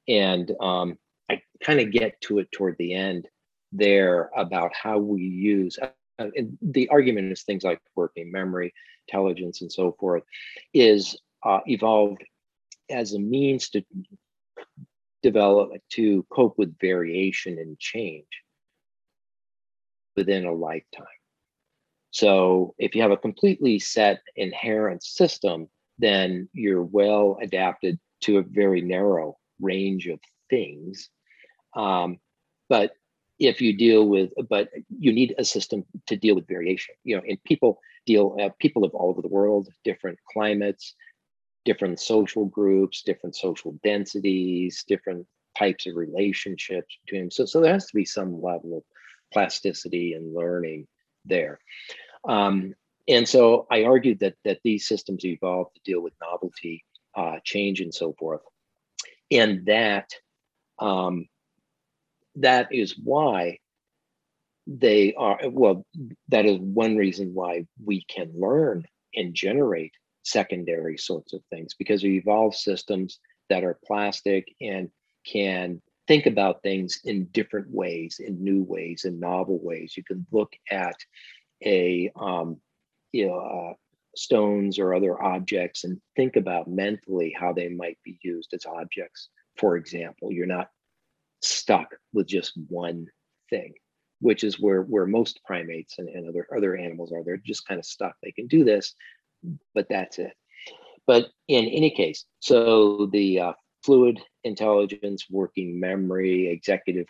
And 0.08 0.52
um, 0.60 0.98
I 1.30 1.42
kind 1.64 1.80
of 1.80 1.92
get 1.92 2.20
to 2.22 2.40
it 2.40 2.52
toward 2.52 2.76
the 2.78 2.94
end 2.94 3.28
there 3.72 4.30
about 4.36 4.72
how 4.76 5.00
we 5.00 5.22
use 5.22 5.78
uh, 6.20 6.28
the 6.62 6.88
argument 6.90 7.32
is 7.32 7.44
things 7.44 7.64
like 7.64 7.80
working 7.96 8.32
memory, 8.32 8.74
intelligence, 9.08 9.62
and 9.62 9.72
so 9.72 9.96
forth, 10.00 10.24
is 10.74 11.18
uh, 11.44 11.60
evolved 11.66 12.24
as 12.90 13.14
a 13.14 13.20
means 13.20 13.70
to 13.70 13.84
develop 15.24 15.72
to 15.90 16.26
cope 16.30 16.58
with 16.58 16.78
variation 16.80 17.58
and 17.58 17.80
change 17.80 18.28
within 20.16 20.46
a 20.46 20.54
lifetime. 20.54 21.06
So 22.12 22.76
if 22.78 22.94
you 22.94 23.02
have 23.02 23.12
a 23.12 23.18
completely 23.18 23.80
set 23.80 24.22
inherent 24.36 25.02
system, 25.02 25.68
then 26.04 26.50
you're 26.54 26.84
well 26.84 27.38
adapted 27.42 28.00
to 28.22 28.38
a 28.38 28.44
very 28.44 28.82
narrow 28.82 29.38
range 29.60 30.08
of 30.08 30.20
things. 30.50 31.10
Um, 31.76 32.20
but 32.70 32.94
if 33.40 33.62
you 33.62 33.76
deal 33.76 34.08
with, 34.08 34.32
but 34.50 34.70
you 34.90 35.12
need 35.12 35.36
a 35.38 35.46
system 35.46 35.84
to 36.08 36.16
deal 36.16 36.36
with 36.36 36.48
variation. 36.48 36.96
You 37.04 37.18
know, 37.18 37.24
and 37.28 37.44
people 37.44 37.80
deal, 38.06 38.36
uh, 38.40 38.50
people 38.60 38.84
of 38.84 38.94
all 38.94 39.10
over 39.10 39.22
the 39.22 39.28
world, 39.28 39.70
different 39.84 40.20
climates, 40.32 40.96
different 41.66 42.00
social 42.00 42.46
groups, 42.46 43.04
different 43.04 43.36
social 43.36 43.78
densities, 43.84 44.84
different 44.88 45.26
types 45.58 45.88
of 45.88 45.96
relationships 45.96 46.98
between 47.06 47.24
them. 47.24 47.32
So, 47.32 47.46
so 47.46 47.62
there 47.62 47.74
has 47.74 47.88
to 47.88 47.96
be 47.96 48.06
some 48.06 48.42
level 48.42 48.78
of 48.78 48.84
plasticity 49.32 50.14
and 50.14 50.34
learning 50.34 50.88
there. 51.26 51.60
Um, 52.28 52.76
and 53.08 53.28
so 53.28 53.68
I 53.70 53.84
argued 53.84 54.20
that 54.20 54.36
that 54.46 54.60
these 54.64 54.88
systems 54.88 55.26
evolved 55.26 55.76
to 55.76 55.82
deal 55.84 56.02
with 56.02 56.14
novelty, 56.22 56.84
uh, 57.16 57.38
change, 57.44 57.82
and 57.82 57.94
so 57.94 58.14
forth, 58.20 58.42
and 59.32 59.66
that 59.66 60.10
um, 60.80 61.28
that 62.36 62.74
is 62.74 62.98
why 62.98 63.60
they 64.68 65.14
are 65.16 65.40
well. 65.50 65.86
That 66.30 66.46
is 66.46 66.60
one 66.60 66.96
reason 66.96 67.34
why 67.34 67.66
we 67.84 68.06
can 68.06 68.32
learn 68.36 68.86
and 69.16 69.34
generate 69.34 69.94
secondary 70.24 70.98
sorts 70.98 71.34
of 71.34 71.42
things 71.50 71.76
because 71.78 72.04
we 72.04 72.18
evolve 72.18 72.56
systems 72.56 73.20
that 73.50 73.64
are 73.64 73.78
plastic 73.86 74.48
and 74.62 74.90
can 75.26 75.82
think 76.08 76.26
about 76.26 76.62
things 76.64 77.00
in 77.04 77.26
different 77.26 77.70
ways, 77.70 78.20
in 78.20 78.44
new 78.44 78.64
ways, 78.64 79.06
in 79.06 79.20
novel 79.20 79.60
ways. 79.62 79.96
You 79.96 80.04
can 80.04 80.26
look 80.32 80.54
at 80.72 80.96
a 81.64 82.12
um, 82.16 82.58
you 83.14 83.28
know 83.28 83.38
uh, 83.40 83.74
stones 84.16 84.78
or 84.78 84.94
other 84.94 85.22
objects 85.24 85.86
and 85.86 86.02
think 86.16 86.36
about 86.36 86.68
mentally 86.68 87.34
how 87.40 87.54
they 87.54 87.70
might 87.70 87.98
be 88.04 88.20
used 88.22 88.54
as 88.54 88.66
objects. 88.66 89.30
For 89.58 89.78
example 89.78 90.32
you're 90.32 90.46
not 90.46 90.68
stuck 91.42 91.96
with 92.12 92.28
just 92.28 92.54
one 92.68 93.08
thing 93.50 93.74
which 94.20 94.44
is 94.44 94.60
where 94.60 94.82
where 94.84 95.06
most 95.06 95.42
primates 95.46 96.00
and, 96.00 96.10
and 96.10 96.28
other 96.28 96.48
other 96.56 96.76
animals 96.76 97.12
are. 97.12 97.24
They're 97.24 97.38
just 97.38 97.68
kind 97.68 97.80
of 97.80 97.86
stuck. 97.86 98.16
They 98.22 98.32
can 98.32 98.48
do 98.48 98.66
this 98.66 98.94
but 99.76 99.88
that's 99.90 100.20
it. 100.20 100.34
But 101.06 101.28
in 101.48 101.66
any 101.66 101.92
case 101.92 102.26
so 102.40 103.08
the 103.12 103.40
uh, 103.40 103.54
fluid 103.84 104.20
intelligence 104.44 105.26
working 105.30 105.80
memory 105.80 106.48
executive 106.50 107.08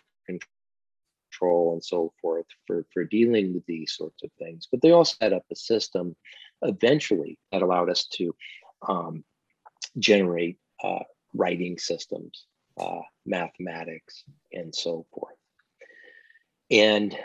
control 1.34 1.72
and 1.72 1.84
so 1.84 2.12
forth 2.20 2.46
for, 2.66 2.84
for 2.92 3.04
dealing 3.04 3.54
with 3.54 3.64
these 3.66 3.94
sorts 3.94 4.22
of 4.22 4.30
things. 4.38 4.68
But 4.70 4.82
they 4.82 4.92
also 4.92 5.16
set 5.20 5.32
up 5.32 5.44
a 5.50 5.56
system 5.56 6.16
eventually 6.62 7.38
that 7.52 7.62
allowed 7.62 7.90
us 7.90 8.06
to 8.14 8.34
um, 8.88 9.24
generate 9.98 10.58
uh, 10.82 11.00
writing 11.34 11.78
systems, 11.78 12.46
uh, 12.80 13.00
mathematics, 13.26 14.24
and 14.52 14.74
so 14.74 15.06
forth. 15.12 15.34
And 16.70 17.16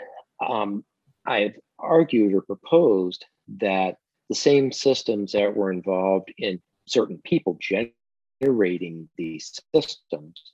um, 0.46 0.84
I've 1.26 1.54
argued 1.78 2.34
or 2.34 2.42
proposed 2.42 3.24
that 3.58 3.96
the 4.28 4.34
same 4.34 4.72
systems 4.72 5.32
that 5.32 5.56
were 5.56 5.72
involved 5.72 6.32
in 6.38 6.60
certain 6.86 7.20
people 7.24 7.58
generating 7.60 9.08
these 9.16 9.58
systems 9.74 10.52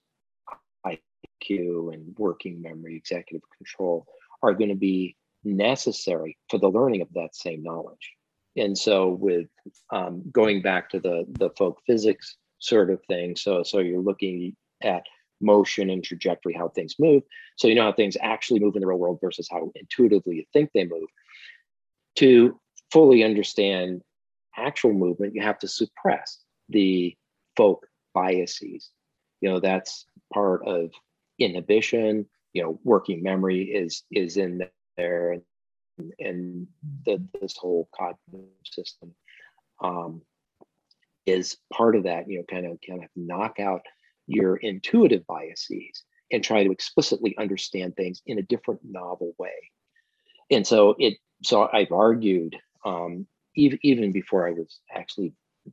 And 1.50 2.14
working 2.18 2.60
memory, 2.60 2.96
executive 2.96 3.42
control 3.56 4.06
are 4.42 4.54
going 4.54 4.70
to 4.70 4.76
be 4.76 5.16
necessary 5.44 6.36
for 6.50 6.58
the 6.58 6.68
learning 6.68 7.02
of 7.02 7.08
that 7.14 7.34
same 7.34 7.62
knowledge. 7.62 8.12
And 8.56 8.76
so, 8.76 9.10
with 9.10 9.48
um, 9.90 10.22
going 10.32 10.62
back 10.62 10.90
to 10.90 11.00
the 11.00 11.24
the 11.28 11.50
folk 11.50 11.80
physics 11.86 12.36
sort 12.58 12.90
of 12.90 13.00
thing, 13.04 13.36
so 13.36 13.62
so 13.62 13.80
you're 13.80 14.00
looking 14.00 14.56
at 14.82 15.04
motion 15.40 15.90
and 15.90 16.02
trajectory, 16.02 16.54
how 16.54 16.68
things 16.68 16.94
move. 16.98 17.22
So 17.56 17.68
you 17.68 17.74
know 17.74 17.82
how 17.82 17.92
things 17.92 18.16
actually 18.20 18.60
move 18.60 18.74
in 18.74 18.80
the 18.80 18.86
real 18.86 18.98
world 18.98 19.18
versus 19.20 19.48
how 19.50 19.70
intuitively 19.74 20.36
you 20.36 20.44
think 20.52 20.70
they 20.72 20.84
move. 20.84 21.08
To 22.16 22.58
fully 22.90 23.22
understand 23.22 24.02
actual 24.56 24.94
movement, 24.94 25.34
you 25.34 25.42
have 25.42 25.58
to 25.58 25.68
suppress 25.68 26.38
the 26.70 27.14
folk 27.56 27.86
biases. 28.14 28.90
You 29.42 29.50
know 29.50 29.60
that's 29.60 30.06
part 30.32 30.66
of 30.66 30.90
inhibition 31.38 32.26
you 32.52 32.62
know 32.62 32.80
working 32.84 33.22
memory 33.22 33.62
is 33.64 34.02
is 34.10 34.36
in 34.36 34.66
there 34.96 35.32
and, 35.32 35.42
and 36.18 36.66
the, 37.04 37.22
this 37.40 37.56
whole 37.56 37.88
cognitive 37.94 38.48
system 38.64 39.14
um, 39.82 40.22
is 41.26 41.56
part 41.72 41.96
of 41.96 42.04
that 42.04 42.28
you 42.30 42.38
know 42.38 42.44
kind 42.44 42.66
of 42.66 42.78
kind 42.86 43.02
of 43.02 43.10
knock 43.14 43.60
out 43.60 43.82
your 44.26 44.56
intuitive 44.56 45.26
biases 45.26 46.04
and 46.32 46.42
try 46.42 46.64
to 46.64 46.72
explicitly 46.72 47.36
understand 47.38 47.94
things 47.94 48.20
in 48.26 48.38
a 48.40 48.42
different 48.42 48.80
novel 48.82 49.32
way. 49.38 49.70
And 50.50 50.66
so 50.66 50.96
it 50.98 51.18
so 51.42 51.68
i've 51.72 51.92
argued 51.92 52.56
um, 52.84 53.26
even, 53.54 53.78
even 53.82 54.12
before 54.12 54.46
i 54.46 54.52
was 54.52 54.80
actually 54.94 55.32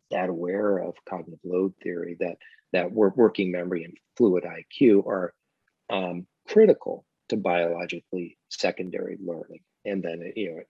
that 0.10 0.30
aware 0.30 0.78
of 0.78 0.96
cognitive 1.08 1.40
load 1.44 1.74
theory 1.82 2.18
that 2.20 2.38
that 2.72 2.92
working 2.92 3.52
memory 3.52 3.84
and 3.84 3.96
fluid 4.18 4.44
iq 4.44 5.06
are 5.06 5.34
um, 5.94 6.28
critical 6.48 7.06
to 7.30 7.38
biologically 7.38 8.38
secondary 8.50 9.18
learning. 9.24 9.62
And 9.86 10.04
then, 10.04 10.22
it, 10.22 10.34
you 10.36 10.52
know, 10.52 10.58
it, 10.58 10.68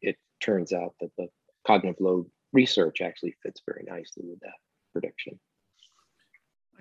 it 0.00 0.16
turns 0.40 0.72
out 0.72 0.94
that 1.00 1.10
the 1.16 1.28
cognitive 1.66 2.00
load 2.00 2.26
research 2.52 3.00
actually 3.00 3.34
fits 3.42 3.62
very 3.66 3.84
nicely 3.86 4.24
with 4.26 4.40
that 4.40 4.58
prediction. 4.92 5.38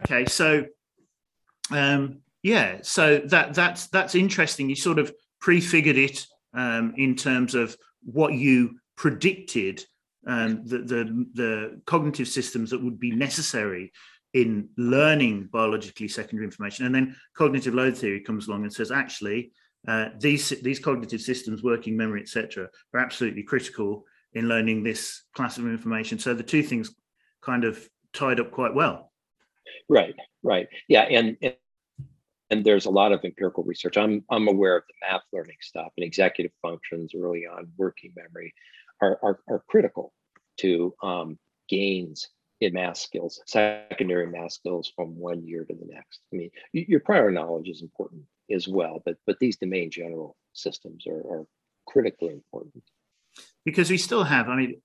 Okay, 0.02 0.26
so 0.26 0.66
um, 1.72 2.20
yeah, 2.42 2.80
so 2.82 3.20
that 3.20 3.54
that's 3.54 3.88
that's 3.88 4.16
interesting. 4.16 4.70
You 4.70 4.76
sort 4.76 5.00
of 5.00 5.14
prefigured 5.40 5.98
it 5.98 6.26
um, 6.54 6.94
in 6.98 7.16
terms 7.16 7.54
of 7.54 7.78
what 8.02 8.34
you 8.34 8.80
predicted 8.98 9.86
um, 10.26 10.66
the, 10.66 10.80
the 10.80 11.26
the 11.34 11.82
cognitive 11.86 12.28
systems 12.28 12.72
that 12.72 12.84
would 12.84 13.00
be 13.00 13.12
necessary 13.12 13.92
in 14.34 14.70
learning 14.78 15.50
biologically 15.52 16.08
secondary 16.08 16.46
information. 16.46 16.86
And 16.86 16.96
then 16.96 17.16
cognitive 17.36 17.74
load 17.74 17.96
theory 17.96 18.20
comes 18.20 18.48
along 18.48 18.64
and 18.64 18.74
says, 18.74 18.92
actually, 18.92 19.52
uh, 19.88 20.10
these 20.20 20.50
these 20.62 20.80
cognitive 20.80 21.22
systems, 21.22 21.62
working 21.62 21.98
memory, 21.98 22.22
etc., 22.22 22.70
are 22.94 23.00
absolutely 23.00 23.44
critical 23.44 24.06
in 24.34 24.48
learning 24.48 24.84
this 24.84 25.24
class 25.36 25.58
of 25.58 25.68
information. 25.68 26.18
So 26.18 26.34
the 26.34 26.44
two 26.44 26.64
things 26.64 26.96
kind 27.42 27.64
of 27.64 27.88
tied 28.14 28.40
up 28.40 28.52
quite 28.52 28.74
well. 28.74 29.12
Right, 29.90 30.16
right. 30.42 30.68
Yeah, 30.88 31.02
and, 31.02 31.38
and 31.42 31.56
and 32.50 32.64
there's 32.64 32.86
a 32.86 32.92
lot 32.92 33.12
of 33.12 33.24
empirical 33.24 33.64
research. 33.64 33.98
I'm 33.98 34.24
I'm 34.30 34.48
aware 34.48 34.78
of 34.78 34.84
the 34.88 35.08
math 35.08 35.24
learning 35.34 35.58
stuff 35.62 35.92
and 35.98 36.06
executive 36.06 36.52
functions 36.62 37.12
early 37.16 37.46
on, 37.46 37.68
working 37.78 38.14
memory, 38.16 38.54
are 39.02 39.20
are, 39.22 39.40
are 39.50 39.64
critical 39.68 40.14
to 40.60 40.94
um, 41.04 41.38
gains 41.68 42.30
in 42.64 42.74
math 42.74 42.98
skills, 42.98 43.42
secondary 43.46 44.28
math 44.28 44.54
skills 44.54 44.92
from 44.96 45.16
one 45.16 45.46
year 45.46 45.66
to 45.66 45.74
the 45.74 45.86
next. 45.86 46.22
I 46.34 46.38
mean, 46.38 46.52
your 46.72 47.00
prior 47.00 47.32
knowledge 47.32 47.70
is 47.70 47.82
important 47.82 48.24
as 48.52 48.68
well, 48.68 49.02
but 49.06 49.18
but 49.26 49.40
these 49.40 49.58
domain 49.58 49.92
general 49.92 50.36
systems 50.54 51.06
are, 51.08 51.20
are 51.20 51.46
critically 51.86 52.34
important. 52.34 52.84
Because 53.66 53.90
we 53.90 53.98
still 53.98 54.24
have, 54.24 54.50
I 54.50 54.56
mean, 54.56 54.82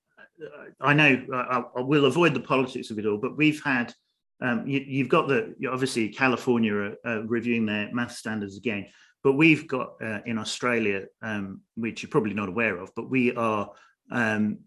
I 0.81 0.95
know 0.95 1.27
I, 1.33 1.63
I 1.77 1.81
will 1.81 2.07
avoid 2.07 2.35
the 2.35 2.41
politics 2.41 2.91
of 2.91 2.99
it 2.99 3.07
all, 3.07 3.19
but 3.19 3.37
we've 3.37 3.63
had 3.63 3.93
um, 4.41 4.67
you, 4.67 5.03
have 5.03 5.09
got 5.09 5.29
the 5.29 5.55
obviously 5.71 6.09
California 6.09 6.75
are, 6.75 6.95
uh, 7.05 7.23
reviewing 7.25 7.67
their 7.67 7.93
math 7.93 8.13
standards 8.13 8.57
again, 8.57 8.87
but 9.25 9.33
we've 9.33 9.67
got 9.67 9.95
uh, 10.03 10.21
in 10.27 10.39
Australia, 10.39 11.07
um, 11.23 11.61
which 11.75 12.03
you're 12.03 12.11
probably 12.11 12.35
not 12.35 12.49
aware 12.49 12.79
of, 12.79 12.91
but 12.95 13.11
we 13.11 13.35
are 13.35 13.71
um, 14.13 14.59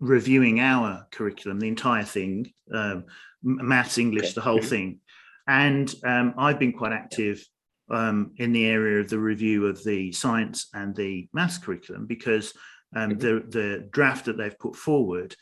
reviewing 0.00 0.60
our 0.60 1.06
curriculum, 1.10 1.58
the 1.58 1.68
entire 1.68 2.04
thing, 2.04 2.52
um, 2.72 3.04
maths, 3.42 3.98
English, 3.98 4.24
okay. 4.24 4.32
the 4.34 4.40
whole 4.40 4.62
thing. 4.62 5.00
And 5.46 5.92
um, 6.04 6.34
I've 6.36 6.58
been 6.58 6.72
quite 6.72 6.92
active 6.92 7.44
um, 7.90 8.32
in 8.36 8.52
the 8.52 8.66
area 8.66 9.00
of 9.00 9.08
the 9.08 9.18
review 9.18 9.66
of 9.66 9.82
the 9.82 10.12
science 10.12 10.68
and 10.74 10.94
the 10.94 11.28
maths 11.32 11.58
curriculum 11.58 12.06
because 12.06 12.52
mm-hmm. 12.94 13.18
the 13.18 13.44
the 13.48 13.88
draft 13.90 14.26
that 14.26 14.36
they've 14.36 14.58
put 14.58 14.76
forward 14.76 15.34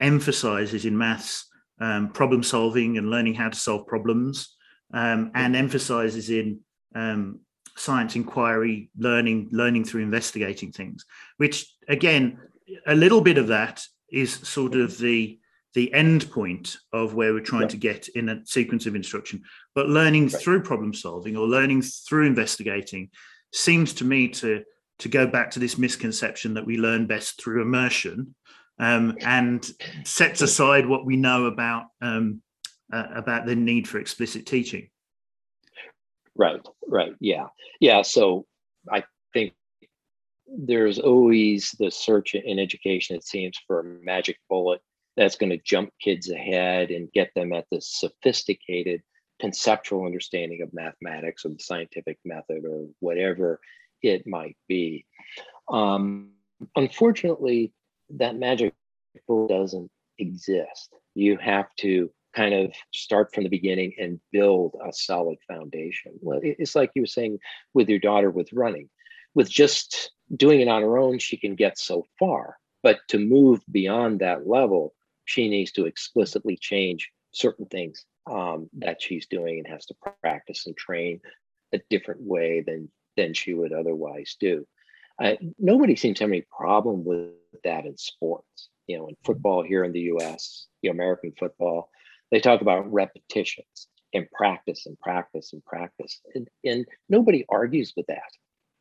emphasizes 0.00 0.84
in 0.84 0.96
maths 0.96 1.48
um, 1.80 2.08
problem 2.10 2.42
solving 2.42 2.98
and 2.98 3.10
learning 3.10 3.34
how 3.34 3.48
to 3.48 3.58
solve 3.58 3.86
problems, 3.86 4.56
um, 4.92 5.30
and 5.34 5.54
emphasizes 5.54 6.30
in 6.30 6.60
um, 6.94 7.40
science 7.76 8.16
inquiry, 8.16 8.90
learning, 8.98 9.48
learning 9.52 9.84
through 9.84 10.02
investigating 10.02 10.72
things. 10.72 11.04
Which 11.36 11.72
again, 11.88 12.38
a 12.86 12.94
little 12.94 13.20
bit 13.20 13.38
of 13.38 13.48
that 13.48 13.82
is 14.10 14.34
sort 14.34 14.74
of 14.74 14.98
the 14.98 15.38
the 15.74 15.92
end 15.92 16.30
point 16.30 16.76
of 16.92 17.14
where 17.14 17.32
we're 17.32 17.40
trying 17.40 17.68
to 17.68 17.76
get 17.76 18.08
in 18.08 18.30
a 18.30 18.44
sequence 18.46 18.86
of 18.86 18.96
instruction. 18.96 19.42
But 19.74 19.88
learning 19.88 20.28
right. 20.28 20.40
through 20.40 20.62
problem 20.62 20.94
solving 20.94 21.36
or 21.36 21.46
learning 21.46 21.82
through 21.82 22.26
investigating 22.26 23.10
seems 23.52 23.92
to 23.94 24.04
me 24.04 24.28
to 24.28 24.64
to 25.00 25.08
go 25.08 25.26
back 25.26 25.50
to 25.52 25.60
this 25.60 25.78
misconception 25.78 26.54
that 26.54 26.66
we 26.66 26.76
learn 26.76 27.06
best 27.06 27.40
through 27.40 27.62
immersion 27.62 28.34
um, 28.78 29.16
and 29.20 29.70
sets 30.04 30.42
aside 30.42 30.86
what 30.86 31.06
we 31.06 31.16
know 31.16 31.46
about 31.46 31.86
um, 32.00 32.42
uh, 32.92 33.06
about 33.14 33.46
the 33.46 33.54
need 33.54 33.86
for 33.86 33.98
explicit 33.98 34.46
teaching. 34.46 34.88
Right, 36.34 36.60
right, 36.86 37.12
yeah, 37.20 37.46
yeah. 37.80 38.02
So 38.02 38.46
I 38.90 39.04
think 39.32 39.54
there's 40.56 40.98
always 40.98 41.74
the 41.78 41.90
search 41.90 42.34
in 42.34 42.58
education, 42.58 43.16
it 43.16 43.24
seems, 43.24 43.58
for 43.66 43.80
a 43.80 44.04
magic 44.04 44.38
bullet 44.48 44.80
that's 45.16 45.36
going 45.36 45.50
to 45.50 45.58
jump 45.64 45.90
kids 46.00 46.30
ahead 46.30 46.90
and 46.90 47.12
get 47.12 47.30
them 47.34 47.52
at 47.52 47.66
the 47.70 47.80
sophisticated 47.80 49.02
conceptual 49.40 50.04
understanding 50.04 50.62
of 50.62 50.72
mathematics 50.72 51.44
or 51.44 51.50
the 51.50 51.58
scientific 51.58 52.18
method 52.24 52.64
or 52.64 52.86
whatever 53.00 53.60
it 54.02 54.26
might 54.26 54.56
be. 54.68 55.04
Um, 55.68 56.30
unfortunately, 56.76 57.72
that 58.10 58.36
magic 58.36 58.74
bullet 59.26 59.48
doesn't 59.48 59.90
exist. 60.18 60.94
You 61.14 61.36
have 61.38 61.74
to 61.80 62.10
kind 62.34 62.54
of 62.54 62.72
start 62.92 63.34
from 63.34 63.44
the 63.44 63.50
beginning 63.50 63.94
and 63.98 64.20
build 64.32 64.76
a 64.84 64.92
solid 64.92 65.38
foundation. 65.46 66.12
Well, 66.20 66.40
it's 66.42 66.74
like 66.74 66.90
you 66.94 67.02
were 67.02 67.06
saying 67.06 67.38
with 67.74 67.88
your 67.88 67.98
daughter 67.98 68.30
with 68.30 68.52
running. 68.52 68.88
With 69.34 69.50
just 69.50 70.10
doing 70.36 70.60
it 70.60 70.68
on 70.68 70.82
her 70.82 70.98
own, 70.98 71.18
she 71.18 71.36
can 71.36 71.54
get 71.54 71.78
so 71.78 72.06
far. 72.18 72.56
But 72.82 73.00
to 73.08 73.18
move 73.18 73.60
beyond 73.70 74.20
that 74.20 74.46
level, 74.46 74.94
she 75.24 75.48
needs 75.48 75.72
to 75.72 75.86
explicitly 75.86 76.56
change 76.56 77.10
certain 77.32 77.66
things 77.66 78.04
um, 78.30 78.68
that 78.78 79.02
she's 79.02 79.26
doing 79.26 79.58
and 79.58 79.66
has 79.66 79.86
to 79.86 79.94
practice 80.22 80.66
and 80.66 80.76
train 80.76 81.20
a 81.72 81.80
different 81.90 82.22
way 82.22 82.62
than 82.66 82.90
than 83.16 83.34
she 83.34 83.52
would 83.52 83.72
otherwise 83.72 84.36
do. 84.38 84.66
Uh, 85.20 85.34
nobody 85.58 85.96
seems 85.96 86.18
to 86.18 86.24
have 86.24 86.30
any 86.30 86.46
problem 86.56 87.04
with 87.04 87.30
that 87.64 87.84
in 87.84 87.96
sports. 87.96 88.68
You 88.86 88.98
know, 88.98 89.08
in 89.08 89.16
football 89.24 89.62
here 89.62 89.84
in 89.84 89.92
the 89.92 90.00
U.S., 90.12 90.66
the 90.82 90.88
American 90.88 91.32
football, 91.38 91.90
they 92.30 92.40
talk 92.40 92.60
about 92.60 92.90
repetitions 92.90 93.88
and 94.14 94.30
practice 94.30 94.86
and 94.86 94.98
practice 95.00 95.52
and 95.52 95.64
practice, 95.64 96.20
and, 96.34 96.48
and 96.64 96.86
nobody 97.08 97.44
argues 97.50 97.92
with 97.96 98.06
that 98.06 98.30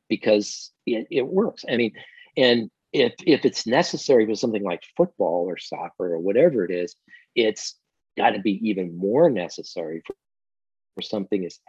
because 0.10 0.72
it, 0.86 1.08
it 1.12 1.28
works. 1.28 1.64
I 1.70 1.78
mean, 1.78 1.94
and 2.36 2.70
if 2.94 3.14
if 3.26 3.46
it's 3.46 3.68
necessary 3.68 4.26
for 4.26 4.36
something 4.36 4.64
like 4.64 4.84
football 4.96 5.46
or 5.48 5.58
soccer 5.58 6.14
or 6.14 6.20
whatever 6.20 6.66
it 6.66 6.72
is, 6.72 6.96
it's 7.36 7.76
got 8.18 8.32
to 8.32 8.40
be 8.40 8.70
even 8.70 8.98
more 8.98 9.30
necessary 9.30 10.02
for, 10.06 10.16
for 10.96 11.02
something 11.02 11.46
as 11.46 11.60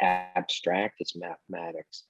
abstract 0.00 1.00
as 1.00 1.12
mathematics 1.14 2.04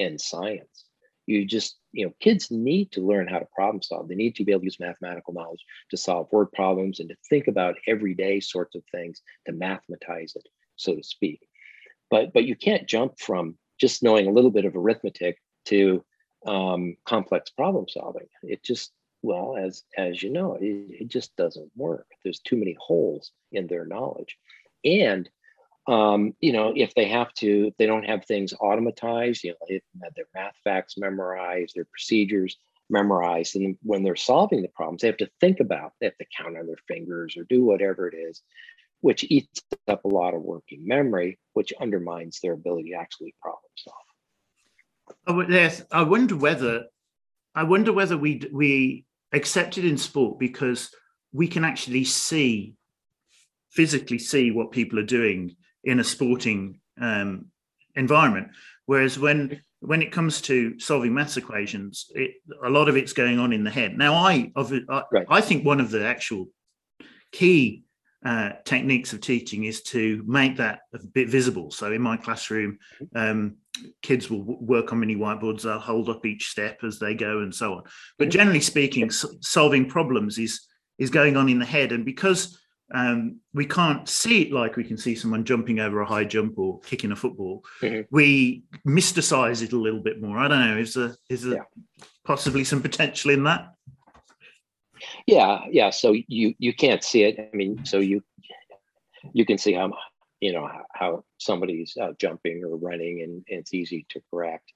and 0.00 0.20
science. 0.20 0.84
You 1.26 1.44
just 1.44 1.78
you 1.92 2.06
know 2.06 2.12
kids 2.20 2.50
need 2.50 2.92
to 2.92 3.06
learn 3.06 3.28
how 3.28 3.38
to 3.38 3.46
problem 3.54 3.82
solve. 3.82 4.08
They 4.08 4.14
need 4.14 4.36
to 4.36 4.44
be 4.44 4.52
able 4.52 4.60
to 4.60 4.66
use 4.66 4.80
mathematical 4.80 5.34
knowledge 5.34 5.64
to 5.90 5.96
solve 5.96 6.32
word 6.32 6.50
problems 6.52 7.00
and 7.00 7.08
to 7.10 7.16
think 7.28 7.48
about 7.48 7.76
everyday 7.86 8.40
sorts 8.40 8.74
of 8.74 8.82
things 8.90 9.20
to 9.46 9.52
mathematize 9.52 10.32
it 10.34 10.48
so 10.78 10.94
to 10.94 11.02
speak. 11.02 11.46
But 12.10 12.32
but 12.32 12.44
you 12.44 12.56
can't 12.56 12.88
jump 12.88 13.18
from 13.20 13.58
just 13.78 14.02
knowing 14.02 14.26
a 14.26 14.32
little 14.32 14.50
bit 14.50 14.64
of 14.64 14.76
arithmetic 14.76 15.38
to 15.66 16.04
um, 16.46 16.96
complex 17.04 17.50
problem 17.50 17.86
solving. 17.88 18.26
It 18.42 18.62
just 18.62 18.92
well 19.22 19.56
as 19.56 19.82
as 19.96 20.22
you 20.22 20.30
know 20.30 20.54
it, 20.54 20.64
it 20.64 21.08
just 21.08 21.34
doesn't 21.36 21.70
work. 21.76 22.06
There's 22.22 22.40
too 22.40 22.56
many 22.56 22.76
holes 22.78 23.32
in 23.52 23.66
their 23.66 23.84
knowledge. 23.84 24.38
And 24.84 25.28
um, 25.88 26.34
you 26.40 26.52
know, 26.52 26.74
if 26.76 26.94
they 26.94 27.08
have 27.08 27.32
to, 27.34 27.68
if 27.68 27.76
they 27.78 27.86
don't 27.86 28.04
have 28.04 28.26
things 28.26 28.52
automatized, 28.60 29.42
you 29.42 29.52
know, 29.52 29.66
if 29.68 29.82
their 30.14 30.26
math 30.34 30.54
facts 30.62 30.98
memorized, 30.98 31.74
their 31.74 31.86
procedures 31.86 32.58
memorized, 32.90 33.56
and 33.56 33.76
when 33.82 34.02
they're 34.02 34.14
solving 34.14 34.60
the 34.60 34.68
problems, 34.68 35.00
they 35.00 35.08
have 35.08 35.16
to 35.16 35.30
think 35.40 35.60
about, 35.60 35.94
they 35.98 36.06
have 36.06 36.18
to 36.18 36.26
count 36.36 36.58
on 36.58 36.66
their 36.66 36.76
fingers 36.86 37.38
or 37.38 37.44
do 37.44 37.64
whatever 37.64 38.06
it 38.06 38.14
is, 38.14 38.42
which 39.00 39.24
eats 39.24 39.62
up 39.86 40.04
a 40.04 40.08
lot 40.08 40.34
of 40.34 40.42
working 40.42 40.86
memory, 40.86 41.38
which 41.52 41.72
undermines 41.80 42.40
their 42.40 42.52
ability 42.52 42.90
to 42.90 42.96
actually 42.96 43.34
problem 43.40 43.70
solve. 43.76 45.50
yes, 45.50 45.82
I 45.90 46.02
wonder 46.02 46.36
whether, 46.36 46.84
I 47.54 47.62
wonder 47.62 47.92
whether 47.92 48.16
we 48.16 48.42
we 48.52 49.04
accept 49.32 49.78
it 49.78 49.84
in 49.84 49.98
sport 49.98 50.38
because 50.38 50.90
we 51.32 51.46
can 51.48 51.64
actually 51.64 52.04
see, 52.04 52.74
physically 53.70 54.18
see 54.18 54.50
what 54.50 54.72
people 54.72 54.98
are 54.98 55.04
doing 55.04 55.54
in 55.84 56.00
a 56.00 56.04
sporting 56.04 56.80
um, 57.00 57.46
environment. 57.94 58.48
Whereas 58.86 59.18
when 59.18 59.60
when 59.80 60.02
it 60.02 60.10
comes 60.10 60.40
to 60.42 60.78
solving 60.80 61.14
maths 61.14 61.36
equations, 61.36 62.10
it, 62.14 62.32
a 62.64 62.70
lot 62.70 62.88
of 62.88 62.96
it's 62.96 63.12
going 63.12 63.38
on 63.38 63.52
in 63.52 63.62
the 63.62 63.70
head. 63.70 63.96
Now, 63.96 64.14
I 64.14 64.50
I, 64.56 65.02
right. 65.12 65.26
I 65.28 65.40
think 65.40 65.64
one 65.64 65.80
of 65.80 65.90
the 65.90 66.04
actual 66.04 66.48
key 67.30 67.84
uh, 68.24 68.50
techniques 68.64 69.12
of 69.12 69.20
teaching 69.20 69.64
is 69.64 69.82
to 69.82 70.22
make 70.26 70.56
that 70.56 70.80
a 70.94 70.98
bit 71.06 71.28
visible. 71.28 71.70
So 71.70 71.92
in 71.92 72.02
my 72.02 72.16
classroom, 72.16 72.78
um, 73.14 73.56
kids 74.02 74.28
will 74.28 74.42
work 74.42 74.92
on 74.92 75.00
mini 75.00 75.14
whiteboards. 75.14 75.62
They'll 75.62 75.78
hold 75.78 76.08
up 76.08 76.26
each 76.26 76.48
step 76.48 76.80
as 76.82 76.98
they 76.98 77.14
go, 77.14 77.40
and 77.40 77.54
so 77.54 77.74
on. 77.74 77.84
But 78.18 78.30
generally 78.30 78.60
speaking, 78.60 79.10
solving 79.10 79.88
problems 79.88 80.38
is 80.38 80.66
is 80.98 81.10
going 81.10 81.36
on 81.36 81.48
in 81.48 81.60
the 81.60 81.64
head, 81.64 81.92
and 81.92 82.04
because 82.04 82.58
um, 82.92 83.40
we 83.52 83.66
can't 83.66 84.08
see 84.08 84.42
it 84.42 84.52
like 84.52 84.76
we 84.76 84.84
can 84.84 84.96
see 84.96 85.14
someone 85.14 85.44
jumping 85.44 85.78
over 85.78 86.00
a 86.00 86.06
high 86.06 86.24
jump 86.24 86.58
or 86.58 86.80
kicking 86.80 87.12
a 87.12 87.16
football. 87.16 87.64
Mm-hmm. 87.82 88.02
We 88.10 88.64
mysticize 88.86 89.62
it 89.62 89.72
a 89.72 89.78
little 89.78 90.00
bit 90.00 90.20
more. 90.20 90.38
I 90.38 90.48
don't 90.48 90.60
know. 90.60 90.78
Is 90.78 90.94
there 90.94 91.14
is 91.28 91.44
there 91.44 91.54
yeah. 91.54 92.04
possibly 92.24 92.64
some 92.64 92.82
potential 92.82 93.30
in 93.30 93.44
that? 93.44 93.68
Yeah, 95.26 95.60
yeah. 95.70 95.90
So 95.90 96.14
you 96.26 96.54
you 96.58 96.74
can't 96.74 97.02
see 97.02 97.24
it. 97.24 97.38
I 97.38 97.54
mean, 97.54 97.84
so 97.84 97.98
you 97.98 98.22
you 99.32 99.44
can 99.44 99.58
see 99.58 99.72
how 99.72 99.92
you 100.40 100.52
know 100.52 100.68
how 100.94 101.24
somebody's 101.38 101.96
uh, 102.00 102.12
jumping 102.20 102.64
or 102.64 102.76
running, 102.76 103.22
and, 103.22 103.44
and, 103.48 103.60
it's 103.60 103.74
easy 103.74 104.06
to 104.10 104.20
correct. 104.30 104.72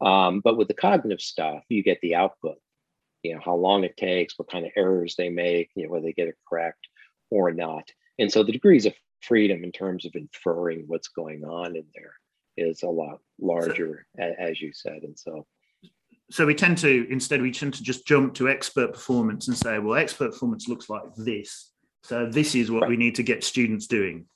Um, 0.00 0.40
but 0.40 0.56
with 0.56 0.68
the 0.68 0.74
cognitive 0.74 1.20
stuff, 1.20 1.62
you 1.68 1.82
get 1.82 2.00
the 2.00 2.14
output. 2.14 2.58
You 3.22 3.34
know 3.34 3.40
how 3.44 3.54
long 3.54 3.84
it 3.84 3.96
takes, 3.96 4.38
what 4.38 4.50
kind 4.50 4.64
of 4.64 4.72
errors 4.76 5.14
they 5.16 5.28
make, 5.28 5.70
you 5.74 5.84
know 5.84 5.90
whether 5.90 6.04
they 6.04 6.12
get 6.12 6.28
it 6.28 6.38
correct 6.48 6.88
or 7.30 7.52
not. 7.52 7.84
And 8.18 8.30
so 8.30 8.42
the 8.42 8.52
degrees 8.52 8.86
of 8.86 8.94
freedom 9.22 9.64
in 9.64 9.72
terms 9.72 10.04
of 10.04 10.14
inferring 10.14 10.84
what's 10.86 11.08
going 11.08 11.44
on 11.44 11.76
in 11.76 11.84
there 11.94 12.14
is 12.56 12.82
a 12.82 12.88
lot 12.88 13.20
larger, 13.40 14.06
as 14.18 14.60
you 14.60 14.72
said. 14.72 15.02
And 15.02 15.18
so 15.18 15.46
so 16.30 16.46
we 16.46 16.54
tend 16.54 16.78
to 16.78 17.06
instead 17.10 17.42
we 17.42 17.50
tend 17.50 17.74
to 17.74 17.82
just 17.82 18.06
jump 18.06 18.34
to 18.34 18.48
expert 18.48 18.92
performance 18.92 19.48
and 19.48 19.56
say 19.56 19.78
well 19.78 19.98
expert 19.98 20.32
performance 20.32 20.68
looks 20.68 20.88
like 20.88 21.02
this 21.16 21.72
So 22.02 22.26
this 22.26 22.54
is 22.54 22.70
what 22.70 22.82
right. 22.82 22.90
we 22.90 22.96
need 22.96 23.16
to 23.16 23.22
get 23.22 23.44
students 23.44 23.86
doing. 23.86 24.26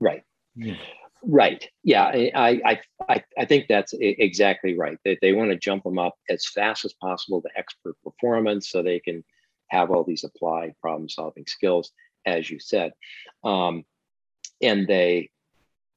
Right. 0.00 0.22
Yeah. 0.56 0.76
Right. 1.22 1.68
Yeah. 1.82 2.04
I, 2.04 2.30
I, 2.64 2.80
I, 3.08 3.24
I 3.38 3.44
think 3.44 3.66
that's 3.68 3.94
exactly 3.98 4.76
right. 4.76 4.98
They, 5.04 5.18
they 5.20 5.32
want 5.32 5.50
to 5.50 5.56
jump 5.56 5.84
them 5.84 5.98
up 5.98 6.14
as 6.28 6.46
fast 6.46 6.84
as 6.84 6.92
possible 6.94 7.42
to 7.42 7.48
expert 7.56 7.96
performance 8.02 8.70
so 8.70 8.82
they 8.82 9.00
can 9.00 9.24
have 9.68 9.90
all 9.90 10.04
these 10.04 10.24
applied 10.24 10.74
problem 10.80 11.08
solving 11.08 11.46
skills, 11.46 11.92
as 12.26 12.50
you 12.50 12.58
said. 12.58 12.92
Um, 13.42 13.84
and 14.62 14.86
they, 14.86 15.30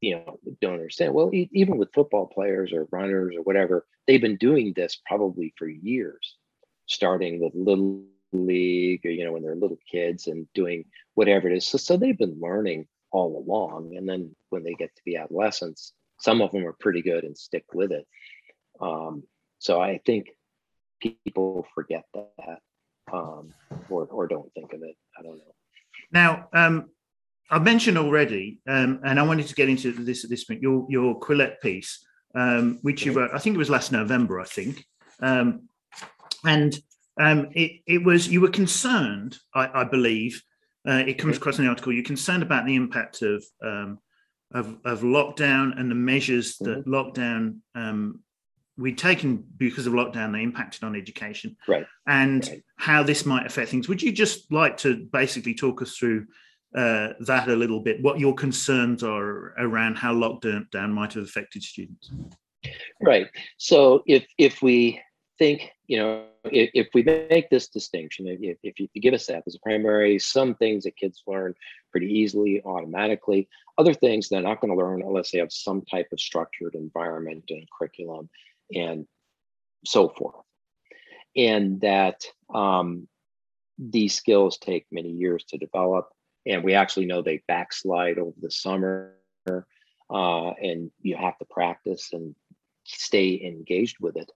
you 0.01 0.15
know, 0.15 0.39
don't 0.61 0.73
understand. 0.73 1.13
Well, 1.13 1.33
e- 1.33 1.49
even 1.53 1.77
with 1.77 1.93
football 1.93 2.27
players 2.27 2.71
or 2.73 2.87
runners 2.91 3.35
or 3.35 3.41
whatever, 3.43 3.85
they've 4.05 4.21
been 4.21 4.37
doing 4.37 4.73
this 4.75 4.99
probably 5.05 5.53
for 5.57 5.67
years, 5.67 6.37
starting 6.85 7.39
with 7.39 7.53
little 7.55 8.03
league 8.31 9.05
or, 9.05 9.09
you 9.09 9.25
know, 9.25 9.33
when 9.33 9.43
they're 9.43 9.55
little 9.55 9.79
kids 9.89 10.27
and 10.27 10.47
doing 10.53 10.85
whatever 11.15 11.49
it 11.49 11.57
is. 11.57 11.65
So, 11.65 11.77
so 11.77 11.97
they've 11.97 12.17
been 12.17 12.39
learning 12.39 12.87
all 13.11 13.37
along. 13.37 13.95
And 13.95 14.07
then 14.07 14.35
when 14.49 14.63
they 14.63 14.73
get 14.73 14.95
to 14.95 15.01
be 15.05 15.17
adolescents, 15.17 15.93
some 16.19 16.41
of 16.41 16.51
them 16.51 16.65
are 16.65 16.75
pretty 16.79 17.01
good 17.01 17.23
and 17.23 17.37
stick 17.37 17.65
with 17.73 17.91
it. 17.91 18.05
Um, 18.81 19.23
so 19.59 19.79
I 19.81 19.99
think 20.05 20.27
people 21.01 21.65
forget 21.73 22.03
that 22.13 22.59
um, 23.11 23.53
or, 23.89 24.05
or 24.05 24.27
don't 24.27 24.53
think 24.53 24.73
of 24.73 24.83
it. 24.83 24.95
I 25.17 25.23
don't 25.23 25.37
know. 25.37 25.55
Now, 26.11 26.47
um, 26.53 26.89
I 27.49 27.59
mentioned 27.59 27.97
already, 27.97 28.59
um, 28.67 28.99
and 29.03 29.19
I 29.19 29.23
wanted 29.23 29.47
to 29.47 29.55
get 29.55 29.69
into 29.69 29.91
this 29.91 30.23
at 30.23 30.29
this 30.29 30.43
point, 30.43 30.61
your, 30.61 30.85
your 30.89 31.19
Quillette 31.19 31.61
piece, 31.61 32.05
um, 32.35 32.79
which 32.81 33.05
you 33.05 33.13
wrote, 33.13 33.31
I 33.33 33.39
think 33.39 33.55
it 33.55 33.59
was 33.59 33.69
last 33.69 33.91
November, 33.91 34.39
I 34.39 34.45
think. 34.45 34.85
Um, 35.21 35.69
and 36.43 36.77
um, 37.19 37.49
it, 37.53 37.81
it 37.87 38.03
was, 38.03 38.27
you 38.27 38.41
were 38.41 38.49
concerned, 38.49 39.37
I, 39.55 39.81
I 39.81 39.83
believe, 39.85 40.43
uh, 40.87 41.03
it 41.05 41.17
comes 41.17 41.37
across 41.37 41.57
in 41.57 41.65
the 41.65 41.69
article. 41.69 41.91
You're 41.91 42.03
concerned 42.03 42.43
about 42.43 42.65
the 42.65 42.75
impact 42.75 43.21
of 43.21 43.43
um, 43.61 43.99
of, 44.53 44.77
of, 44.85 45.01
lockdown 45.01 45.77
and 45.77 45.91
the 45.91 45.95
measures 45.95 46.57
that 46.59 46.85
mm-hmm. 46.85 46.93
lockdown 46.93 47.57
um, 47.75 48.21
we'd 48.77 48.97
taken 48.97 49.43
because 49.57 49.87
of 49.87 49.93
lockdown. 49.93 50.31
They 50.31 50.43
impacted 50.43 50.85
on 50.85 50.95
education, 50.95 51.57
right? 51.67 51.85
And 52.05 52.47
right. 52.47 52.63
how 52.77 53.03
this 53.03 53.25
might 53.25 53.45
affect 53.45 53.69
things. 53.69 53.89
Would 53.89 54.01
you 54.01 54.13
just 54.13 54.49
like 54.49 54.77
to 54.77 55.07
basically 55.11 55.53
talk 55.53 55.81
us 55.81 55.97
through 55.97 56.27
uh, 56.75 57.13
that 57.19 57.47
a 57.47 57.55
little 57.55 57.79
bit? 57.79 58.01
What 58.01 58.19
your 58.19 58.33
concerns 58.33 59.03
are 59.03 59.53
around 59.59 59.95
how 59.95 60.13
lockdown 60.13 60.91
might 60.91 61.13
have 61.13 61.23
affected 61.23 61.63
students? 61.63 62.11
Right. 63.01 63.27
So 63.57 64.03
if 64.05 64.25
if 64.37 64.61
we 64.61 65.01
think, 65.37 65.71
you 65.87 65.97
know, 65.99 66.25
if, 66.45 66.69
if 66.73 66.87
we 66.93 67.03
make 67.03 67.49
this 67.49 67.67
distinction, 67.67 68.27
if, 68.27 68.57
if 68.63 68.79
you 68.79 68.87
give 69.01 69.13
us 69.13 69.27
that 69.27 69.43
as 69.45 69.55
a 69.55 69.59
primary, 69.59 70.19
some 70.19 70.55
things 70.55 70.83
that 70.83 70.97
kids 70.97 71.23
learn 71.27 71.53
pretty 71.91 72.07
easily, 72.07 72.61
automatically, 72.63 73.47
other 73.77 73.93
things 73.93 74.27
they're 74.27 74.41
not 74.41 74.59
going 74.59 74.71
to 74.71 74.77
learn 74.77 75.01
unless 75.01 75.31
they 75.31 75.39
have 75.39 75.51
some 75.51 75.83
type 75.83 76.07
of 76.11 76.19
structured 76.19 76.75
environment 76.75 77.43
and 77.49 77.67
curriculum 77.77 78.29
and 78.73 79.05
so 79.85 80.09
forth. 80.09 80.35
And 81.35 81.79
that 81.81 82.23
um, 82.53 83.07
these 83.77 84.15
skills 84.15 84.57
take 84.57 84.85
many 84.91 85.09
years 85.09 85.43
to 85.49 85.57
develop. 85.57 86.09
And 86.47 86.63
we 86.63 86.73
actually 86.73 87.05
know 87.05 87.21
they 87.21 87.43
backslide 87.47 88.17
over 88.17 88.35
the 88.41 88.51
summer. 88.51 89.13
Uh, 90.09 90.51
and 90.51 90.89
you 91.01 91.17
have 91.17 91.37
to 91.37 91.45
practice 91.45 92.13
and 92.13 92.33
stay 92.85 93.41
engaged 93.43 93.97
with 93.99 94.15
it. 94.15 94.31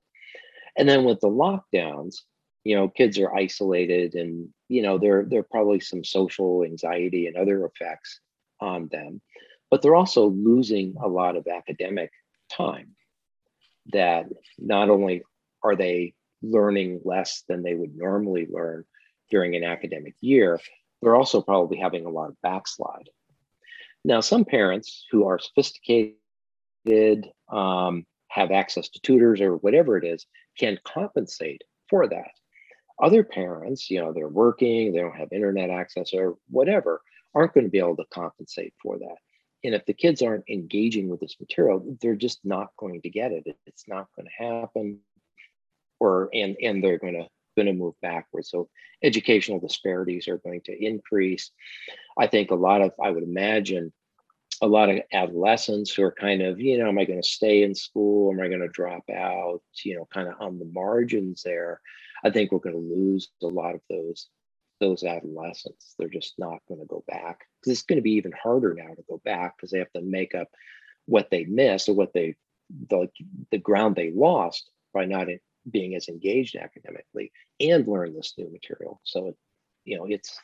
And 0.78 0.88
then 0.88 1.06
with 1.06 1.20
the 1.22 1.30
lockdowns, 1.30 2.18
you 2.64 2.76
know, 2.76 2.90
kids 2.90 3.18
are 3.18 3.34
isolated 3.34 4.16
and, 4.16 4.50
you 4.68 4.82
know, 4.82 4.98
there, 4.98 5.26
there 5.26 5.40
are 5.40 5.48
probably 5.50 5.80
some 5.80 6.04
social 6.04 6.64
anxiety 6.64 7.28
and 7.28 7.36
other 7.36 7.66
effects 7.66 8.20
on 8.60 8.88
them, 8.92 9.22
but 9.70 9.82
they're 9.82 9.96
also 9.96 10.28
losing 10.28 10.96
a 11.02 11.08
lot 11.08 11.36
of 11.36 11.48
academic 11.48 12.12
time 12.50 12.96
that 13.94 14.26
not 14.60 14.90
only 14.90 15.24
are 15.64 15.76
they 15.76 16.14
learning 16.44 17.02
less 17.04 17.44
than 17.48 17.64
they 17.64 17.74
would 17.74 17.96
normally 17.96 18.48
learn 18.52 18.84
during 19.30 19.56
an 19.56 19.64
academic 19.64 20.14
year, 20.22 20.60
they're 21.02 21.16
also 21.16 21.42
probably 21.42 21.78
having 21.78 22.06
a 22.06 22.10
lot 22.10 22.30
of 22.30 22.42
backslide. 22.42 23.10
Now, 24.04 24.20
some 24.20 24.46
parents 24.46 25.06
who 25.12 25.28
are 25.28 25.40
sophisticated, 25.40 26.16
um, 27.52 28.06
have 28.30 28.52
access 28.52 28.90
to 28.90 29.02
tutors 29.02 29.42
or 29.42 29.58
whatever 29.58 29.98
it 29.98 30.06
is, 30.06 30.26
can 30.58 30.80
compensate 30.84 31.64
for 31.90 32.08
that. 32.08 32.32
Other 33.02 33.24
parents, 33.24 33.90
you 33.90 34.00
know, 34.00 34.14
they're 34.14 34.28
working, 34.28 34.92
they 34.92 35.00
don't 35.00 35.16
have 35.16 35.34
internet 35.34 35.70
access 35.70 36.14
or 36.14 36.38
whatever, 36.50 37.02
aren't 37.34 37.54
going 37.54 37.66
to 37.66 37.70
be 37.70 37.80
able 37.80 37.98
to 37.98 38.06
compensate 38.14 38.74
for 38.82 38.98
that. 39.00 39.16
And 39.64 39.76
if 39.76 39.86
the 39.86 39.94
kids 39.94 40.22
aren't 40.22 40.50
engaging 40.50 41.10
with 41.10 41.20
this 41.20 41.36
material, 41.40 41.98
they're 42.02 42.16
just 42.16 42.40
not 42.44 42.70
going 42.78 43.02
to 43.02 43.10
get 43.10 43.32
it. 43.32 43.46
It's 43.68 43.88
not 43.88 44.08
going 44.16 44.28
to 44.28 44.44
happen. 44.44 45.00
Or 46.00 46.30
and 46.34 46.56
and 46.64 46.84
they're 46.84 46.98
going 46.98 47.14
to 47.14 47.28
going 47.56 47.68
to 47.68 47.74
move 47.74 47.96
backwards. 48.02 48.50
So 48.50 48.70
educational 49.04 49.60
disparities 49.60 50.28
are 50.28 50.38
going 50.38 50.62
to 50.66 50.86
increase. 50.86 51.52
I 52.18 52.28
think 52.28 52.52
a 52.52 52.56
lot 52.56 52.82
of, 52.82 52.92
I 53.04 53.12
would 53.12 53.24
imagine, 53.24 53.92
a 54.62 54.68
lot 54.68 54.90
of 54.90 55.00
adolescents 55.12 55.92
who 55.92 56.04
are 56.04 56.12
kind 56.12 56.42
of, 56.42 56.60
you 56.60 56.78
know, 56.78 56.88
am 56.88 57.00
I 57.00 57.06
going 57.06 57.22
to 57.22 57.28
stay 57.28 57.64
in 57.64 57.74
school? 57.74 58.32
Am 58.32 58.40
I 58.40 58.48
going 58.48 58.62
to 58.62 58.68
drop 58.68 59.04
out? 59.10 59.62
You 59.84 59.96
know, 59.96 60.08
kind 60.14 60.28
of 60.28 60.36
on 60.40 60.60
the 60.60 60.70
margins 60.72 61.42
there. 61.44 61.82
I 62.24 62.30
think 62.30 62.52
we're 62.52 62.60
going 62.60 62.76
to 62.76 62.96
lose 62.96 63.30
a 63.42 63.48
lot 63.48 63.74
of 63.74 63.82
those 63.90 64.28
those 64.80 65.04
adolescents. 65.04 65.94
They're 65.98 66.10
just 66.10 66.34
not 66.38 66.60
going 66.68 66.82
to 66.82 66.88
go 66.88 67.04
back 67.08 67.46
because 67.62 67.74
it's 67.74 67.86
going 67.86 67.98
to 67.98 68.04
be 68.04 68.14
even 68.14 68.32
harder 68.32 68.74
now 68.74 68.94
to 68.94 69.04
go 69.08 69.22
back 69.24 69.56
because 69.56 69.72
they 69.72 69.80
have 69.80 69.92
to 69.94 70.02
make 70.02 70.36
up 70.36 70.48
what 71.06 71.30
they 71.30 71.46
missed 71.46 71.88
or 71.88 71.94
what 71.94 72.14
they 72.14 72.36
the 72.90 73.08
the 73.52 73.58
ground 73.58 73.96
they 73.96 74.12
lost 74.12 74.70
by 74.94 75.06
not 75.06 75.28
being 75.70 75.96
as 75.96 76.08
engaged 76.08 76.56
academically 76.56 77.32
and 77.60 77.88
learn 77.88 78.14
this 78.14 78.34
new 78.38 78.52
material. 78.52 79.00
So, 79.04 79.28
it, 79.28 79.38
you 79.86 79.98
know, 79.98 80.06
it's 80.06 80.40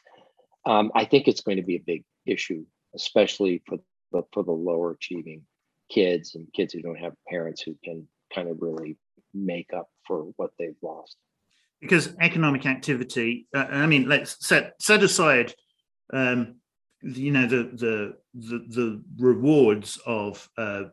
um, 0.65 0.91
I 0.95 1.05
think 1.05 1.28
it's 1.28 1.41
going 1.41 1.57
to 1.57 1.63
be 1.63 1.76
a 1.76 1.84
big 1.86 2.03
issue, 2.26 2.65
especially 2.95 3.61
for 3.65 3.78
but 4.11 4.26
for 4.32 4.43
the 4.43 4.51
lower 4.51 4.91
achieving 4.91 5.43
kids 5.89 6.36
and 6.36 6.51
kids 6.53 6.74
who 6.74 6.82
don't 6.82 6.99
have 6.99 7.13
parents 7.28 7.61
who 7.61 7.76
can 7.84 8.07
kind 8.34 8.49
of 8.49 8.57
really 8.61 8.97
make 9.34 9.72
up 9.74 9.89
for 10.05 10.24
what 10.36 10.51
they've 10.57 10.76
lost 10.82 11.15
because 11.82 12.15
economic 12.20 12.65
activity 12.65 13.47
uh, 13.55 13.65
i 13.70 13.86
mean 13.86 14.07
let's 14.07 14.45
set 14.45 14.74
set 14.80 15.03
aside 15.03 15.53
um, 16.13 16.55
you 17.01 17.32
know 17.32 17.45
the 17.45 17.70
the 17.74 18.13
the, 18.34 18.65
the 18.70 19.03
rewards 19.18 19.99
of 20.05 20.49
uh, 20.57 20.84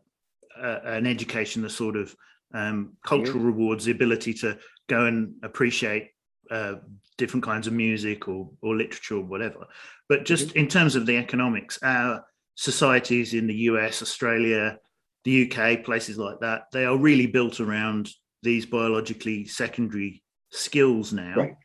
uh, 0.61 0.79
an 0.83 1.07
education 1.07 1.61
the 1.61 1.69
sort 1.69 1.95
of 1.95 2.15
um, 2.55 2.93
cultural 3.05 3.39
yeah. 3.39 3.45
rewards 3.45 3.85
the 3.85 3.91
ability 3.91 4.33
to 4.33 4.57
go 4.87 5.05
and 5.05 5.35
appreciate 5.43 6.09
uh, 6.49 6.75
different 7.17 7.43
kinds 7.43 7.67
of 7.67 7.73
music 7.73 8.27
or 8.27 8.49
or 8.61 8.75
literature 8.75 9.17
or 9.17 9.25
whatever 9.25 9.65
but 10.09 10.25
just 10.25 10.49
mm-hmm. 10.49 10.59
in 10.59 10.67
terms 10.67 10.95
of 10.95 11.05
the 11.05 11.17
economics 11.17 11.77
our 11.83 12.23
societies 12.55 13.33
in 13.33 13.47
the 13.47 13.53
US, 13.69 14.01
Australia, 14.01 14.79
the 15.23 15.49
UK, 15.49 15.83
places 15.83 16.17
like 16.17 16.39
that, 16.39 16.63
they 16.71 16.85
are 16.85 16.97
really 16.97 17.27
built 17.27 17.59
around 17.59 18.09
these 18.41 18.65
biologically 18.65 19.45
secondary 19.45 20.23
skills 20.51 21.13
now. 21.13 21.35
Right. 21.35 21.55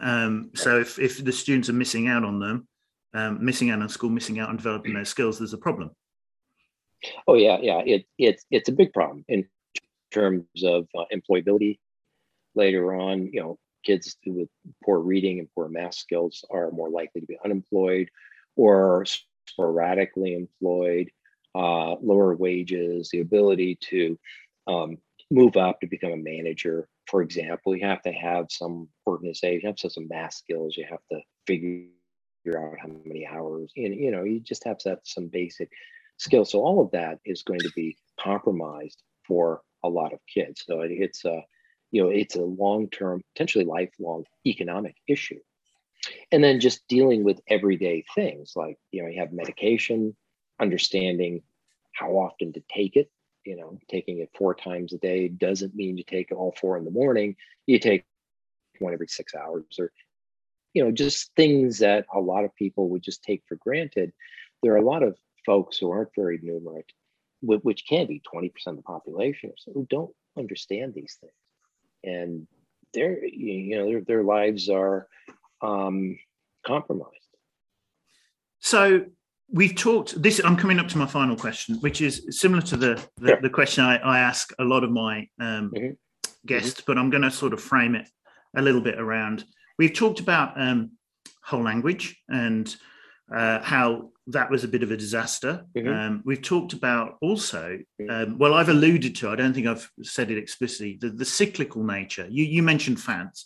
Um, 0.00 0.50
so 0.54 0.78
if, 0.80 0.98
if 0.98 1.22
the 1.22 1.32
students 1.32 1.68
are 1.68 1.74
missing 1.74 2.08
out 2.08 2.24
on 2.24 2.38
them, 2.38 2.68
um, 3.12 3.44
missing 3.44 3.70
out 3.70 3.82
on 3.82 3.88
school, 3.88 4.10
missing 4.10 4.38
out 4.38 4.48
on 4.48 4.56
developing 4.56 4.94
those 4.94 5.08
skills, 5.08 5.38
there's 5.38 5.52
a 5.52 5.58
problem. 5.58 5.90
Oh 7.26 7.34
yeah, 7.34 7.58
yeah, 7.60 7.78
it, 7.84 8.04
it's 8.18 8.44
it's 8.50 8.68
a 8.68 8.72
big 8.72 8.92
problem 8.92 9.24
in 9.26 9.48
terms 10.12 10.44
of 10.64 10.86
uh, 10.98 11.04
employability. 11.12 11.78
Later 12.54 12.94
on, 12.94 13.26
you 13.32 13.40
know, 13.40 13.58
kids 13.84 14.16
with 14.26 14.48
poor 14.84 14.98
reading 14.98 15.38
and 15.38 15.48
poor 15.54 15.68
math 15.68 15.94
skills 15.94 16.44
are 16.50 16.70
more 16.70 16.90
likely 16.90 17.20
to 17.20 17.26
be 17.26 17.38
unemployed, 17.44 18.10
or 18.56 19.06
sporadically 19.48 20.34
employed, 20.34 21.10
uh, 21.54 21.94
lower 21.94 22.34
wages, 22.34 23.10
the 23.10 23.20
ability 23.20 23.78
to 23.80 24.18
um, 24.66 24.98
move 25.30 25.56
up 25.56 25.80
to 25.80 25.86
become 25.86 26.12
a 26.12 26.16
manager. 26.16 26.88
For 27.06 27.22
example, 27.22 27.74
you 27.74 27.86
have 27.86 28.02
to 28.02 28.12
have 28.12 28.46
some 28.50 28.88
organization, 29.06 29.60
you 29.62 29.68
have 29.68 29.76
to 29.76 29.86
have 29.86 29.92
some 29.92 30.08
math 30.08 30.34
skills, 30.34 30.76
you 30.76 30.86
have 30.88 31.00
to 31.10 31.20
figure 31.46 31.86
out 32.56 32.78
how 32.80 32.88
many 33.04 33.26
hours, 33.26 33.72
and 33.76 33.94
you 33.94 34.10
know, 34.10 34.24
you 34.24 34.40
just 34.40 34.64
have 34.64 34.78
to 34.78 34.90
have 34.90 35.00
some 35.04 35.28
basic 35.28 35.70
skills. 36.18 36.50
So 36.50 36.60
all 36.60 36.80
of 36.80 36.90
that 36.92 37.18
is 37.24 37.42
going 37.42 37.60
to 37.60 37.70
be 37.74 37.96
compromised 38.18 39.02
for 39.26 39.62
a 39.82 39.88
lot 39.88 40.12
of 40.12 40.20
kids. 40.32 40.64
So 40.66 40.80
it's 40.82 41.24
a, 41.24 41.42
you 41.90 42.02
know, 42.02 42.10
it's 42.10 42.36
a 42.36 42.42
long-term, 42.42 43.22
potentially 43.34 43.64
lifelong 43.64 44.24
economic 44.46 44.96
issue 45.06 45.40
and 46.32 46.42
then 46.42 46.60
just 46.60 46.86
dealing 46.88 47.24
with 47.24 47.40
everyday 47.46 48.02
things 48.14 48.54
like 48.56 48.78
you 48.90 49.02
know 49.02 49.08
you 49.08 49.20
have 49.20 49.34
medication 49.34 50.16
understanding 50.58 51.42
how 51.92 52.12
often 52.12 52.54
to 52.54 52.62
take 52.74 52.96
it 52.96 53.10
you 53.44 53.54
know 53.54 53.78
taking 53.90 54.18
it 54.20 54.30
four 54.34 54.54
times 54.54 54.94
a 54.94 54.98
day 54.98 55.28
doesn't 55.28 55.74
mean 55.74 55.98
you 55.98 56.04
take 56.04 56.30
it 56.30 56.36
all 56.36 56.54
four 56.58 56.78
in 56.78 56.86
the 56.86 56.90
morning 56.90 57.36
you 57.66 57.78
take 57.78 58.06
one 58.78 58.94
every 58.94 59.08
six 59.08 59.34
hours 59.34 59.66
or 59.78 59.92
you 60.72 60.84
know, 60.84 60.90
just 60.90 61.34
things 61.34 61.78
that 61.78 62.06
a 62.14 62.20
lot 62.20 62.44
of 62.44 62.54
people 62.54 62.88
would 62.90 63.02
just 63.02 63.22
take 63.22 63.42
for 63.48 63.56
granted. 63.56 64.12
There 64.62 64.72
are 64.72 64.78
a 64.78 64.84
lot 64.84 65.02
of 65.02 65.16
folks 65.44 65.78
who 65.78 65.90
aren't 65.90 66.14
very 66.14 66.38
numerate, 66.38 66.90
which 67.42 67.84
can 67.86 68.06
be 68.06 68.22
20% 68.32 68.50
of 68.66 68.76
the 68.76 68.82
population 68.82 69.50
or 69.50 69.54
so, 69.56 69.72
who 69.72 69.86
don't 69.88 70.14
understand 70.38 70.94
these 70.94 71.16
things. 71.20 71.32
And 72.04 72.46
their, 72.92 73.24
you 73.24 73.78
know, 73.78 73.86
their, 73.86 74.00
their 74.02 74.24
lives 74.24 74.68
are 74.68 75.06
um, 75.62 76.18
compromised. 76.66 77.14
So 78.60 79.06
we've 79.52 79.74
talked 79.74 80.20
this 80.22 80.40
i'm 80.44 80.56
coming 80.56 80.78
up 80.78 80.88
to 80.88 80.98
my 80.98 81.06
final 81.06 81.36
question 81.36 81.76
which 81.80 82.00
is 82.00 82.24
similar 82.30 82.62
to 82.62 82.76
the 82.76 83.04
the, 83.18 83.28
sure. 83.28 83.40
the 83.42 83.50
question 83.50 83.84
I, 83.84 83.96
I, 83.96 84.18
ask 84.20 84.52
a 84.58 84.64
lot 84.64 84.84
of 84.84 84.90
my 84.90 85.26
um, 85.40 85.72
mm-hmm. 85.74 85.90
guests 86.46 86.80
mm-hmm. 86.80 86.84
but 86.86 86.98
i'm 86.98 87.10
going 87.10 87.22
to 87.22 87.30
sort 87.30 87.52
of 87.52 87.60
frame 87.60 87.94
it 87.94 88.08
a 88.56 88.62
little 88.62 88.80
bit 88.80 88.98
around 88.98 89.44
we've 89.78 89.92
talked 89.92 90.20
about 90.20 90.60
um, 90.60 90.92
whole 91.42 91.62
language 91.62 92.16
and 92.28 92.74
uh, 93.34 93.60
how 93.60 94.10
that 94.26 94.50
was 94.50 94.64
a 94.64 94.68
bit 94.68 94.82
of 94.82 94.90
a 94.90 94.96
disaster 94.96 95.64
mm-hmm. 95.76 95.88
um, 95.88 96.22
we've 96.24 96.42
talked 96.42 96.72
about 96.72 97.16
also 97.20 97.78
mm-hmm. 98.00 98.10
um, 98.10 98.38
well 98.38 98.54
i've 98.54 98.68
alluded 98.68 99.14
to 99.14 99.28
i 99.28 99.36
don't 99.36 99.54
think 99.54 99.66
i've 99.66 99.90
said 100.02 100.30
it 100.30 100.38
explicitly 100.38 100.98
the, 101.00 101.10
the 101.10 101.24
cyclical 101.24 101.82
nature 101.84 102.26
you, 102.30 102.44
you 102.44 102.62
mentioned 102.62 103.00
fans 103.00 103.44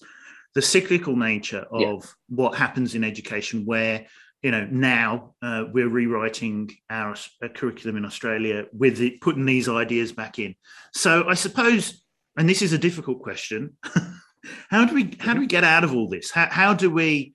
the 0.55 0.63
cyclical 0.63 1.17
nature 1.17 1.67
of 1.71 1.83
yeah. 1.83 1.99
what 2.29 2.55
happens 2.55 2.95
in 2.95 3.05
education 3.05 3.65
where 3.65 4.07
you 4.43 4.51
know 4.51 4.67
now 4.71 5.35
uh, 5.43 5.65
we're 5.73 5.89
rewriting 5.89 6.71
our 6.91 7.15
uh, 7.43 7.49
curriculum 7.49 7.97
in 7.97 8.05
australia 8.05 8.67
with 8.73 9.01
it 9.01 9.21
putting 9.21 9.47
these 9.47 9.69
ideas 9.69 10.13
back 10.13 10.39
in 10.39 10.55
so 10.93 11.27
i 11.29 11.35
suppose 11.35 12.05
and 12.37 12.49
this 12.49 12.63
is 12.63 12.73
a 12.73 12.79
difficult 12.79 13.21
question 13.23 13.77
how 14.71 14.85
do 14.85 14.95
we 14.95 15.17
how 15.21 15.35
do 15.35 15.41
we 15.41 15.47
get 15.47 15.65
out 15.65 15.85
of 15.85 15.95
all 15.95 16.09
this 16.09 16.31
how, 16.31 16.47
how 16.51 16.75
do 16.75 16.91
we 16.91 17.34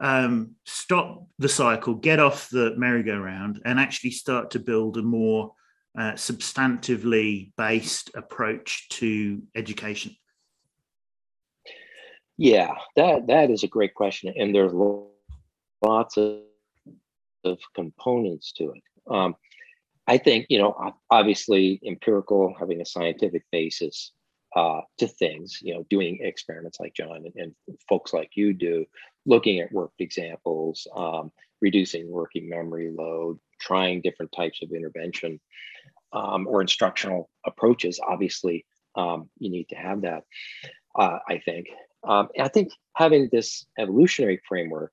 um, 0.00 0.52
stop 0.64 1.26
the 1.38 1.48
cycle 1.48 1.94
get 1.94 2.18
off 2.18 2.48
the 2.50 2.74
merry-go-round 2.76 3.60
and 3.64 3.78
actually 3.78 4.10
start 4.10 4.50
to 4.50 4.58
build 4.58 4.96
a 4.96 5.02
more 5.02 5.52
uh, 5.98 6.12
substantively 6.12 7.52
based 7.56 8.10
approach 8.14 8.88
to 8.88 9.42
education 9.54 10.14
yeah 12.36 12.74
that 12.96 13.26
that 13.26 13.50
is 13.50 13.64
a 13.64 13.68
great 13.68 13.94
question 13.94 14.32
and 14.36 14.54
there's 14.54 14.72
lots 15.82 16.16
of 16.16 16.40
of 17.44 17.58
components 17.74 18.52
to 18.52 18.72
it. 18.72 18.82
Um, 19.10 19.36
I 20.06 20.18
think, 20.18 20.46
you 20.48 20.58
know, 20.58 20.94
obviously 21.10 21.80
empirical, 21.86 22.54
having 22.58 22.80
a 22.80 22.86
scientific 22.86 23.44
basis 23.52 24.12
uh, 24.56 24.80
to 24.98 25.06
things, 25.06 25.58
you 25.62 25.74
know, 25.74 25.86
doing 25.88 26.18
experiments 26.22 26.80
like 26.80 26.94
John 26.94 27.24
and, 27.24 27.32
and 27.36 27.78
folks 27.88 28.12
like 28.12 28.30
you 28.34 28.52
do, 28.52 28.86
looking 29.26 29.60
at 29.60 29.72
worked 29.72 30.00
examples, 30.00 30.86
um, 30.94 31.30
reducing 31.60 32.10
working 32.10 32.48
memory 32.48 32.90
load, 32.90 33.38
trying 33.60 34.00
different 34.00 34.32
types 34.32 34.60
of 34.62 34.72
intervention 34.72 35.40
um, 36.12 36.46
or 36.46 36.60
instructional 36.60 37.30
approaches. 37.44 38.00
Obviously, 38.06 38.64
um, 38.96 39.28
you 39.38 39.50
need 39.50 39.68
to 39.68 39.76
have 39.76 40.02
that, 40.02 40.24
uh, 40.94 41.18
I 41.28 41.38
think. 41.38 41.68
Um, 42.02 42.28
I 42.38 42.48
think 42.48 42.72
having 42.96 43.28
this 43.30 43.66
evolutionary 43.78 44.40
framework 44.48 44.92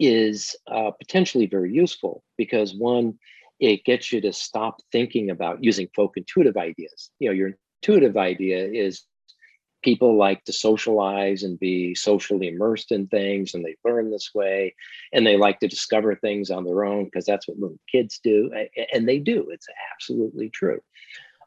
is 0.00 0.56
uh, 0.66 0.90
potentially 0.90 1.46
very 1.46 1.72
useful 1.72 2.24
because 2.36 2.74
one, 2.74 3.18
it 3.60 3.84
gets 3.84 4.12
you 4.12 4.20
to 4.20 4.32
stop 4.32 4.80
thinking 4.90 5.30
about 5.30 5.62
using 5.62 5.88
folk 5.94 6.14
intuitive 6.16 6.56
ideas. 6.56 7.10
You 7.20 7.28
know, 7.28 7.34
your 7.34 7.52
intuitive 7.80 8.16
idea 8.16 8.66
is 8.66 9.04
people 9.82 10.16
like 10.16 10.44
to 10.44 10.52
socialize 10.52 11.42
and 11.42 11.58
be 11.58 11.94
socially 11.94 12.48
immersed 12.48 12.92
in 12.92 13.06
things 13.08 13.54
and 13.54 13.64
they 13.64 13.76
learn 13.84 14.10
this 14.10 14.30
way 14.34 14.74
and 15.12 15.26
they 15.26 15.36
like 15.36 15.60
to 15.60 15.68
discover 15.68 16.14
things 16.14 16.50
on 16.50 16.64
their 16.64 16.84
own 16.84 17.04
because 17.04 17.24
that's 17.24 17.48
what 17.48 17.58
little 17.58 17.78
kids 17.90 18.20
do 18.22 18.50
and 18.92 19.08
they 19.08 19.18
do 19.18 19.48
it's 19.50 19.66
absolutely 19.92 20.48
true 20.50 20.80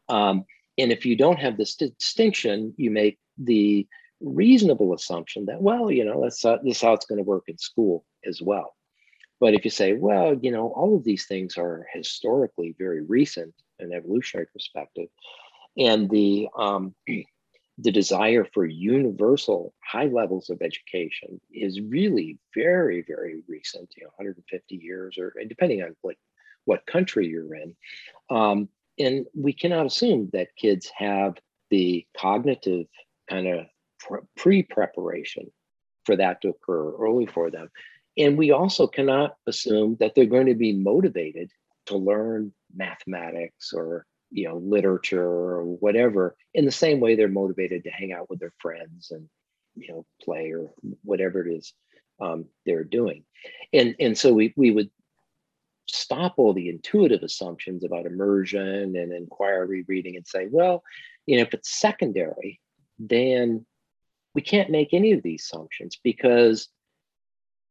um, 0.08 0.44
and 0.78 0.92
if 0.92 1.06
you 1.06 1.16
don't 1.16 1.38
have 1.38 1.56
this 1.56 1.74
distinction 1.74 2.74
you 2.76 2.90
make 2.90 3.18
the 3.38 3.86
reasonable 4.20 4.94
assumption 4.94 5.44
that 5.46 5.60
well 5.60 5.90
you 5.90 6.04
know 6.04 6.22
that's 6.22 6.44
uh, 6.44 6.56
how 6.80 6.92
it's 6.92 7.06
going 7.06 7.18
to 7.18 7.22
work 7.22 7.44
in 7.48 7.58
school 7.58 8.04
as 8.26 8.42
well. 8.42 8.74
But 9.40 9.54
if 9.54 9.64
you 9.64 9.70
say, 9.70 9.92
well, 9.92 10.34
you 10.34 10.50
know, 10.50 10.68
all 10.68 10.96
of 10.96 11.04
these 11.04 11.26
things 11.26 11.58
are 11.58 11.86
historically 11.92 12.74
very 12.78 13.02
recent 13.02 13.54
in 13.78 13.92
evolutionary 13.92 14.46
perspective, 14.52 15.08
and 15.76 16.08
the 16.08 16.48
um, 16.58 16.94
the 17.78 17.92
desire 17.92 18.46
for 18.54 18.64
universal 18.64 19.74
high 19.84 20.06
levels 20.06 20.48
of 20.50 20.62
education 20.62 21.40
is 21.52 21.80
really 21.80 22.38
very, 22.54 23.04
very 23.06 23.42
recent, 23.48 23.90
you 23.96 24.04
know, 24.04 24.10
150 24.16 24.76
years, 24.76 25.16
or 25.18 25.32
depending 25.48 25.82
on 25.82 25.94
what 26.02 26.16
what 26.64 26.86
country 26.86 27.28
you're 27.28 27.54
in. 27.54 27.76
Um, 28.28 28.68
and 28.98 29.26
we 29.34 29.52
cannot 29.52 29.86
assume 29.86 30.30
that 30.32 30.56
kids 30.56 30.90
have 30.96 31.36
the 31.70 32.06
cognitive 32.16 32.86
kind 33.28 33.46
of 33.46 33.66
pre-preparation 34.36 35.50
for 36.04 36.16
that 36.16 36.40
to 36.40 36.48
occur 36.48 36.92
early 36.96 37.26
for 37.26 37.50
them 37.50 37.68
and 38.16 38.38
we 38.38 38.50
also 38.50 38.86
cannot 38.86 39.36
assume 39.46 39.96
that 40.00 40.14
they're 40.14 40.24
going 40.26 40.46
to 40.46 40.54
be 40.54 40.72
motivated 40.72 41.50
to 41.86 41.96
learn 41.96 42.52
mathematics 42.74 43.72
or 43.74 44.06
you 44.30 44.48
know 44.48 44.56
literature 44.56 45.22
or 45.22 45.64
whatever 45.64 46.36
in 46.54 46.64
the 46.64 46.72
same 46.72 47.00
way 47.00 47.14
they're 47.14 47.28
motivated 47.28 47.84
to 47.84 47.90
hang 47.90 48.12
out 48.12 48.28
with 48.28 48.40
their 48.40 48.52
friends 48.58 49.10
and 49.10 49.28
you 49.74 49.88
know 49.88 50.06
play 50.22 50.52
or 50.52 50.72
whatever 51.02 51.46
it 51.46 51.52
is 51.52 51.72
um, 52.20 52.46
they're 52.64 52.84
doing. 52.84 53.24
And 53.72 53.94
and 54.00 54.16
so 54.16 54.32
we, 54.32 54.54
we 54.56 54.70
would 54.70 54.90
stop 55.88 56.34
all 56.36 56.52
the 56.52 56.68
intuitive 56.68 57.22
assumptions 57.22 57.84
about 57.84 58.06
immersion 58.06 58.96
and 58.96 59.12
inquiry 59.12 59.84
reading 59.86 60.16
and 60.16 60.26
say 60.26 60.48
well 60.50 60.82
you 61.26 61.36
know 61.36 61.42
if 61.42 61.54
it's 61.54 61.78
secondary 61.78 62.60
then 62.98 63.64
we 64.34 64.42
can't 64.42 64.68
make 64.68 64.92
any 64.92 65.12
of 65.12 65.22
these 65.22 65.44
assumptions 65.44 65.96
because 66.02 66.68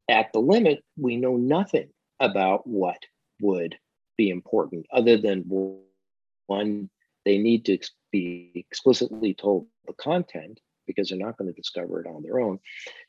at 0.10 0.32
the 0.34 0.40
limit, 0.40 0.84
we 0.98 1.16
know 1.16 1.38
nothing 1.38 1.90
about 2.20 2.68
what 2.68 3.00
would 3.42 3.78
be 4.18 4.30
important 4.30 4.86
other 4.94 5.18
than 5.18 5.44
one, 6.48 6.90
they 7.26 7.38
need 7.38 7.66
to 7.66 7.80
be 8.12 8.52
explicitly 8.56 9.34
told 9.34 9.68
the 9.88 9.94
content 9.94 10.60
because 10.88 11.10
they're 11.10 11.18
not 11.18 11.38
going 11.38 11.52
to 11.52 11.60
discover 11.60 12.02
it 12.02 12.08
on 12.08 12.22
their 12.22 12.40
own. 12.40 12.60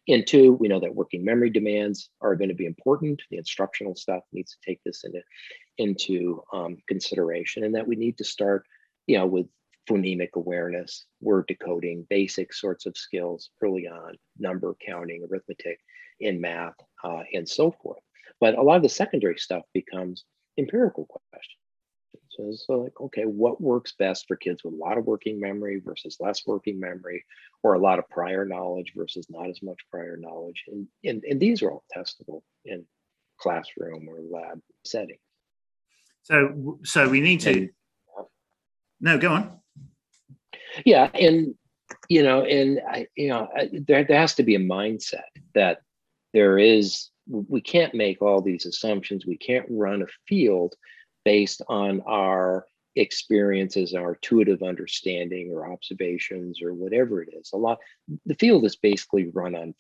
And 0.08 0.26
two, 0.26 0.54
we 0.54 0.68
know 0.68 0.80
that 0.80 0.94
working 0.94 1.24
memory 1.24 1.50
demands 1.50 2.10
are 2.20 2.34
going 2.34 2.48
to 2.48 2.54
be 2.54 2.66
important. 2.66 3.20
The 3.30 3.36
instructional 3.36 3.94
stuff 3.94 4.22
needs 4.32 4.52
to 4.52 4.58
take 4.66 4.80
this 4.84 5.04
into, 5.04 5.20
into 5.78 6.42
um, 6.52 6.78
consideration 6.88 7.64
and 7.64 7.74
that 7.74 7.86
we 7.86 7.96
need 7.96 8.18
to 8.18 8.24
start, 8.24 8.64
you 9.06 9.18
know, 9.18 9.26
with 9.26 9.46
phonemic 9.88 10.30
awareness, 10.34 11.04
word 11.20 11.46
decoding, 11.46 12.06
basic 12.08 12.52
sorts 12.52 12.86
of 12.86 12.96
skills 12.96 13.50
early 13.62 13.86
on, 13.86 14.16
number 14.38 14.74
counting, 14.84 15.26
arithmetic, 15.30 15.78
in 16.20 16.40
math, 16.40 16.74
uh, 17.04 17.22
and 17.32 17.48
so 17.48 17.70
forth. 17.82 18.00
But 18.40 18.56
a 18.56 18.62
lot 18.62 18.76
of 18.76 18.82
the 18.82 18.88
secondary 18.88 19.38
stuff 19.38 19.62
becomes 19.72 20.24
empirical 20.58 21.06
questions. 21.30 21.65
So, 22.36 22.52
so 22.52 22.72
like, 22.80 23.00
okay, 23.00 23.22
what 23.22 23.60
works 23.60 23.94
best 23.98 24.26
for 24.26 24.36
kids 24.36 24.62
with 24.64 24.74
a 24.74 24.76
lot 24.76 24.98
of 24.98 25.06
working 25.06 25.40
memory 25.40 25.80
versus 25.84 26.16
less 26.20 26.46
working 26.46 26.78
memory, 26.78 27.24
or 27.62 27.74
a 27.74 27.78
lot 27.78 27.98
of 27.98 28.08
prior 28.08 28.44
knowledge 28.44 28.92
versus 28.94 29.26
not 29.30 29.48
as 29.48 29.60
much 29.62 29.78
prior 29.90 30.16
knowledge? 30.16 30.64
And, 30.68 30.86
and, 31.04 31.24
and 31.24 31.40
these 31.40 31.62
are 31.62 31.70
all 31.70 31.84
testable 31.94 32.42
in 32.64 32.84
classroom 33.38 34.08
or 34.08 34.20
lab 34.20 34.60
settings. 34.84 35.20
So, 36.22 36.78
so 36.84 37.08
we 37.08 37.20
need 37.20 37.40
to. 37.40 37.50
And, 37.50 37.70
no, 39.00 39.18
go 39.18 39.32
on. 39.32 39.60
Yeah, 40.84 41.08
and 41.14 41.54
you 42.08 42.22
know, 42.22 42.42
and 42.42 42.80
I, 42.88 43.06
you 43.16 43.28
know, 43.28 43.48
there, 43.72 44.04
there 44.04 44.18
has 44.18 44.34
to 44.34 44.42
be 44.42 44.54
a 44.54 44.60
mindset 44.60 45.22
that 45.54 45.80
there 46.32 46.58
is 46.58 47.10
we 47.28 47.60
can't 47.60 47.94
make 47.94 48.22
all 48.22 48.40
these 48.40 48.66
assumptions 48.66 49.26
we 49.26 49.36
can't 49.36 49.66
run 49.68 50.02
a 50.02 50.06
field 50.28 50.74
based 51.26 51.60
on 51.68 52.00
our 52.06 52.64
experiences 52.94 53.94
our 53.94 54.14
intuitive 54.14 54.62
understanding 54.62 55.50
or 55.52 55.70
observations 55.70 56.62
or 56.62 56.72
whatever 56.72 57.22
it 57.22 57.28
is 57.38 57.50
a 57.52 57.56
lot 57.56 57.78
the 58.24 58.34
field 58.36 58.64
is 58.64 58.76
basically 58.76 59.28
run 59.34 59.54
on 59.54 59.74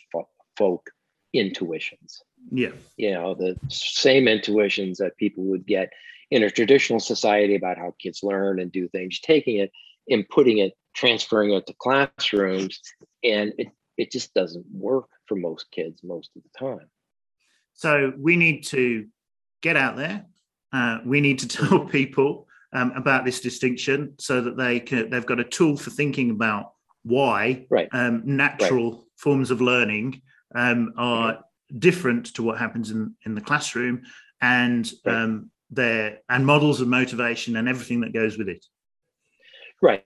folk 0.58 0.90
intuitions 1.32 2.22
yeah 2.50 2.74
you 2.98 3.12
know 3.12 3.34
the 3.34 3.56
same 3.68 4.28
intuitions 4.28 4.98
that 4.98 5.16
people 5.16 5.44
would 5.44 5.66
get 5.66 5.90
in 6.30 6.42
a 6.42 6.50
traditional 6.50 7.00
society 7.00 7.54
about 7.54 7.78
how 7.78 7.94
kids 7.98 8.20
learn 8.22 8.60
and 8.60 8.70
do 8.72 8.86
things 8.88 9.20
taking 9.20 9.56
it 9.56 9.70
and 10.10 10.28
putting 10.28 10.58
it 10.58 10.72
transferring 10.94 11.52
it 11.52 11.66
to 11.66 11.74
classrooms 11.78 12.80
and 13.24 13.52
it 13.56 13.68
it 13.96 14.10
just 14.10 14.34
doesn't 14.34 14.66
work 14.72 15.08
for 15.26 15.36
most 15.36 15.70
kids 15.70 16.02
most 16.02 16.30
of 16.36 16.42
the 16.42 16.58
time. 16.58 16.88
So 17.74 18.12
we 18.16 18.36
need 18.36 18.64
to 18.66 19.06
get 19.62 19.76
out 19.76 19.96
there. 19.96 20.26
Uh, 20.76 20.98
we 21.06 21.20
need 21.20 21.38
to 21.38 21.48
tell 21.56 21.78
mm-hmm. 21.78 21.90
people 21.90 22.46
um, 22.72 22.92
about 22.94 23.24
this 23.24 23.40
distinction 23.40 24.12
so 24.18 24.40
that 24.42 24.56
they 24.56 24.78
can, 24.78 25.08
they've 25.08 25.26
got 25.26 25.40
a 25.40 25.44
tool 25.44 25.76
for 25.76 25.90
thinking 25.90 26.30
about 26.30 26.72
why 27.02 27.64
right. 27.70 27.88
um, 27.92 28.22
natural 28.24 28.90
right. 28.90 29.00
forms 29.16 29.50
of 29.50 29.60
learning 29.60 30.20
um, 30.54 30.92
are 30.96 31.38
different 31.78 32.26
to 32.34 32.42
what 32.42 32.58
happens 32.58 32.90
in, 32.90 33.14
in 33.24 33.34
the 33.34 33.40
classroom 33.40 34.02
and 34.42 34.92
um, 35.06 35.50
their 35.70 36.18
and 36.28 36.44
models 36.44 36.80
of 36.80 36.88
motivation 36.88 37.56
and 37.56 37.68
everything 37.68 38.00
that 38.00 38.12
goes 38.12 38.36
with 38.36 38.48
it. 38.48 38.64
Right. 39.80 40.04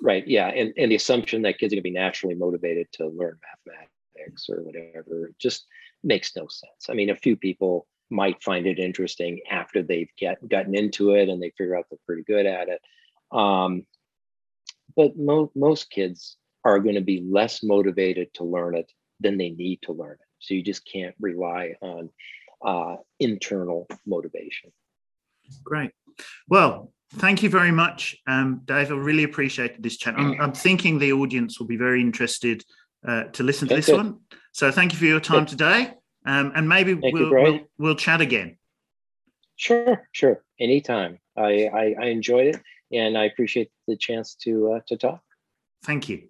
Right. 0.00 0.26
Yeah. 0.28 0.48
And, 0.48 0.72
and 0.76 0.92
the 0.92 0.96
assumption 0.96 1.42
that 1.42 1.58
kids 1.58 1.72
are 1.72 1.76
going 1.76 1.82
to 1.82 1.90
be 1.90 1.90
naturally 1.90 2.36
motivated 2.36 2.86
to 2.92 3.08
learn 3.08 3.38
mathematics 3.66 4.48
or 4.48 4.62
whatever 4.62 5.32
just 5.40 5.66
makes 6.04 6.36
no 6.36 6.46
sense. 6.46 6.86
I 6.88 6.94
mean, 6.94 7.10
a 7.10 7.16
few 7.16 7.36
people 7.36 7.86
might 8.10 8.42
find 8.42 8.66
it 8.66 8.78
interesting 8.78 9.40
after 9.50 9.82
they've 9.82 10.10
get, 10.18 10.46
gotten 10.48 10.74
into 10.74 11.14
it 11.14 11.28
and 11.28 11.42
they 11.42 11.52
figure 11.56 11.76
out 11.76 11.86
they're 11.90 11.98
pretty 12.06 12.22
good 12.22 12.46
at 12.46 12.68
it. 12.68 12.80
Um, 13.32 13.86
but 14.96 15.16
mo- 15.16 15.50
most 15.54 15.90
kids 15.90 16.36
are 16.64 16.78
going 16.78 16.94
to 16.94 17.00
be 17.00 17.24
less 17.28 17.62
motivated 17.62 18.32
to 18.34 18.44
learn 18.44 18.74
it 18.74 18.90
than 19.20 19.36
they 19.38 19.50
need 19.50 19.80
to 19.82 19.92
learn 19.92 20.12
it. 20.12 20.26
So 20.38 20.54
you 20.54 20.62
just 20.62 20.88
can't 20.90 21.14
rely 21.20 21.74
on 21.80 22.10
uh, 22.64 22.96
internal 23.20 23.86
motivation. 24.06 24.72
Great. 25.64 25.90
Well, 26.48 26.92
thank 27.14 27.42
you 27.42 27.50
very 27.50 27.70
much, 27.70 28.16
um, 28.26 28.62
Dave. 28.64 28.90
I 28.90 28.94
really 28.94 29.24
appreciated 29.24 29.82
this 29.82 29.96
chat. 29.96 30.14
I'm, 30.16 30.40
I'm, 30.40 30.52
thinking 30.52 30.98
the 30.98 31.12
audience 31.12 31.58
will 31.58 31.66
be 31.66 31.76
very 31.76 32.00
interested 32.00 32.64
uh, 33.06 33.24
to 33.24 33.42
listen 33.42 33.68
to 33.68 33.76
this 33.76 33.86
good. 33.86 33.96
one. 33.96 34.20
So 34.52 34.72
thank 34.72 34.92
you 34.92 34.98
for 34.98 35.04
your 35.04 35.20
time 35.20 35.44
good. 35.44 35.48
today. 35.48 35.94
Um, 36.26 36.52
and 36.54 36.68
maybe 36.68 36.94
we'll, 36.94 37.30
we'll, 37.30 37.60
we'll 37.78 37.94
chat 37.94 38.20
again. 38.20 38.58
Sure, 39.56 40.06
sure. 40.12 40.42
Anytime. 40.60 41.18
I, 41.36 41.68
I, 41.72 41.94
I 42.00 42.06
enjoyed 42.06 42.54
it 42.54 42.60
and 42.92 43.16
I 43.16 43.24
appreciate 43.24 43.70
the 43.86 43.96
chance 43.96 44.34
to 44.42 44.72
uh, 44.72 44.80
to 44.88 44.96
talk. 44.96 45.22
Thank 45.82 46.08
you. 46.08 46.28